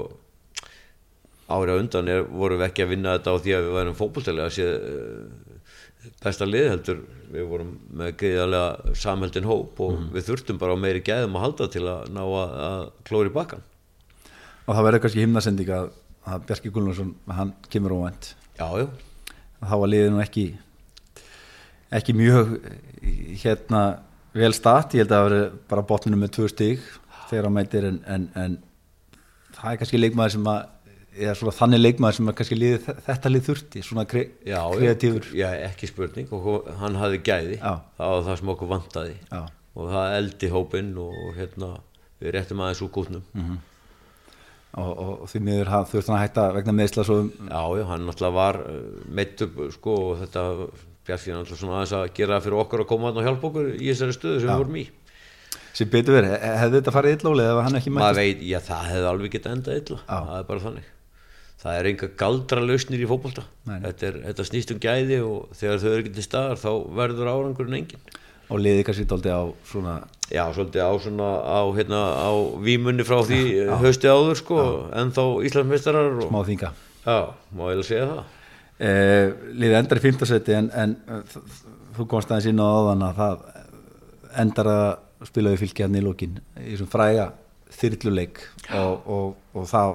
[1.51, 3.99] árið á undan er, vorum við ekki að vinna þetta á því að við værum
[3.99, 7.03] fótbollstælega að sé eh, besta lið heldur.
[7.33, 11.85] Við vorum með greiðarlega samheldin hóp og við þurftum bara meiri gæðum að halda til
[11.89, 13.63] að ná að, að klóri bakkan
[14.63, 15.89] og það verður kannski himnasending að,
[16.29, 18.29] að Bjarki Gullarsson, hann kemur óvænt.
[18.59, 18.87] Já, já,
[19.69, 20.45] þá var liðið nú ekki
[21.93, 22.53] ekki mjög
[23.43, 23.81] hérna
[24.33, 26.85] vel statt, ég held að það veri bara botninu með tvö stig
[27.29, 28.55] þegar hann mætir en, en, en
[29.57, 30.63] það er kannski leikmaður sem að
[31.13, 35.27] eða svona þannig leikmaður sem að kannski liðið þetta lið þurfti, svona kre, já, kreatífur.
[35.37, 36.31] Já, ekki spurning.
[36.33, 37.59] Og hann hafði gæði.
[37.59, 37.75] Já.
[37.99, 39.13] það var það sem okkur vantaði.
[39.29, 39.43] Já.
[39.73, 41.69] og það eldi hópinn og hérna
[42.21, 43.55] við réttum aðeins úr gútnum Mhm.
[43.57, 43.72] og,
[44.73, 47.83] og, og því miður hann þurfti hann að hætta vegna meðsla svo um Já, já,
[47.91, 48.59] hann náttúrulega var
[49.19, 50.45] meitt upp, sko, og þetta
[51.03, 54.15] Bjarki náttúrulega svona aðeins að gera fyrir okkur að koma og hjálpa okkur í þessari
[54.15, 54.85] stöðu sem við vorum í.
[55.73, 58.59] sem betur verið, He- hefði þetta farið illa eða hann ekki Maður mætt veit, já,
[58.63, 60.17] það hefði alveg getað endað illa, Já.
[60.29, 60.89] það er bara þannig.
[61.63, 63.07] Það er enga galdra lausnir í
[63.65, 63.79] nei.
[63.83, 67.77] Þetta, þetta snýst um gæði og þegar þau eru ekki til staðar þá verður árangurinn
[67.79, 68.01] engin.
[68.53, 69.95] Og liðið kannski dálítið á svona
[70.33, 72.31] Já, svolítið á svona, á, hérna, á
[72.63, 73.41] vímunni frá því
[73.81, 74.61] hausti áður, sko,
[74.95, 76.71] en þá Íslandsmeistarar og, smá þinga
[77.03, 77.17] já,
[77.53, 78.23] má eiginlega segja það.
[78.87, 81.37] eh, liðið endar í fymtasæti en, en uh,
[81.97, 83.43] þú komst aðeins inn á áðan að það
[84.43, 87.27] endar að spila við fylgjaðni í lókin í þessum fræga
[87.73, 88.41] þyrluleik.
[88.79, 89.93] Og, og, og það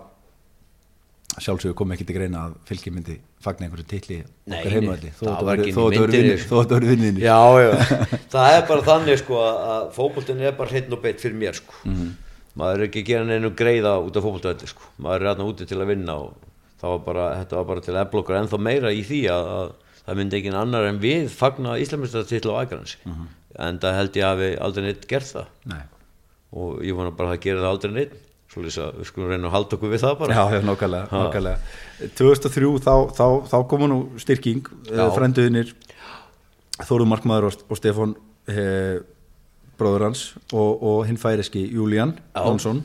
[1.44, 5.22] sjálfsögur kom ekki til greina að fylgjum myndi fagna einhverju titli Nei, okkar heimöðli þó
[5.22, 6.78] það að var þetta ekki voru- þó að í þetta voru myndinni, vinnir- sko.
[6.88, 7.70] vinninni Já, já,
[8.34, 11.74] það er bara þannig sko að, fókbóltin er bara hreitn og beitt fyrir mér sko.
[12.58, 14.88] Maður er ekki að gera neinu greiða út af fókbóltöðli sko.
[15.04, 16.32] Maður er hérna úti til að vinna og
[16.80, 19.50] það var bara, þetta var bara til að efla okkur ennþá meira í því að,
[19.58, 19.70] að
[20.08, 22.98] það myndi ekki annar en við fagna Íslamistartill á ægransi
[23.58, 25.46] en það held ég að við aldrei neitt gert það.
[25.70, 25.82] Nei.
[26.58, 28.12] og ég vona bara að það gera það aldrei neitt
[28.48, 31.76] svo lýsa, við skulum reyna að halda okkur við það bara Já, já, nákvæmlega, nákvæmlega.
[32.16, 35.04] 2003 þá, þá, þá komu nú styrking Já.
[35.16, 35.74] frenduðinir
[36.78, 38.12] Þóruð Markmaður og, og Stefán
[38.48, 39.00] eh,
[39.78, 42.16] bróður hans og, og hinn færiski Júlían.
[42.38, 42.84] Jónsson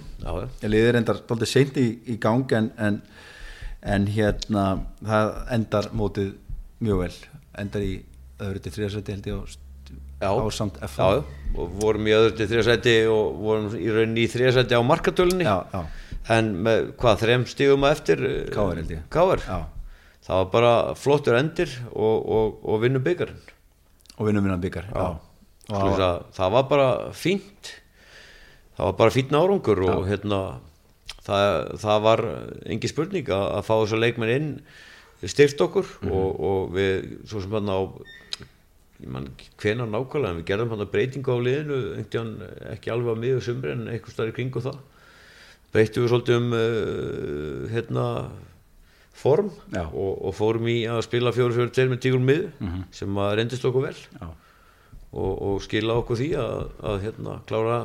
[0.66, 3.00] liðir endar doldið seint í, í gang en, en,
[3.82, 4.66] en hérna
[5.02, 6.34] það endar mótið
[6.84, 7.14] mjög vel
[7.64, 7.94] endar í
[8.44, 9.42] öðru til þriðarsæti held ég á,
[10.24, 10.30] Já.
[10.32, 11.24] á samt F Já, já,
[11.54, 15.58] og vorum í öðru til þriðasæti og vorum í rauninni í þriðasæti á markatölunni já,
[15.74, 15.84] já,
[16.38, 18.24] en með hvað, þrem stígum að eftir
[18.56, 19.04] KR held ég.
[19.46, 19.60] Já.
[20.24, 23.42] það var bara flottur endir og, og, og vinnum byggarinn
[24.18, 24.64] og vinnum vinnan
[24.94, 25.08] já.
[25.74, 25.98] Að
[26.36, 27.74] það var bara fínt
[28.78, 30.40] það var bara fínt árangur og hérna
[31.24, 32.24] það, það var
[32.74, 34.50] engi spurning að, að fá þessa leikmenn inn
[35.32, 36.12] styrt okkur Mhm.
[36.12, 37.80] og, og við svo sem hann á
[39.04, 39.28] ég man
[39.62, 42.34] hvenar nákvæmlega en við gerðum hann breytingu á liðinu veginn
[42.74, 44.80] ekki alveg á miður sumri en eitthvað starf í kringu það
[45.74, 48.08] breyttum við svolítið um uh, hérna
[49.24, 49.50] form
[49.86, 52.84] og, og fórum í að spila 4-4-2 með tígur miðu Mhm.
[52.96, 54.28] sem að reyndist okkur vel já.
[55.14, 57.80] og, og skila okkur því að, að hérna, klára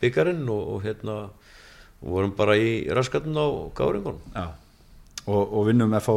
[0.00, 1.16] byggarinn og, og hérna
[2.00, 4.20] vorum bara í raskatinn á gáringunum.
[5.28, 6.14] Og, og vinnum FH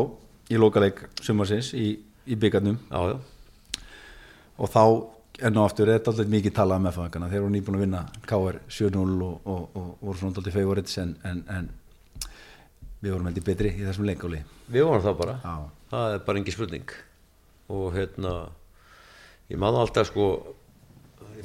[0.56, 1.90] í lokaleik sumarsins í,
[2.28, 3.18] í byggarnum já, já,
[4.58, 4.84] og þá
[5.44, 8.02] enn og aftur er þetta alltaf mikið talað um FH-ingana þeir voru nýbúin að vinna
[8.30, 11.72] KR 7-0 og, og, og voru svona alltaf favorites en, en, en
[13.04, 14.44] við vorum heldur betri í þessum leikáli
[14.74, 15.38] við vorum það bara.
[15.44, 15.56] Já.
[15.94, 16.94] það er bara engi spurning.
[17.74, 18.34] Og hérna
[19.50, 20.28] ég man alltaf sko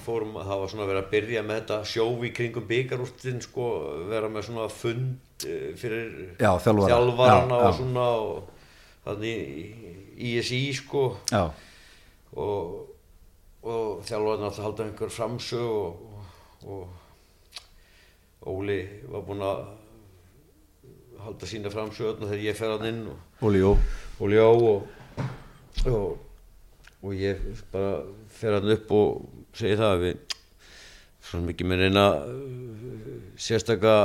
[0.04, 3.64] fórum, það var svona að vera að byrja með þetta sjófi kringum byggarústin sko,
[4.10, 6.92] vera með svona fund eh, fyrir Já, þjálfara.
[6.92, 8.52] þjálfarana Já, og svona og
[9.08, 11.02] þannig ISI sko.
[11.32, 11.42] Já,
[12.36, 12.87] og,
[13.68, 16.24] og þjálfarinn alltaf halda einhver framsög og,
[16.64, 16.88] og,
[18.40, 18.80] og Óli
[19.10, 19.64] var búinn að
[21.24, 23.02] halda sína framsög þegar ég fer hann inn
[23.44, 23.74] Óli Jó.
[24.18, 24.88] Og ljá og,
[25.86, 27.42] og, ég
[27.72, 28.00] bara
[28.34, 30.36] fer hann upp og segi það að við
[31.28, 32.06] svona mikið með reyna
[33.38, 33.96] sérstaka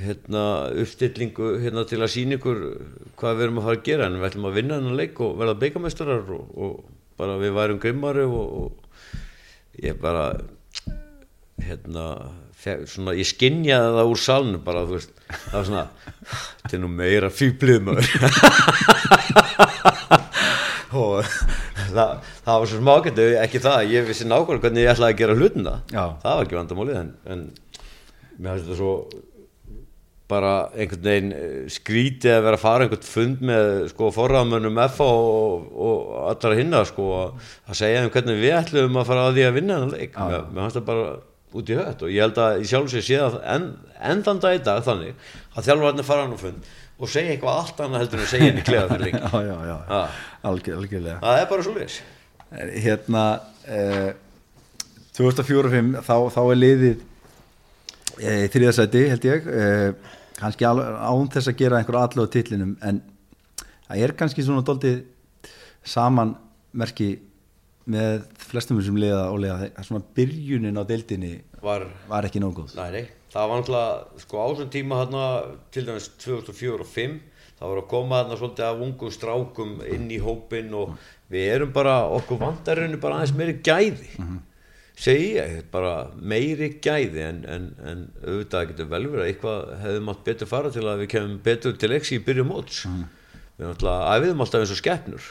[0.00, 0.44] hérna
[0.80, 2.62] uppstillingu hérna til að sína ykkur
[3.18, 5.36] hvað við erum að fara að gera en við ætlum að vinna hennan leik og
[5.38, 8.70] verða beigamestrar og, og bara við værum grimmari og, og
[9.84, 10.24] ég bara
[11.60, 12.06] hérna
[12.60, 15.86] svona, ég skinjaði það úr salnu bara þú veist, það var svona
[16.64, 18.08] þetta er nú meira fýblið maður
[21.00, 21.16] og
[21.94, 22.10] það,
[22.44, 25.74] það var svo smákvæmdu ekki það, ég vissi nákvæmlega hvernig ég ætlaði að gera hlutina
[25.88, 26.04] Já.
[26.22, 27.40] það var ekki vandamálið en, en
[28.40, 28.92] mér finnst þetta svo
[30.30, 35.00] bara einhvern veginn eh, skrítið að vera að fara einhvern fund með sko forraðmönnum F
[35.04, 39.48] og, og allra hinna sko að segja þeim hvernig við ætlum að fara að því
[39.48, 40.14] að vinna hennar leik.
[40.16, 41.08] Mér, mér fannst það bara
[41.60, 43.66] út í hött og ég held að í sjálf sér sé að enn,
[44.12, 46.70] enn þann dag í dag þannig að þjálfarnir fara hann á fund
[47.00, 49.56] og segja eitthvað allt annað heldur en að segja henni klefa fyrir leik Já, já,
[49.66, 50.00] já, Ha.
[50.50, 51.18] Algjör, algjörlega.
[51.24, 52.00] Það er bara svo leis
[52.84, 53.24] Hérna
[53.66, 54.10] eh,
[55.16, 57.02] 2004-05 þá, þá er liðið
[58.20, 59.48] eh, þriðasæti held ég.
[59.50, 63.02] Eh, kannski án þess að gera einhver allu á titlinum en
[63.86, 65.02] það er kannski svona doldið
[65.94, 67.10] samanmerki
[67.90, 71.32] með flestum þessum liða og liða það er svona byrjunin á deildinni
[71.64, 72.74] var var ekki nóg góð.
[72.78, 75.24] Nei, nei, það var náttúrulega sko á þessum tíma hérna
[75.74, 77.16] til dæmis 2004 og 5
[77.60, 80.94] það var að koma hérna svolítið af ungum strákum inn í hópin og
[81.32, 84.08] við erum bara, okkur vandarinu bara aðeins meiri gæði
[84.96, 90.02] segi ég, bara meiri gæði en, en, en auðvitað getur vel verið að eitthvað hefði
[90.08, 92.82] mátt betur fara til að við kemum betur til leiksi í byrjum móts.
[93.60, 95.30] Við náttúrulega æfiðum alltaf eins og skeppnur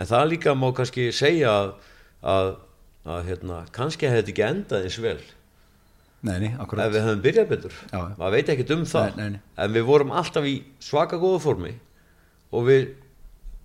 [0.00, 1.72] en það líka má kannski segja að,
[2.22, 2.48] að,
[3.16, 5.18] að hérna, kannski hefði þetta ekki endað eins vel.
[6.20, 7.76] Nei, nei, ef akkurat við höfum byrjað betur.
[7.90, 8.00] Já.
[8.20, 9.14] maður veit ekkert um það.
[9.16, 11.70] Nei, nei, en við vorum alltaf í svaka góða formi
[12.52, 12.90] og við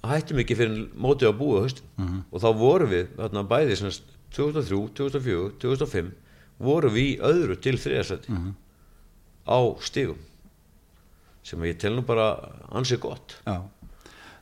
[0.06, 2.22] hættum ekki fyrir mótið að búa höst Mhm.
[2.32, 6.12] og þá vorum við þarna bæði sem sagt, 2003, 2004, 2005
[6.60, 8.54] vorum við í öðru til þriðarsæti Mhm.
[9.48, 10.18] á stigum
[11.44, 12.28] sem ég tel nú bara
[12.72, 13.62] ansið gott Já,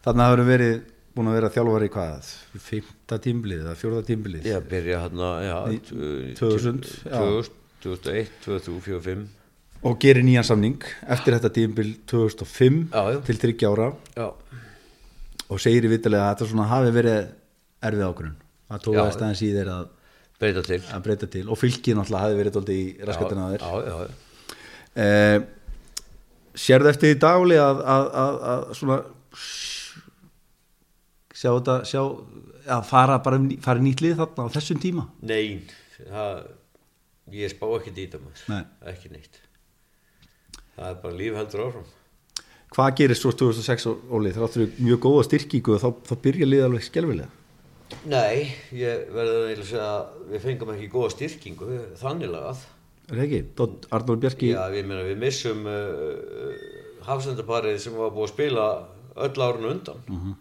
[0.03, 0.81] Þannig að það eru verið
[1.15, 2.29] búin að vera þjálfari í hvað?
[2.59, 4.43] Fymta tímblið eða fjórða tímblið?
[4.49, 7.19] Já, byrja hérna, já, Ní- tv- 2000, já.
[7.19, 7.51] 2000,
[7.83, 9.27] 2001, 2003, 2005
[9.83, 10.79] Og gerir nýjan samning
[11.11, 13.21] eftir þetta tímbil 2005 Já, já.
[13.25, 14.27] til 30 ára Já,
[15.49, 17.27] og segir í vitilega að þetta hafi verið
[17.83, 18.35] erfið ágrunn.
[18.71, 19.89] Aðeins aðeins í þeir að,
[20.39, 20.79] breyta til.
[20.93, 21.43] að breyta til.
[21.49, 24.07] Og fylgið náttúrulega hafi verið dóldi í raskatina já
[24.93, 25.39] Eh,
[26.53, 28.97] sérðu eftir því dagli að, að, að, að svona
[31.33, 32.01] sjá þetta sjá,
[32.77, 35.07] að fara bara um fara í nýtt lið þarna á þessum tíma?
[35.25, 35.65] Nei,
[35.97, 36.43] það,
[37.33, 38.61] ég spá ekki dýta maður, Nei.
[38.93, 39.41] ekki neitt.
[40.77, 41.89] Það er bara líf heldur áfram.
[42.73, 44.31] Hvað gerir svo 2006 Óli?
[44.33, 47.29] Þráttur mjög góða styrkingu og þá, þá byrja lið alveg skelfilega
[48.09, 51.67] Nei, ég verður eiginlega að segja að við fengum ekki góða styrkingu,
[52.01, 52.63] þannig lagað
[53.09, 53.39] er það ekki?
[53.59, 56.53] Dott Arnór Bjarki Já, við, meina, við missum uh,
[57.07, 58.67] hafsendaparið sem var búið að spila
[59.27, 60.33] öll árun undan Mhm.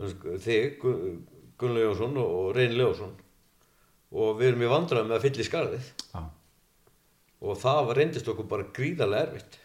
[0.00, 0.38] -hmm.
[0.40, 1.18] þig, Gu-
[1.58, 3.10] Gunnar Jónsson og, Reyn Ljósson
[4.12, 6.22] og við erum í vandrað með að fylla í skarðið Já.
[7.42, 9.58] og það var reyndist okkur bara gríðarlega erfitt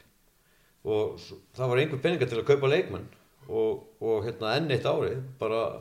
[0.86, 1.20] og
[1.56, 3.08] það var einhver peningar til að kaupa leikmenn
[3.50, 5.80] og, og hérna enn eitt árið bara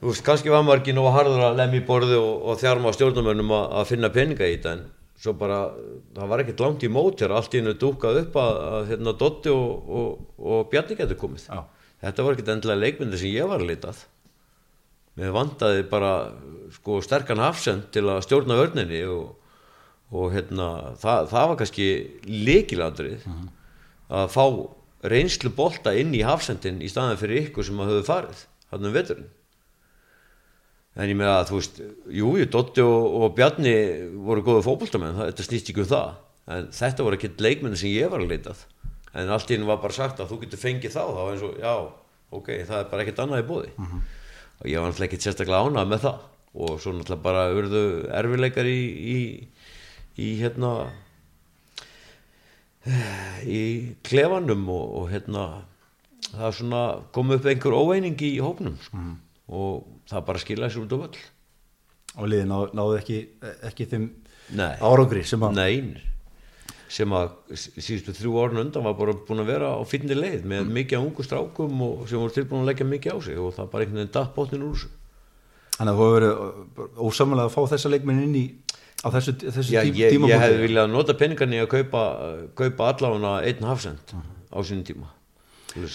[0.00, 2.92] þú veist, kannski var maður ekki nóg harður að lemja í borði og, og þjárma
[2.92, 4.84] á stjórnumönnum að, að finna peninga í þetta en
[5.20, 5.60] svo bara,
[6.16, 9.14] það var ekkert langt í mót hér, allt í hennu dúkað upp að, að hérna
[9.16, 11.48] Dotti og, og, og Bjarni getur komið.
[11.48, 11.64] Já.
[12.04, 14.02] þetta var ekkert endilega leikmyndi sem ég var að litað.
[15.16, 16.12] Mér vandaði bara
[16.76, 19.30] sko sterkan hafsend til að stjórna vörninni og,
[20.12, 20.68] og hérna
[21.00, 21.86] það, það var kannski
[22.28, 23.30] líkilandrið
[24.12, 24.44] að fá
[25.06, 28.94] reynslu bolta inn í hafsendin í staðan fyrir ykkur sem að höfðu farið hann um
[28.94, 29.32] veturinn
[30.96, 31.80] en ég með að þú veist
[32.18, 33.74] jú, jú, Dotti og, og Bjarni
[34.26, 36.14] voru góða fótboltamenn, það- þetta snýst ekki um það.
[36.56, 38.64] En þetta voru ekkert leikmenni sem ég var að leitað
[39.16, 41.42] en allt í hennu var bara sagt að þú getur fengið þá, þá var eins
[41.48, 41.74] og, já,
[42.36, 43.70] ok það er bara ekkert annað í bóði
[44.60, 46.18] og ég var náttúrulega ekkert sérstaklega ánað með það.
[46.56, 47.82] Og svo náttúrulega bara urðu
[48.20, 48.78] erfileikar í,
[49.16, 49.18] í,
[50.22, 50.70] í hérna
[53.46, 53.60] í
[54.06, 55.44] klefanum og, og hérna
[56.30, 56.82] það er svona
[57.16, 59.02] komið upp einhver óeining í hópnum sko.
[59.48, 61.22] og það bara skilja sér út á völl.
[62.16, 63.22] Og liðin ná, náðu ekki,
[63.68, 64.10] ekki þeim
[64.56, 64.76] Nei.
[64.80, 65.96] árangri sem að Nein
[66.92, 70.68] sem að síðustu þrjú árun undan var bara búin að vera á finni leið með
[70.76, 73.70] mikið af ungu strákum og sem voru tilbúin að leggja mikið á sig og það
[73.72, 74.92] bara einhvern veginn datt bóttin úr þessu.
[75.76, 78.44] Þannig að þú hefur verið ósamlega að fá þessa leikmenn inn í
[79.02, 82.04] á þessu, þessu Já, tí, ég, ég hefði viljað nota peningarni að kaupa,
[82.56, 85.10] kaupa allavega einn hafsend á sínum tíma.
[85.76, 85.90] Að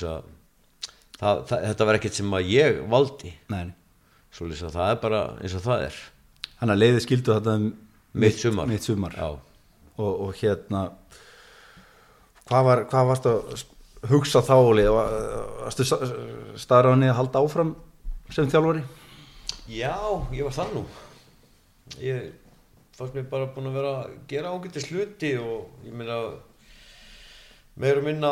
[1.17, 3.33] það, það, þetta var ekkert sem að ég valdi.
[3.53, 3.71] Nei,
[4.31, 4.37] nei.
[4.37, 5.99] Svoleiðis að það er bara eins og það er
[6.59, 7.67] þannig að leiði skildu þetta um
[8.13, 9.15] mitt sumar, mitt sumar.
[9.21, 10.85] Og, og hérna
[12.49, 13.63] hvað var hvað varst að
[14.11, 14.55] hugsa þá?
[14.91, 15.15] Var-
[15.61, 15.85] varstu
[16.59, 17.75] staðráðinni að halda áfram
[18.31, 18.83] sem þjálfari
[19.71, 19.95] Já,
[20.33, 20.85] ég var það nú
[22.01, 22.31] Ég
[22.95, 26.17] fannst mér bara búin að vera að gera ágættis hluti og ég meina
[27.81, 28.31] meira og minna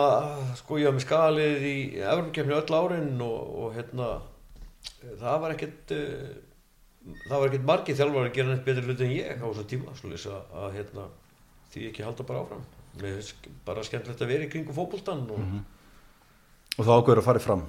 [0.59, 4.09] sko ég með skalið í Evropakefni öll árin og, og hérna
[5.19, 6.29] það var ekkert uh,
[7.29, 9.95] það var ekkert margir þjálfar að gera neitt betri hluti en ég á þessum tíma
[9.99, 11.07] svoleiðis að, að hérna
[11.73, 12.63] því ekki halda bara áfram
[12.99, 15.43] mér finnst bara skemmtilegt að vera í kringum fótboltan og
[16.79, 17.61] og þá ákveður að fara fram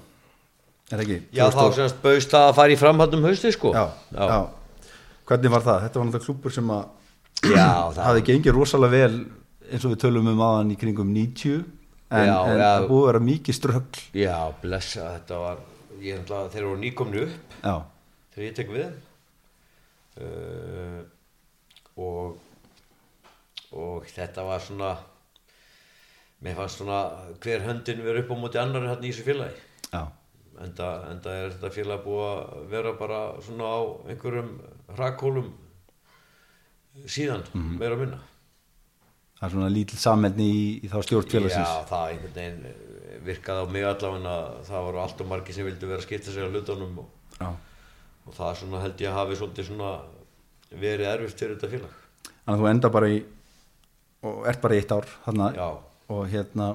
[0.91, 1.19] er það ekki?
[1.39, 3.85] já þá semst bauðst það að fara í framhaldum hausti sko já,
[4.15, 4.39] já.
[5.31, 5.82] hvernig var það?
[5.87, 6.89] þetta var náttúrulega klúpur sem að
[7.41, 9.20] Já, það- hafði gengið rosalega vel
[9.70, 11.61] eins og við tölum um aðan í kringum 90
[12.11, 12.65] en, Já, en já.
[12.66, 14.35] það búið að vera mikið ströggl Já,
[14.65, 15.61] blessa, þetta var,
[16.05, 17.56] ég ætla að þeir voru nýkomni upp.
[17.64, 17.74] Já,
[18.35, 18.86] þegar ég tek við
[20.20, 21.01] uh,
[22.01, 22.39] og,
[23.77, 24.93] og þetta var svona,
[26.44, 27.01] mér fannst svona
[27.43, 29.66] hver höndin verið upp á móti annar hérna í þessu félagi.
[30.60, 33.81] Enda, enda er þetta félag búið að vera bara svona á
[34.12, 34.51] einhverjum
[34.93, 35.47] hrakkólum
[37.09, 37.47] síðan,
[37.81, 38.18] meira að minna.
[39.39, 41.70] það er svona lítil sammenni í, í þá stjórn félagsins.
[41.70, 42.90] Já, það einhvern veginn
[43.27, 46.33] virkaði á mig allavega að það voru allt og margir sem vildu vera að skipta
[46.35, 47.09] sig á hlutunum og,
[48.27, 49.91] og það svona held ég að hafi svolítið svona
[50.71, 51.95] verið erfitt fyrir þetta félag.
[52.45, 53.21] þannig að þú enda bara í
[54.31, 55.09] og ert bara í eitt ár
[55.57, 55.69] Já.
[56.11, 56.67] og hérna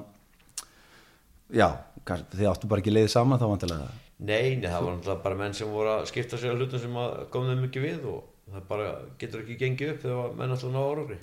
[1.54, 1.68] já,
[2.06, 5.36] kannski, þið áttu bara ekki leiðið saman þá vantilega Nei, nei, það var náttúrulega bara
[5.42, 6.94] menn sem voru að skipta sig á hlutum sem
[7.34, 8.22] kom þeim ekki við og
[8.54, 8.86] það bara
[9.20, 11.18] getur ekki gengið upp þegar menn alltaf ná árangri.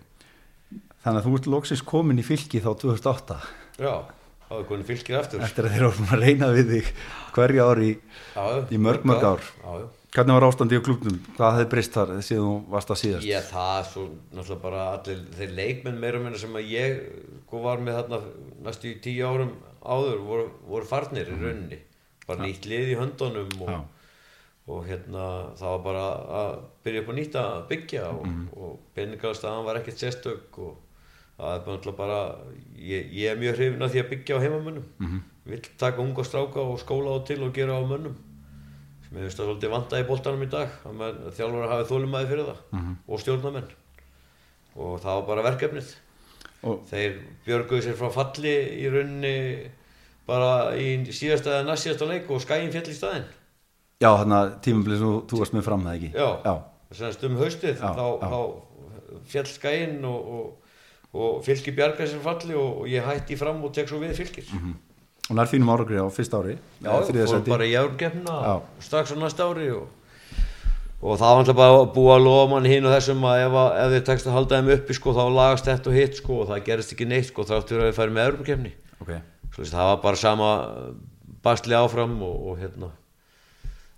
[1.04, 3.40] þannig að þú ert loksins komin í fylki þá 2008
[3.82, 3.94] Já,
[4.54, 5.42] það var konið fylgir aftur.
[5.50, 6.94] eftir að þeir búin að reyna við þig
[7.34, 7.92] hverja ár í,
[8.70, 9.44] í mörg mörg ár.
[9.64, 9.88] Já, já.
[10.14, 13.26] hvernig var ástandi í klubnum, hvað hefði breyst þar síðan þú varst að síðast?
[13.26, 14.04] Já, það er svo
[14.38, 17.00] náttúrulega bara allir þeir leikmenn meira og minna sem að ég
[17.48, 18.20] sko var með þarna
[18.68, 21.80] næstu í tíu árum áður voru, voru farnir í rauninni.
[22.28, 23.82] Bara nýtt lið í höndunum og,
[24.72, 25.26] og hérna
[25.60, 26.04] það var bara
[26.44, 26.54] að
[26.86, 28.46] byrja upp á nýtt að byggja og, Mhm.
[28.54, 30.78] og peningalstaðan var ekkert sérstök og
[31.38, 32.20] það er bara,
[32.78, 35.08] ég, ég er mjög hrifin af því að byggja á heimamönnum mm.
[35.08, 35.22] -hmm.
[35.52, 38.16] vill taka unga stráka og skóla á til og gera á mönnum
[39.04, 42.46] sem ég finnst það svolítið vanda í boltanum í dag að þjálfur hafið þólumæði fyrir
[42.46, 42.96] það Mhm.
[43.08, 43.70] og stjórnamenn
[44.76, 45.94] og það var bara verkefnið
[46.64, 48.54] og þeir björguðu sér frá falli
[48.84, 49.70] í rauninni
[50.28, 53.26] bara í síðasta eða næst síðasta leik og skæin fjall í staðinn
[54.02, 56.56] já, þarna tímabilið sem þú- þú varst með fram það ekki já, já,
[56.92, 58.30] semst um haustið Já, þá, já.
[58.30, 58.40] þá
[59.28, 60.58] fjall skæin og, og,
[61.14, 64.60] og fylgir bjarga sér falli og ég hætti fram og tek svo við fylgir mm
[64.60, 64.76] -hmm.
[65.30, 69.44] og nær fínum áragrið á fyrsta ári já, fór bara í árgefna strax á næsta
[69.44, 69.88] ári og,
[71.02, 73.54] og það var alltaf bara að búa loman hinn og þessum að ef,
[73.84, 76.48] ef þið tekst að halda þeim uppi sko, þá lagast þetta og hitt sko, og
[76.48, 78.72] það gerist ekki neitt sko, þáttur að við færum með árgefni
[79.02, 79.20] okay.
[79.56, 80.50] það var bara sama
[81.44, 82.90] bastli áfram og, og hérna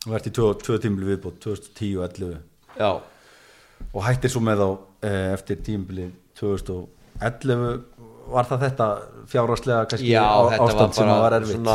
[0.06, 2.38] Það vært í tvö, tvö tímli viðbót 2010 og 2011
[2.78, 3.02] já.
[3.94, 4.70] og hættir svo með á
[5.02, 7.84] eh, eftir tímli 2000 11
[8.26, 8.88] var það þetta
[9.30, 10.24] fjárháslega kannski Já,
[10.58, 11.70] ástand sem var erfitt?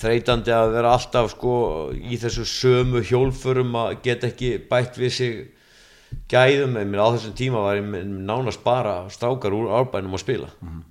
[0.00, 1.52] þreytandi að vera alltaf sko,
[1.94, 5.38] í þessu sömu hjólfurum að geta ekki bætt við sig
[6.30, 10.50] gæðum, en mér á þessum tíma var ég nánast bara strákar úr árbænum að spila.
[10.60, 10.84] Mm -hmm.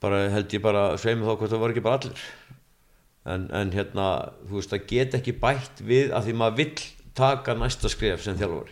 [0.00, 2.22] bara held ég bara sveimur þá hvort það var ekki bara allir.
[3.24, 6.80] En, en hérna, þú veist að geta ekki bætt við að því maður vill
[7.14, 8.70] taka næsta skrif sem þjálfur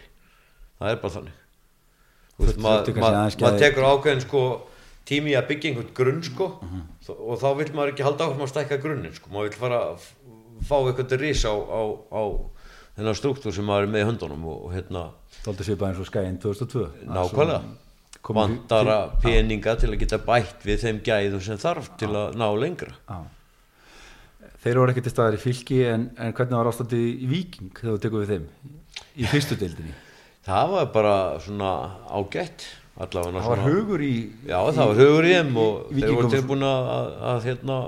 [0.79, 1.48] það er bara þannig
[2.39, 4.43] maður mað gæði- tekur ákveðin sko
[5.09, 6.47] tími í að byggja einhvern grunn sko.
[7.07, 9.79] Þó- og þá vill maður ekki halda áfram að stækka grunnin sko, maður vill fara
[9.95, 10.07] að
[10.69, 11.81] fá eitthvað ris á, á,
[12.13, 12.23] á
[12.99, 15.05] þennan struktúr sem maður er með í höndunum og, og hérna
[15.45, 17.63] Dóldi svipað eins og skæinn 2002 nákvæmlega.
[18.29, 22.93] vandara peninga til að geta bætt við þeim gæðum sem þarf til að ná lengra.
[23.09, 23.21] Já.
[24.65, 27.95] Þeir voru ekki til staðar í fylki en, en hvernig var ástandið í Víking þegar
[27.95, 28.47] þú tekur við þeim
[29.23, 29.95] í fyrstu deildinni
[30.49, 31.73] það var bara svona
[32.09, 32.67] ágætt
[32.99, 34.15] allavega Það var svona, hugur í
[34.49, 37.79] já það var hugur í þeim og í þeir voru tilbúin að, að, að hérna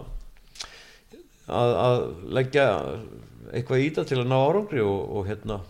[1.51, 1.99] að, að
[2.39, 2.67] leggja
[3.51, 5.61] eitthvað í það til að ná árangri og, og hérna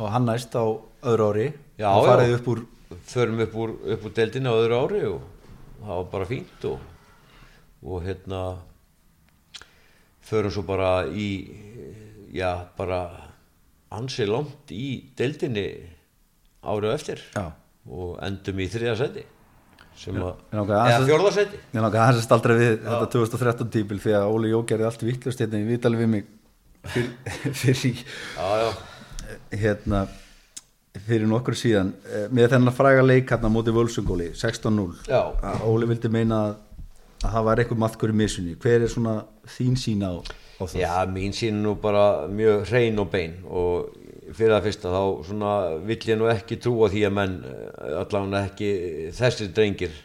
[0.00, 0.64] og hann næst á
[1.02, 1.48] öðru ári.
[1.78, 2.62] Já, og farið upp úr
[3.12, 5.20] förum upp úr, upp úr deildinni á öðru ári og
[5.82, 6.86] það var bara fínt og,
[7.82, 8.42] og hérna
[10.22, 11.28] förum svo bara í
[12.32, 13.31] já bara
[13.98, 14.86] ansi langt í
[15.18, 15.66] deildinni
[16.62, 17.46] árið eftir Já.
[17.90, 19.24] og endum í þriða seti
[20.72, 24.52] eða að- fjórða seti langaði aðeins að staldra við þetta 2013 tíbil því að Óli
[24.54, 26.30] Jó gerði allt vittlust hérna í vitali við mig
[26.92, 28.00] fyrir,
[28.38, 28.70] já, já,
[29.62, 30.00] hérna,
[31.06, 35.20] fyrir nokkur síðan eh, með þennan fræga leik hérna móti Völsungóli 16-0 Já.
[35.52, 36.56] að Óli vildi meina að,
[37.22, 39.18] að það var eitthvað maðkur í missunni hver er svona
[39.58, 40.32] þín sín á, það?
[40.76, 43.90] Já mín sín nú bara mjög hrein og bein og
[44.32, 45.54] fyrir það fyrsta þá svona
[45.88, 48.70] vill ég nú ekki trúa því að menn eh, allavega ekki
[49.16, 49.96] þessir drengir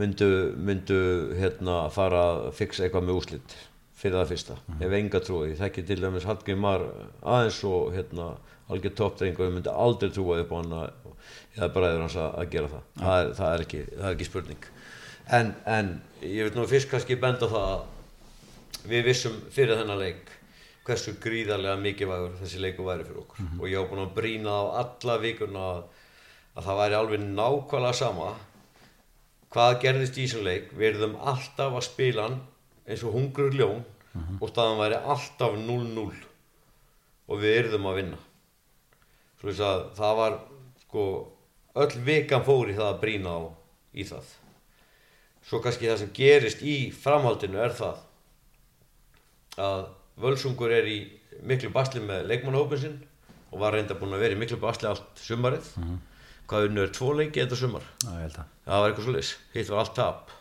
[0.00, 0.98] myndu, myndu
[1.38, 3.56] hérna fara að fixa eitthvað með úslit
[3.94, 6.82] fyrir það fyrsta, ég hef enga trúið ég þekki til dæmis Hallgrim Mar
[7.22, 8.34] aðeins og hérna
[8.68, 10.76] algjör toppdrengur myndi aldrei trúa upp á hann
[11.54, 12.86] eða bræður hans að, að gera það.
[13.00, 14.68] Það er, það, er ekki, það er ekki spurning.
[15.38, 15.90] En, en
[16.24, 17.84] ég vil nú fyrst kannski benda það að
[18.88, 20.32] við vissum fyrir þennan leik
[20.84, 23.46] hversu gríðarlega mikilvægur þessi leiku væri fyrir okkur.
[23.60, 25.80] Og ég var búinn að brína á alla vikuna að,
[26.54, 28.28] að það væri alveg nákvæmlega sama
[29.54, 30.70] hvað gerðist í þessum leik.
[30.76, 32.28] Við erum alltaf að spila
[32.84, 33.84] eins og hungrur ljón
[34.40, 36.06] og staðan væri alltaf 0-0
[37.24, 38.20] og við erum að vinna.
[39.40, 40.40] Svo þess að það var
[40.84, 41.04] sko
[41.80, 43.42] öll vikan fór í það að brína á
[43.96, 44.26] í það.
[45.44, 48.03] Svo kannski það sem gerist í framhaldinu er það
[49.60, 49.84] að
[50.22, 50.98] Völsungur er í
[51.42, 52.98] miklu basli með leikmannahópin sinn
[53.50, 55.72] og var reynda búinn að vera í miklu basli allt sumarið.
[56.46, 57.86] Hvað unnu er tvo leiki þetta sumar?
[58.06, 58.40] Að.
[58.66, 60.34] Það var eitthvað svo hitt var allt tap.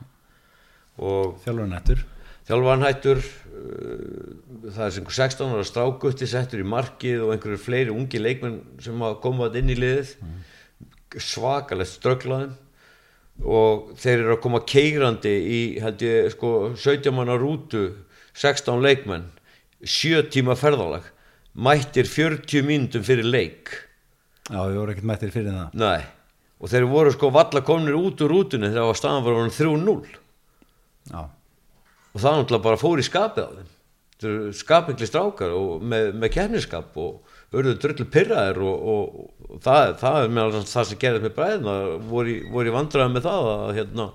[1.02, 2.04] Og Þjálfur nettur
[2.48, 7.62] þjálfan hættur uh, það er sem einhver 16 ára strákutti settur í markið og einhverju
[7.62, 10.16] fleiri ungi leikmenn sem að koma inn í liðið.
[11.24, 12.58] Svakalegt strögglaðum
[13.50, 17.88] og þeir eru að koma keigrandi í held ég sko 17 manna rútu
[18.34, 19.30] 16 leikmenn
[19.84, 21.06] 7 tíma ferðalag
[21.54, 23.72] mættir 40 mínútum fyrir leik.
[24.50, 25.80] Já, ég voru ekkert mættir fyrir það.
[25.80, 26.02] Nei
[26.64, 29.56] og þeir voru sko valla komnir út úr rútunni þegar það var staðan var orðin
[29.58, 30.20] 3-0
[31.12, 31.22] Já,
[32.16, 33.72] og það náttúrulega bara fór í skapið á þeim.
[34.14, 39.64] Þetta eru skapingli strákar og með, með kefniskap og auðvitað drullu pyrraðir og, og, og
[39.66, 41.74] það, það er meðal það sem gerðist með bræðina
[42.14, 44.08] voru í, í vandræðum með það að hérna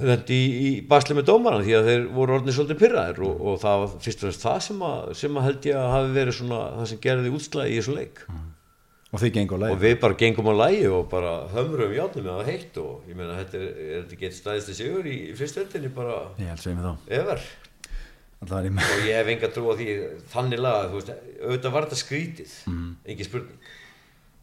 [0.00, 3.82] í, í basli með dómaran því að þeir voru orðinir svolítið pyrraðir og, og það
[3.82, 6.62] var fyrst og fremst það sem að, sem að held ég að hafi verið svona
[6.78, 8.22] það sem gerði útslagi í þessu leik.
[9.12, 12.48] Og gengur og leið við bara gengum á lægi og bara hömrum játnum með það
[12.48, 16.16] heitt og ég meina þetta er, er þetta gett stæðist sigur í, í fyrstöldinni bara?
[16.40, 16.80] Ég held sem ég
[18.80, 19.88] og ég hef enga trú á því
[20.32, 21.12] þannig laga, þú veist,
[21.44, 22.54] auðvitað var þetta skrítið
[23.12, 23.68] engin spurning.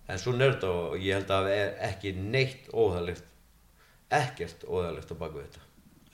[0.10, 3.26] En svo þetta og ég held að það er ekki neitt óþægilegt
[4.10, 5.66] ekkert óþægilegt á baku þetta.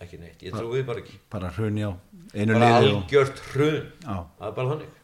[0.03, 1.19] Ekki neitt, ég trúi því bara ekki.
[1.31, 1.91] bara hrunni á
[2.35, 3.85] einu bara liði og, algjört hrun.
[4.03, 4.15] Já.
[4.39, 4.97] það er bara þannig.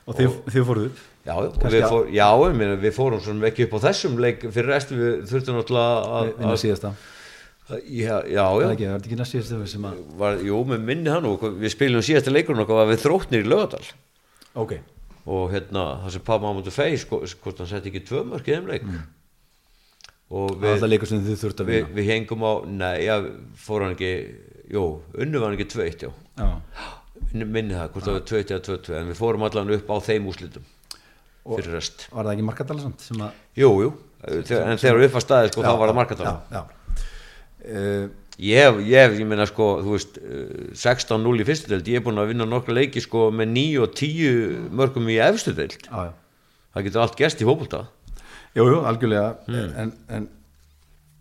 [0.00, 2.26] Og þið, þið fóruð upp Já, og við, fór, já
[2.56, 6.30] meina, við fórum svona ekki upp á þessum leik fyrir restu við þurftum náttúrulega að,
[6.38, 6.92] vinna síðasta.
[7.70, 11.12] Já, já, já ekki, það er ekki næst síðasta sem að var, jú, með minni
[11.12, 13.84] hann og við spilum síðasta leikurinn okkar var við þróttnir í lögadal
[14.58, 14.72] ok,
[15.28, 18.56] og hérna það sem Pabba Mamundur Fey sko, hvort hann setti ekki tvö mörk í
[18.56, 18.88] þeim leik.
[18.88, 19.19] Og
[20.30, 23.14] við, það leikur sem þið þurft að við, vinna við hengum á nei, já,
[23.64, 24.12] fór hann ekki
[24.70, 24.84] jú,
[25.24, 26.50] unnu var hann ekki tveitt, já já,
[27.42, 30.30] minni, það, hvort það var tveitt eða tveitt en við fórum allan upp á þeim
[30.30, 30.68] úslitum
[31.50, 33.92] fyrir rest var það ekki markadala samt sem að jú, jú,
[34.30, 36.00] en þegar upp að staði sko, þá var það
[36.54, 36.64] já.
[37.60, 38.08] Uh,
[38.40, 42.00] Ég hef, ég hef, ég meina sko, þú veist, eh, 16-0 í fyrstu deild, ég
[42.00, 45.76] er búin að vinna nokkra leiki sko með 9 og 10 mörgum í efstu deild.
[45.84, 46.12] já, já.
[46.72, 47.80] Það getur allt gerst í fótbolta.
[48.56, 49.74] Jú, jú, algjörlega Hmm.
[49.78, 50.28] en, en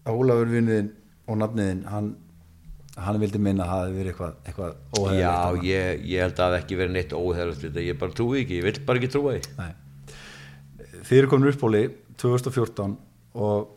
[0.09, 0.87] Ólafur vinniðin
[1.29, 2.07] og nafniðin hann,
[2.97, 6.53] hann vildi minna að það hafi verið eitthvað, eitthvað Já, óhæðilegt ég, ég held að
[6.53, 7.13] það ekki verið neitt
[7.67, 9.67] þetta, ég bara trúi ekki, ég vil bara ekki trúa því.
[11.09, 11.83] Þið eru komin uppbóli
[12.19, 12.95] 2014
[13.39, 13.75] og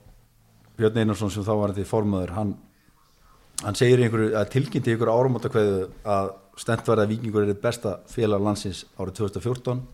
[0.79, 2.55] Björn Einarsson sem þá var þetta formaður hann,
[3.63, 7.45] hann segir í einhverju að tilkynnti í einhverju áramóta kveðu að stend var að Víkingur
[7.47, 9.85] er besta félag landsins árið 2014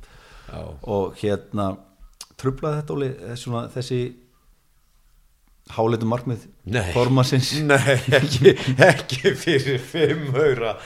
[0.49, 0.63] Já.
[0.95, 1.73] og hérna
[2.39, 4.01] trublaði þetta Óli eh, svona, þessi
[5.75, 6.87] háleitum markmið Nei.
[6.95, 8.55] formansins Nei, ekki,
[8.89, 10.77] ekki fyrir fimm haura.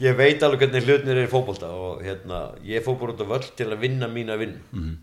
[0.00, 3.32] Ég veit alveg hvernig hlutnir er í fótbolta og hérna, ég fór bara út á
[3.34, 4.56] völl til að vinna mína vinn.
[4.72, 4.94] Mhm.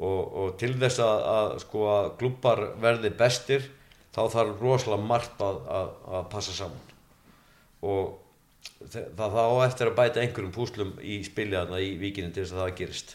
[0.00, 3.66] og, og til þess að, að sko að klubbar verði bestir
[4.14, 6.86] þá þarf rosalega margt að, að, að passa saman
[7.86, 8.16] og
[8.90, 12.62] það þá eftir að bæta einhverjum púslum í spilið þarna í víkinu til þess að
[12.64, 13.14] það gerist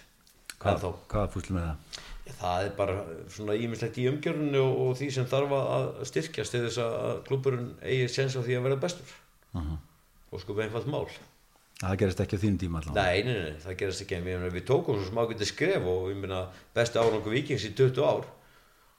[0.62, 0.90] hvað þá?
[1.14, 2.04] Hvaða fúslu með það?
[2.36, 2.96] Það er bara
[3.32, 7.68] svona ímislegt í umgjörunni og, og því sem þarf að styrkjast til þess að klubburinn
[7.86, 9.20] eigi sens á því að verða bestur
[9.56, 9.76] Uh
[10.36, 11.06] og sko einfalt mál
[11.76, 14.66] Það gerist ekki á þínum tíma allavega Nei, nei, nei, það gerist ekki við, við
[14.68, 16.42] tókum svo smákvæmdi skref og ég meina
[16.76, 18.28] besti árangu vikings í 20 ár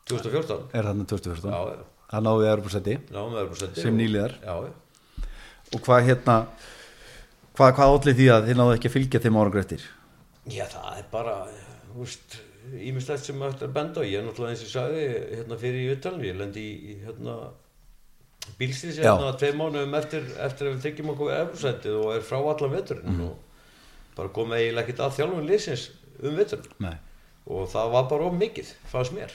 [0.08, 1.52] 2014 Er þarna 2014?
[1.52, 1.84] Já, já.
[2.12, 4.36] Það náðu við Evropasetti náum við erum setti Sem nýliðar.
[4.44, 5.26] Já, já
[5.74, 6.36] Og hvað hérna
[7.56, 9.86] Hvað, hvað átlið því að þið náðu ekki að fylgja þeim árangur eftir?
[10.52, 11.36] Já, það er bara,
[11.89, 12.36] þú veist,
[12.77, 14.06] ímislegt sem eftir að benda á.
[14.06, 17.39] Ég er náttúrulega eins og sagði hérna fyrir í uttalinu, ég lendi í, hérna,
[18.60, 19.10] bílstís Já.
[19.10, 23.24] hérna tvei mánuðum eftir, eftir að við tryggjum okkur efrursættið og er frá allan veturinn
[23.27, 25.89] og bara komið eiginlega ekkert að þjálfum liðsins
[26.23, 26.94] um veturinn Nei
[27.47, 29.32] og það var bara of mikið, fannst mér.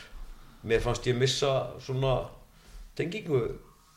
[0.68, 1.52] Mér fannst ég missa
[1.82, 2.16] svona
[2.98, 3.40] tengingu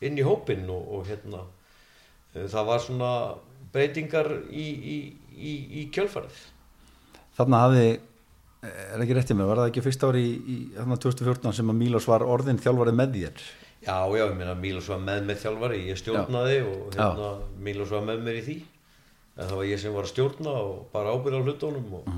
[0.05, 1.43] inn í hópinn og, og hérna,
[2.33, 3.11] eh, það var svona
[3.73, 4.65] breytingar í,
[4.95, 4.97] í,
[5.35, 6.39] í, í kjölfarið.
[7.37, 7.87] Þarna hafði
[8.65, 11.75] Er ekki réttið með, var það ekki fyrst ári í, í þarna 2014 sem að
[11.83, 13.43] Mílos var orðin þjálfarið með þér?
[13.85, 17.27] Já, já, ég meina Mílos var með með þjálfari, ég stjórnaði og hérna
[17.67, 18.55] Mílos var með mér í því
[19.35, 22.09] en það var ég sem var að stjórna og bara ábyrða á hlutunum og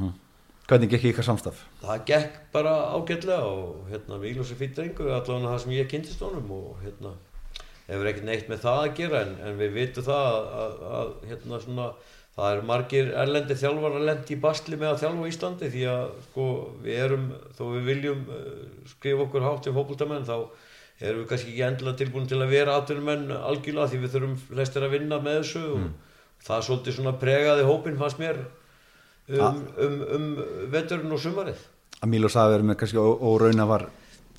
[0.67, 1.59] Hvernig gekk ykkar samstaf?
[1.83, 6.23] það gekk bara ágætlega og hérna Mílos er fyrir drengur allavega það sem ég kynntist
[6.23, 7.13] honum og hérna
[7.87, 11.11] hefur ekkert neitt með það að gera en, en við vitum það að, að, að
[11.31, 11.89] hérna svona
[12.37, 15.85] það er margir erlendi þjálfar að lendi í bastli með að þjálfa í Íslandi því
[15.89, 16.47] að sko
[16.83, 17.27] við erum,
[17.57, 18.49] þó við viljum uh,
[18.93, 20.35] skrifa okkur hátt sem fókbóltamenn þá
[21.01, 24.85] erum við kannski ekki endilega tilbúin til að vera atvinnumenn algjörlega því við þurfum flestir
[24.85, 25.87] að vinna með þessu og
[26.45, 30.27] það er svolítið svona pregaði hópin fannst mér um, um, um
[30.73, 31.63] veturinn og sumarið.
[32.01, 33.87] Að Mílos hafi verið með kannski órauna var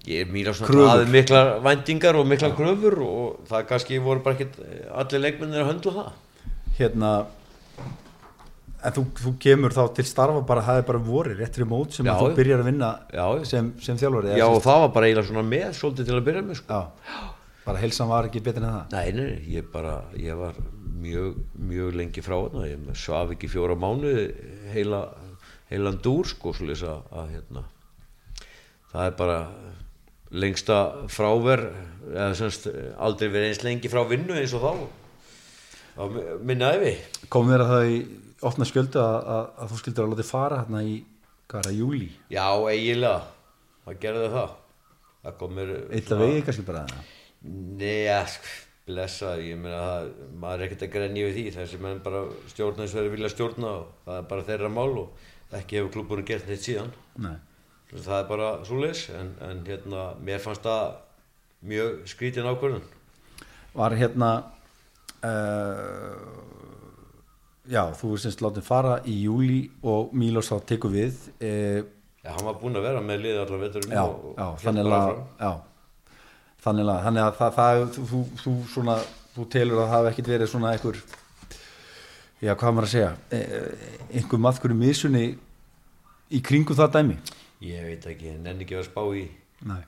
[0.08, 0.86] er Kröfur.
[0.88, 4.60] hafði miklar væntingar og miklar kröfur og það kannski voru bara ekkert
[5.02, 6.12] allir leikmennir að höndla það.
[6.78, 7.10] Hérna
[8.78, 11.96] En þú, þú kemur þá til starfa bara, það er bara voru réttir í mót
[11.96, 15.08] sem Já, þú byrjar að vinna Já, sem, sem þjálfari Já og það var bara
[15.08, 16.82] eiginlega svona með svolítið til að byrja með sko.
[17.64, 18.94] bara heilsan var ekki betur en það?
[18.94, 20.60] Nei, nei, ég bara, ég var
[21.02, 21.40] mjög,
[21.70, 24.28] mjög lengi frá þarna, ég svaf ekki fjóra mánuði
[24.72, 25.02] heila,
[25.72, 27.64] heilan dúr sko, að, að hérna,
[28.92, 29.38] það er bara
[30.28, 30.78] lengsta
[31.12, 31.66] fráver,
[32.12, 32.68] eða semst
[33.00, 34.88] aldrei verið eins lengi frá vinnu eins og þá,
[35.98, 36.02] á
[36.46, 36.94] minna æfi.
[37.32, 37.98] Komum þér að það í
[38.48, 40.94] opna skjöldu að, að, að þú skildur að láta fara hérna í,
[41.50, 43.20] það, júli Já, eiginlega,
[43.84, 44.56] það gerði það.
[45.24, 45.74] Það kom mér...
[45.98, 46.84] Eitla vegi kannski bara
[47.48, 48.52] Nei, ja, sko,
[48.88, 50.06] blessa, ég meina það,
[50.42, 53.32] maður er ekkert að grenja við því, þessi menn bara stjórna eins og þeir vilja
[53.34, 55.26] stjórna og það er bara þeirra mál og
[55.58, 56.90] ekki hefur klubburinn gert neitt síðan.
[57.22, 57.36] Nei.
[57.92, 60.98] Það er bara svo leis, en, en hérna, mér fannst það
[61.68, 62.88] mjög skrítin ákvörðun.
[63.78, 64.32] Var hérna
[67.68, 71.80] já, þú er semst látið fara í júli og Mílos þá tekur við uh,
[72.24, 74.04] Já, hann var búinn að vera með liði allar veturinn já,
[74.36, 75.58] já, þannig að
[76.58, 78.96] þannig að, þannig að það, það þú, þú, svona,
[79.36, 81.02] þú telur að það hafi ekkit verið svona einhver
[82.42, 85.26] já, hvað maður að segja eh, einhver maðkur í misunni
[86.34, 87.18] í kringu það dæmi
[87.58, 89.24] Ég veit ekki, en enn ekki að spá í,
[89.66, 89.80] Nei.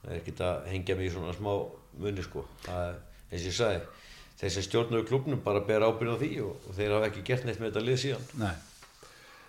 [0.00, 1.50] það er ekkert að hengja mig í svona smá
[2.00, 2.44] munni sko.
[2.64, 2.94] Það er,
[3.28, 3.82] eins og ég sagði,
[4.38, 7.46] þeir sem stjórnuðu klubnum bara ber ábyrð á því og, og þeir hafa ekki gert
[7.46, 8.26] neitt með þetta lið síðan.
[8.38, 8.52] Nei.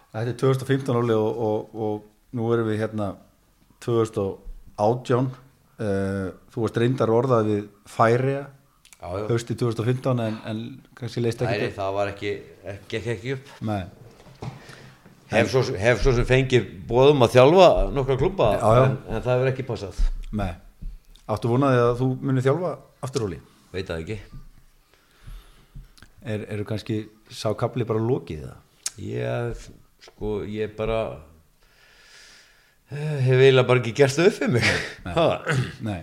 [0.10, 3.10] Þetta er 2015 áli og, og, og nú erum við hérna
[3.86, 9.28] 2018 uh, þú varst reyndar orðað við Færiða já.
[9.30, 10.64] hausti 2015 en, en
[10.98, 12.34] kannski leist ekki nei, það var ekki,
[12.74, 13.54] ekki, ekki, ekki upp.
[13.70, 13.84] Nei.
[15.30, 18.50] Hef svo, hef svo sem fengið bóðum að þjálfa nokkra klubba.
[18.58, 20.02] En, en það hefur ekki passað.
[20.34, 20.52] Nei.
[21.30, 22.72] Áttu vonaði að þú munir þjálfa
[23.06, 23.38] afturóli
[23.70, 24.16] Veit það ekki.
[26.34, 27.02] Er, eru kannski
[27.34, 28.58] sá kapli bara lokið það
[29.00, 29.66] Ég,
[30.04, 31.00] sko, ég bara
[32.92, 34.72] eh, hef eiginlega bara ekki gert það upp fyrir mig.
[35.06, 35.28] Ha.
[35.88, 36.02] Nei.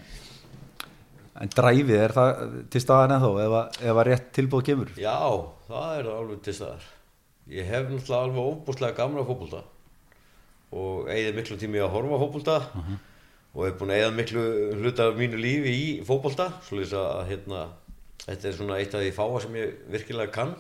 [1.37, 3.13] en dræfið er það til staðan
[3.45, 5.19] ef, að- ef að rétt tilbúð kemur Já,
[5.69, 6.87] það er alveg til staðar.
[7.53, 9.61] Ég hef náttúrulega alveg óbúslega gamla fótbolta
[10.77, 12.57] og eigið miklu tími að horfa á fótbolta
[13.57, 14.47] og hef búin að eigða miklu
[14.81, 17.61] hluta af mínu lífi í fótbolta svo að að, hérna,
[18.25, 20.57] þetta er svona eitt af því fáa sem ég virkilega kann.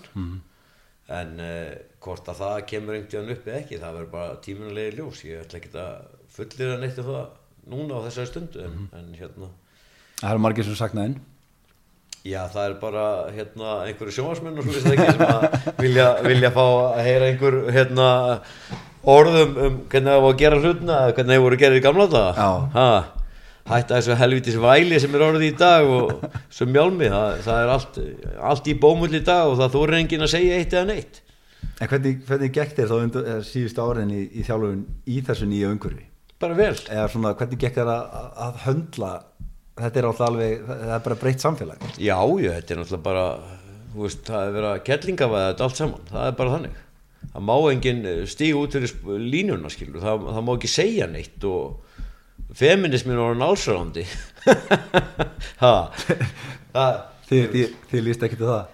[1.16, 1.72] En uh,
[2.02, 5.22] hvort að það kemur einhvern veginn upp eða ekki, það verður bara tímunulegi ljós.
[5.28, 5.94] Ég ætla ekki að
[6.36, 7.24] fullir að neitt um það
[7.70, 9.48] núna á þessari stundu en, en hérna.
[10.20, 11.18] Það eru margir sem sakna enn
[12.26, 16.06] Já, það er bara hérna, einhverju sjónvarsmenn og svo veist það ekki sem að vilja,
[16.24, 18.08] vilja fá að heyra einhver hérna,
[19.06, 21.84] orðum um hvernig það var að gera hlutina eða hvernig það voru að gera í
[21.84, 22.32] gamla daga.
[22.34, 22.48] Já.
[22.74, 22.88] Ha,
[23.66, 27.72] hætta þessu helvitis væli sem er orðið í dag og sem mjálmi, það, það er
[27.76, 28.00] allt,
[28.50, 31.22] allt í bómull í dag og það þóri enginn að segja eitt eða neitt.
[31.80, 35.72] en hvernig, hvernig gekk þér þá eða síðustu árin í, í þjálfun í þessu nýja
[35.74, 36.06] umhverfi
[36.40, 36.74] Bara vel.
[36.92, 38.16] eða svona hvernig gekk þér að,
[38.46, 39.10] að- höndla
[39.80, 43.24] þetta er alltaf alveg það er bara breytt samfélag Já, já, þetta er náttúrulega bara,
[43.94, 46.78] þú veist, það er verið að kettlingavæða þetta allt saman, það er bara þannig.
[47.32, 51.85] Það má enginn stíga út fyrir línuna, skilur, það, það má ekki segja neitt og
[52.56, 53.36] feminismin var
[55.60, 56.96] það,
[57.28, 58.72] þið, líst ekki til það?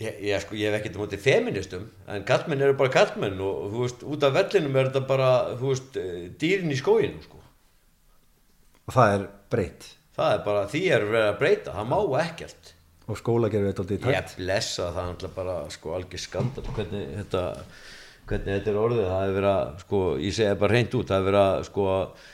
[0.00, 3.66] Ég, ég, sko, ég hef ekkert um móti feministum, en kallmenn eru bara kallmenn og,
[3.68, 5.30] þú veist, út af vellinum er þetta bara,
[5.60, 7.40] þú veist, eh, dýrin í skóginum, sko.
[8.88, 9.90] og það er breytt?
[10.16, 12.74] Það er bara, því er verið að breyta, það má ekkert.
[13.10, 17.06] og skólagerfi þetta aldrei í Ég takt blessa það alltaf bara sko algjör skandal hvernig
[17.16, 17.40] þetta,
[18.30, 19.08] hvernig þetta er orðið.
[19.10, 21.86] Það er verið að sko ég segja bara hreint út það er verið að sko
[21.90, 22.28] uh,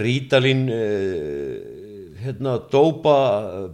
[0.00, 1.80] rítalín uh,
[2.20, 3.16] hérna dópa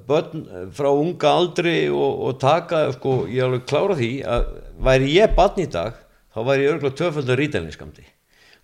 [0.07, 0.45] börn
[0.75, 4.51] frá unga aldri og, og taka sko ég alveg klára því að
[4.87, 5.97] væri ég barn í dag
[6.35, 8.05] þá væri ég örgulega töfaldar rítalínskamdi.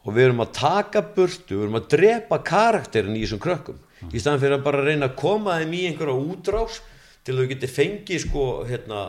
[0.03, 3.79] Og við erum að taka burtu, við erum að drepa karakterin í þessum krökkum.
[4.11, 6.81] Í staðan fyrir að bara reyna að koma þeim í einhverja útrás
[7.23, 9.03] til þau geti fengið sko hérna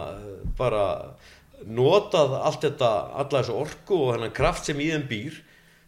[0.58, 0.84] bara
[1.66, 5.40] notað allt þetta, alla þessu orku og hennan kraft sem í þeim býr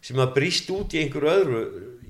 [0.05, 1.61] sem að brýst út í einhverju öðru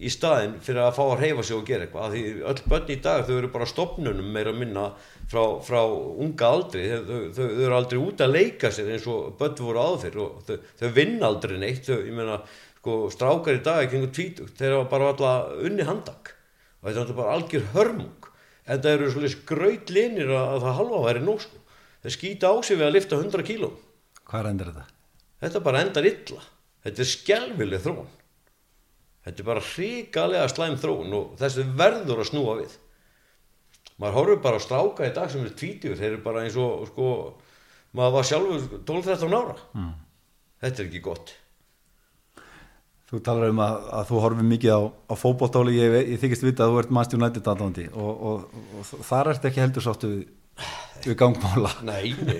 [0.03, 2.05] í staðin fyrir að fá að reyfa sig og gera eitthvað.
[2.05, 4.85] Af því öll börn í dag þau eru bara stopnunum meira að minna
[5.31, 6.83] frá, frá unga aldri.
[6.91, 10.17] Þau, þau, þau, þau eru aldrei út að leika sér eins og börn voru áður
[10.25, 11.87] og þau, þau vinna aldrei neitt.
[11.87, 12.39] Þau, ég meina
[12.75, 15.35] sko strákar í dag ekki einhver tvítugt þeir hafa bara alla
[15.65, 16.33] unni handak
[16.81, 18.27] og þetta er bara algjör hörmung.
[18.65, 21.63] En það eru svolítið skrautlinir að, að það halva væri nóg sko.
[22.03, 23.71] Þeir skýta á sig við að lifta 100 kíló.
[24.25, 24.85] Hvað endur þetta?
[25.45, 26.43] þetta bara endar illa
[26.85, 28.11] þetta er skelvileg þróun
[29.25, 32.75] þetta er bara hrikalega slæm þróun og þessi verður að snúa við
[34.01, 36.85] maður horfir bara á stráka í dag sem er tvítur þeir eru bara eins og
[36.91, 37.07] sko,
[37.95, 39.91] maður var sjálfur 12-13 ára mm.
[40.65, 41.35] þetta er ekki gott
[43.05, 46.65] Þú talar um að, að þú horfir mikið á, á fótbóltáli, ég, ég þykist vita
[46.65, 50.23] að þú ert Manchester United aðdándi og, og, og, þar ert ekki heldur sáttu við,
[51.05, 51.69] við gangmála.
[51.85, 52.39] Nei, nei.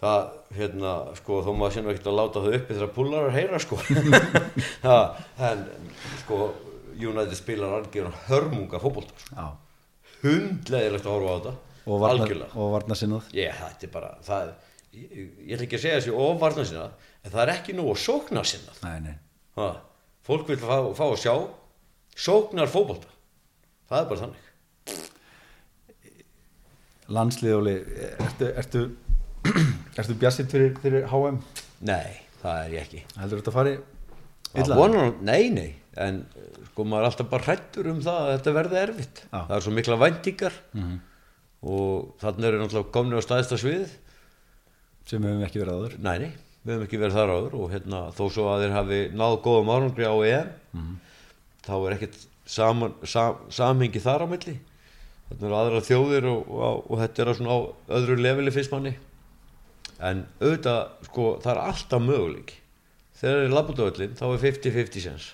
[0.00, 3.60] Það, hérna, sko, þó maður sem ekki að láta þau uppi þegar púlar er heyra,
[3.62, 3.78] sko.
[4.86, 5.64] það, en,
[6.22, 6.40] sko,
[6.96, 9.36] United spilar algjörðan hörmunga fótbolta, sko.
[9.36, 9.46] Já,
[10.22, 11.54] Hundlegilegt að horfa á þetta,
[11.86, 12.54] og varna, algjörlega.
[12.56, 13.28] og varna sinnað.
[13.36, 14.54] Ég, þetta er bara, það,
[14.96, 16.86] ég, ég ætla ekki að segja þessi ofvarna sinna,
[17.22, 18.76] en það er ekki nú að sókna sinna.
[18.86, 19.14] Nei, nei.
[19.60, 19.68] Ha,
[20.26, 21.34] fólk vil fá, fá að sjá,
[22.26, 23.12] sóknar fótbolta.
[23.86, 24.42] Það er bara þannig.
[27.16, 27.76] Landsliðóli,
[28.24, 28.80] ertu, ertu,
[30.02, 31.40] ertu bjassitt fyrir, fyrir HM?
[31.88, 33.74] Nei, það er ég ekki Heldur þetta að fari
[34.62, 34.78] illa?
[35.26, 36.22] nei, nei en
[36.70, 39.38] sko maður er alltaf bara hrættur um það að þetta verði erfitt Já.
[39.38, 40.58] það er svo mikla væntingar
[41.66, 43.94] og þannig eru náttúrulega komni á staðista svið
[45.06, 45.96] Sem við höfum ekki verið áður.
[46.02, 46.30] nei, nei,
[46.66, 49.72] við höfum ekki verið þar áður og hérna, þó svo að þeir hafi náð góðum
[49.76, 50.96] árangri á EM
[51.66, 54.56] þá er ekkert saman, sam, samhengi þar á milli
[55.30, 57.56] þetta eru aðra þjóðir og, og, og þetta er á
[57.98, 58.92] öðru leveli fyrst manni
[60.04, 62.54] en auðvitað, sko, það er alltaf möguleik
[63.16, 65.32] þegar það er labbútavöllin þá er 50-50 sens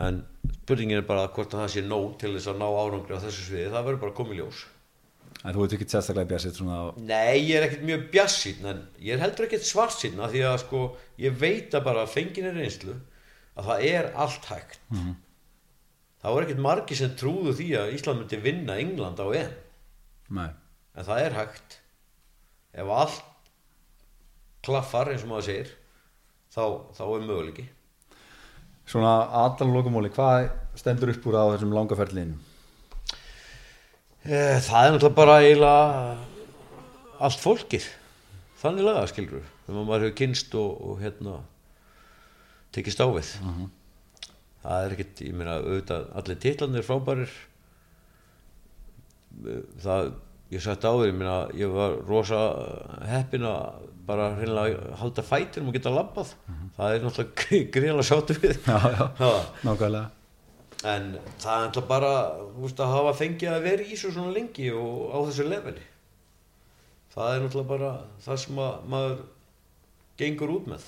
[0.00, 0.20] en
[0.62, 3.46] spurningin er bara hvort að það sé nóg til þess að ná árangri á þessu
[3.48, 4.60] sviði, það verður bara að í ljós.
[5.40, 6.84] En þú ert ekki sérstaklega bjassitt svona á...
[7.00, 10.56] Nei, ég er ekkert mjög bjassinn en ég er heldur ekkert svarsinn af því að
[10.64, 10.82] sko,
[11.22, 12.96] ég veit að bara fengin er reynslu
[13.56, 14.80] að það er allt hægt.
[16.20, 19.54] Það var ekkert margi sem trúðu því að Ísland myndi vinna England á EM.
[20.30, 20.50] Nei.
[20.94, 21.79] en það er hægt
[22.74, 23.22] ef allt
[24.66, 25.70] klaffar eins og maður segir
[26.52, 26.64] þá,
[26.96, 27.66] þá er möguleiki.
[28.90, 29.14] Svona
[29.44, 32.36] aðalókumóli, hvað stendur upp úr á þessum langaferlinu?
[34.26, 36.16] Eh, Það er náttúrulega bara eiginlega
[37.20, 37.86] allt fólkið.
[38.60, 41.38] Þannig laga skilur þegar maður hefur kynst og, og hérna
[42.74, 43.30] tekist á við
[44.60, 47.30] það er ekkert, ég meina auðvitað allir titlanir frábærir.
[49.46, 50.10] Eh, það
[50.50, 52.40] ég sagt áður, ég meina ég var rosa
[53.06, 56.32] heppin að bara hreinlega halda fætur og geta labbað
[56.76, 59.30] það er náttúrulega gríðlega sáttu við Já, já,
[59.68, 60.08] nákvæmlega.
[60.90, 61.10] En
[61.42, 62.12] það er alltaf bara
[62.56, 65.82] veist, að hafa fengið að vera í svo svona lengi og á þessu leveli.
[67.12, 67.90] Það er náttúrulega bara
[68.24, 69.20] það sem að maður
[70.22, 70.86] gengur út með.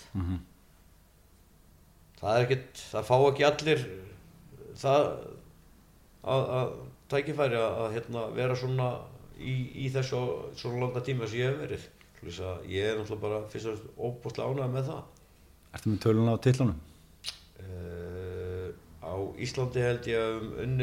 [2.22, 3.84] Það er ekkert, það fá ekki allir
[4.80, 5.06] það
[6.22, 6.74] að, að
[7.12, 8.88] tækifæri að, að hérna, vera svona
[9.42, 10.22] í, í þessu
[10.58, 11.88] svona langa tíma sem ég hef verið.
[12.70, 15.02] Ég er náttúrulega bara fyrst og fremst óbúslega ánægð með það.
[15.72, 16.78] Ertu með töluna á titlunum?
[17.62, 18.68] Uh,
[19.02, 19.12] á
[19.42, 20.76] Íslandi held ég að um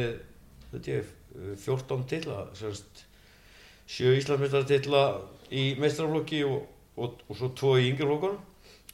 [0.72, 1.06] held ég,
[1.36, 3.06] eh, 14 titla semst,
[3.90, 5.03] sjö Íslandsmeistartitla
[5.49, 6.68] í meistaraflokki og,
[6.99, 8.38] og, og svo tvo í yngri flokkunum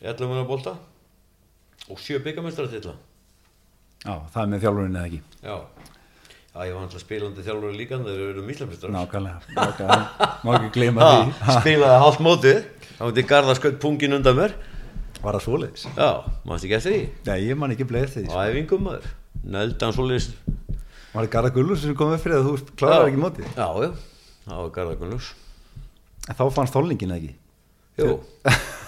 [0.02, 0.76] 11 munna bolta
[1.90, 2.96] og sjö byggameistartitla
[4.06, 5.22] Já, það er með þjálfurinn eða ekki.
[5.42, 5.56] já
[6.56, 10.30] Já, ég var alltaf spilandi þjálfur líka en þeir eru Íslandsmeistarar Nákvæmlega, nákvæmlega.
[10.46, 11.34] Má ekki gleyma því.
[11.60, 12.60] spilaði hálft mótið
[12.96, 14.54] þá myndi Garðar skaut pungin undan mér
[15.26, 15.84] Var það svoleiðis?
[15.98, 16.10] já,
[16.48, 18.24] mannst ekki eftir því Nei, ég man ekki bleið því.
[18.32, 19.10] á æfingum maður
[19.44, 20.30] neldan svoleiðis
[21.16, 23.52] Var það Garðar Gullur sem kom upp fyrir að þú klárar ekki mótið?
[23.52, 23.90] já, já,
[24.48, 25.34] það var Garðar Gunnlús
[26.30, 27.34] En þá fannst þólningin ekki?
[28.00, 28.16] Jú,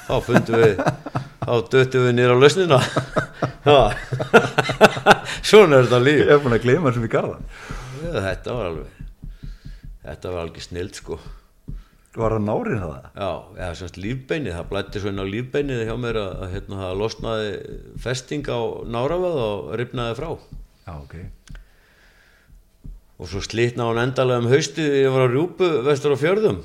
[0.07, 0.79] þá fundum við
[1.47, 2.79] þá döttum við nýra á lausnina
[5.47, 7.41] svona er þetta líf Ég hef búin að gleyma í Garðar.
[8.03, 9.01] Já, þetta var alveg
[10.07, 11.19] þetta var alveg snild sko
[12.17, 12.93] Var það nárið það?
[13.13, 16.95] já, eða semst lífbeinið, það blætti svo inn á lífbeinið hjá mér að, hérna, það
[17.03, 17.51] losnaði
[18.01, 18.59] festing á
[18.95, 20.29] náravöð og ripnaði frá
[20.87, 21.13] Já, ok.
[23.21, 26.59] og svo slitna hún endalega um haustið þegar ég var á rjúpu vestur á fjörðum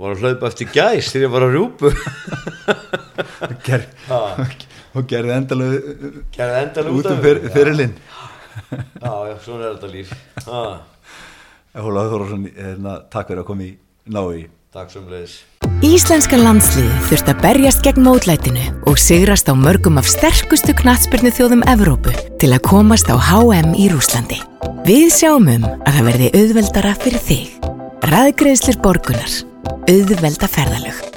[0.00, 1.92] var að hlaupa eftir gæs þegar ég var á rjúpu
[4.94, 7.22] og gerði endalega út um
[7.54, 7.94] fyrirlinn.
[9.04, 10.12] já, já, svona er þetta líf
[10.48, 10.64] ha.
[11.74, 13.72] Hólaður Þorvarsson, hérna, takk fyrir að koma í
[14.06, 14.46] nái.
[14.74, 15.40] Takk sem leiðis.
[15.86, 21.64] Íslenska landsliði þurft að berjast gegn mótlætinu og sigrast á mörgum af sterkustu knatsbyrnu þjóðum
[21.70, 24.40] Evrópu til að komast á HM í Rúslandi.
[24.86, 27.72] Við sjáum um að það verði auðveldara fyrir þig.
[28.10, 29.53] Ræðgreðslir borgunar.
[29.64, 31.13] Auðvelda ferðalög.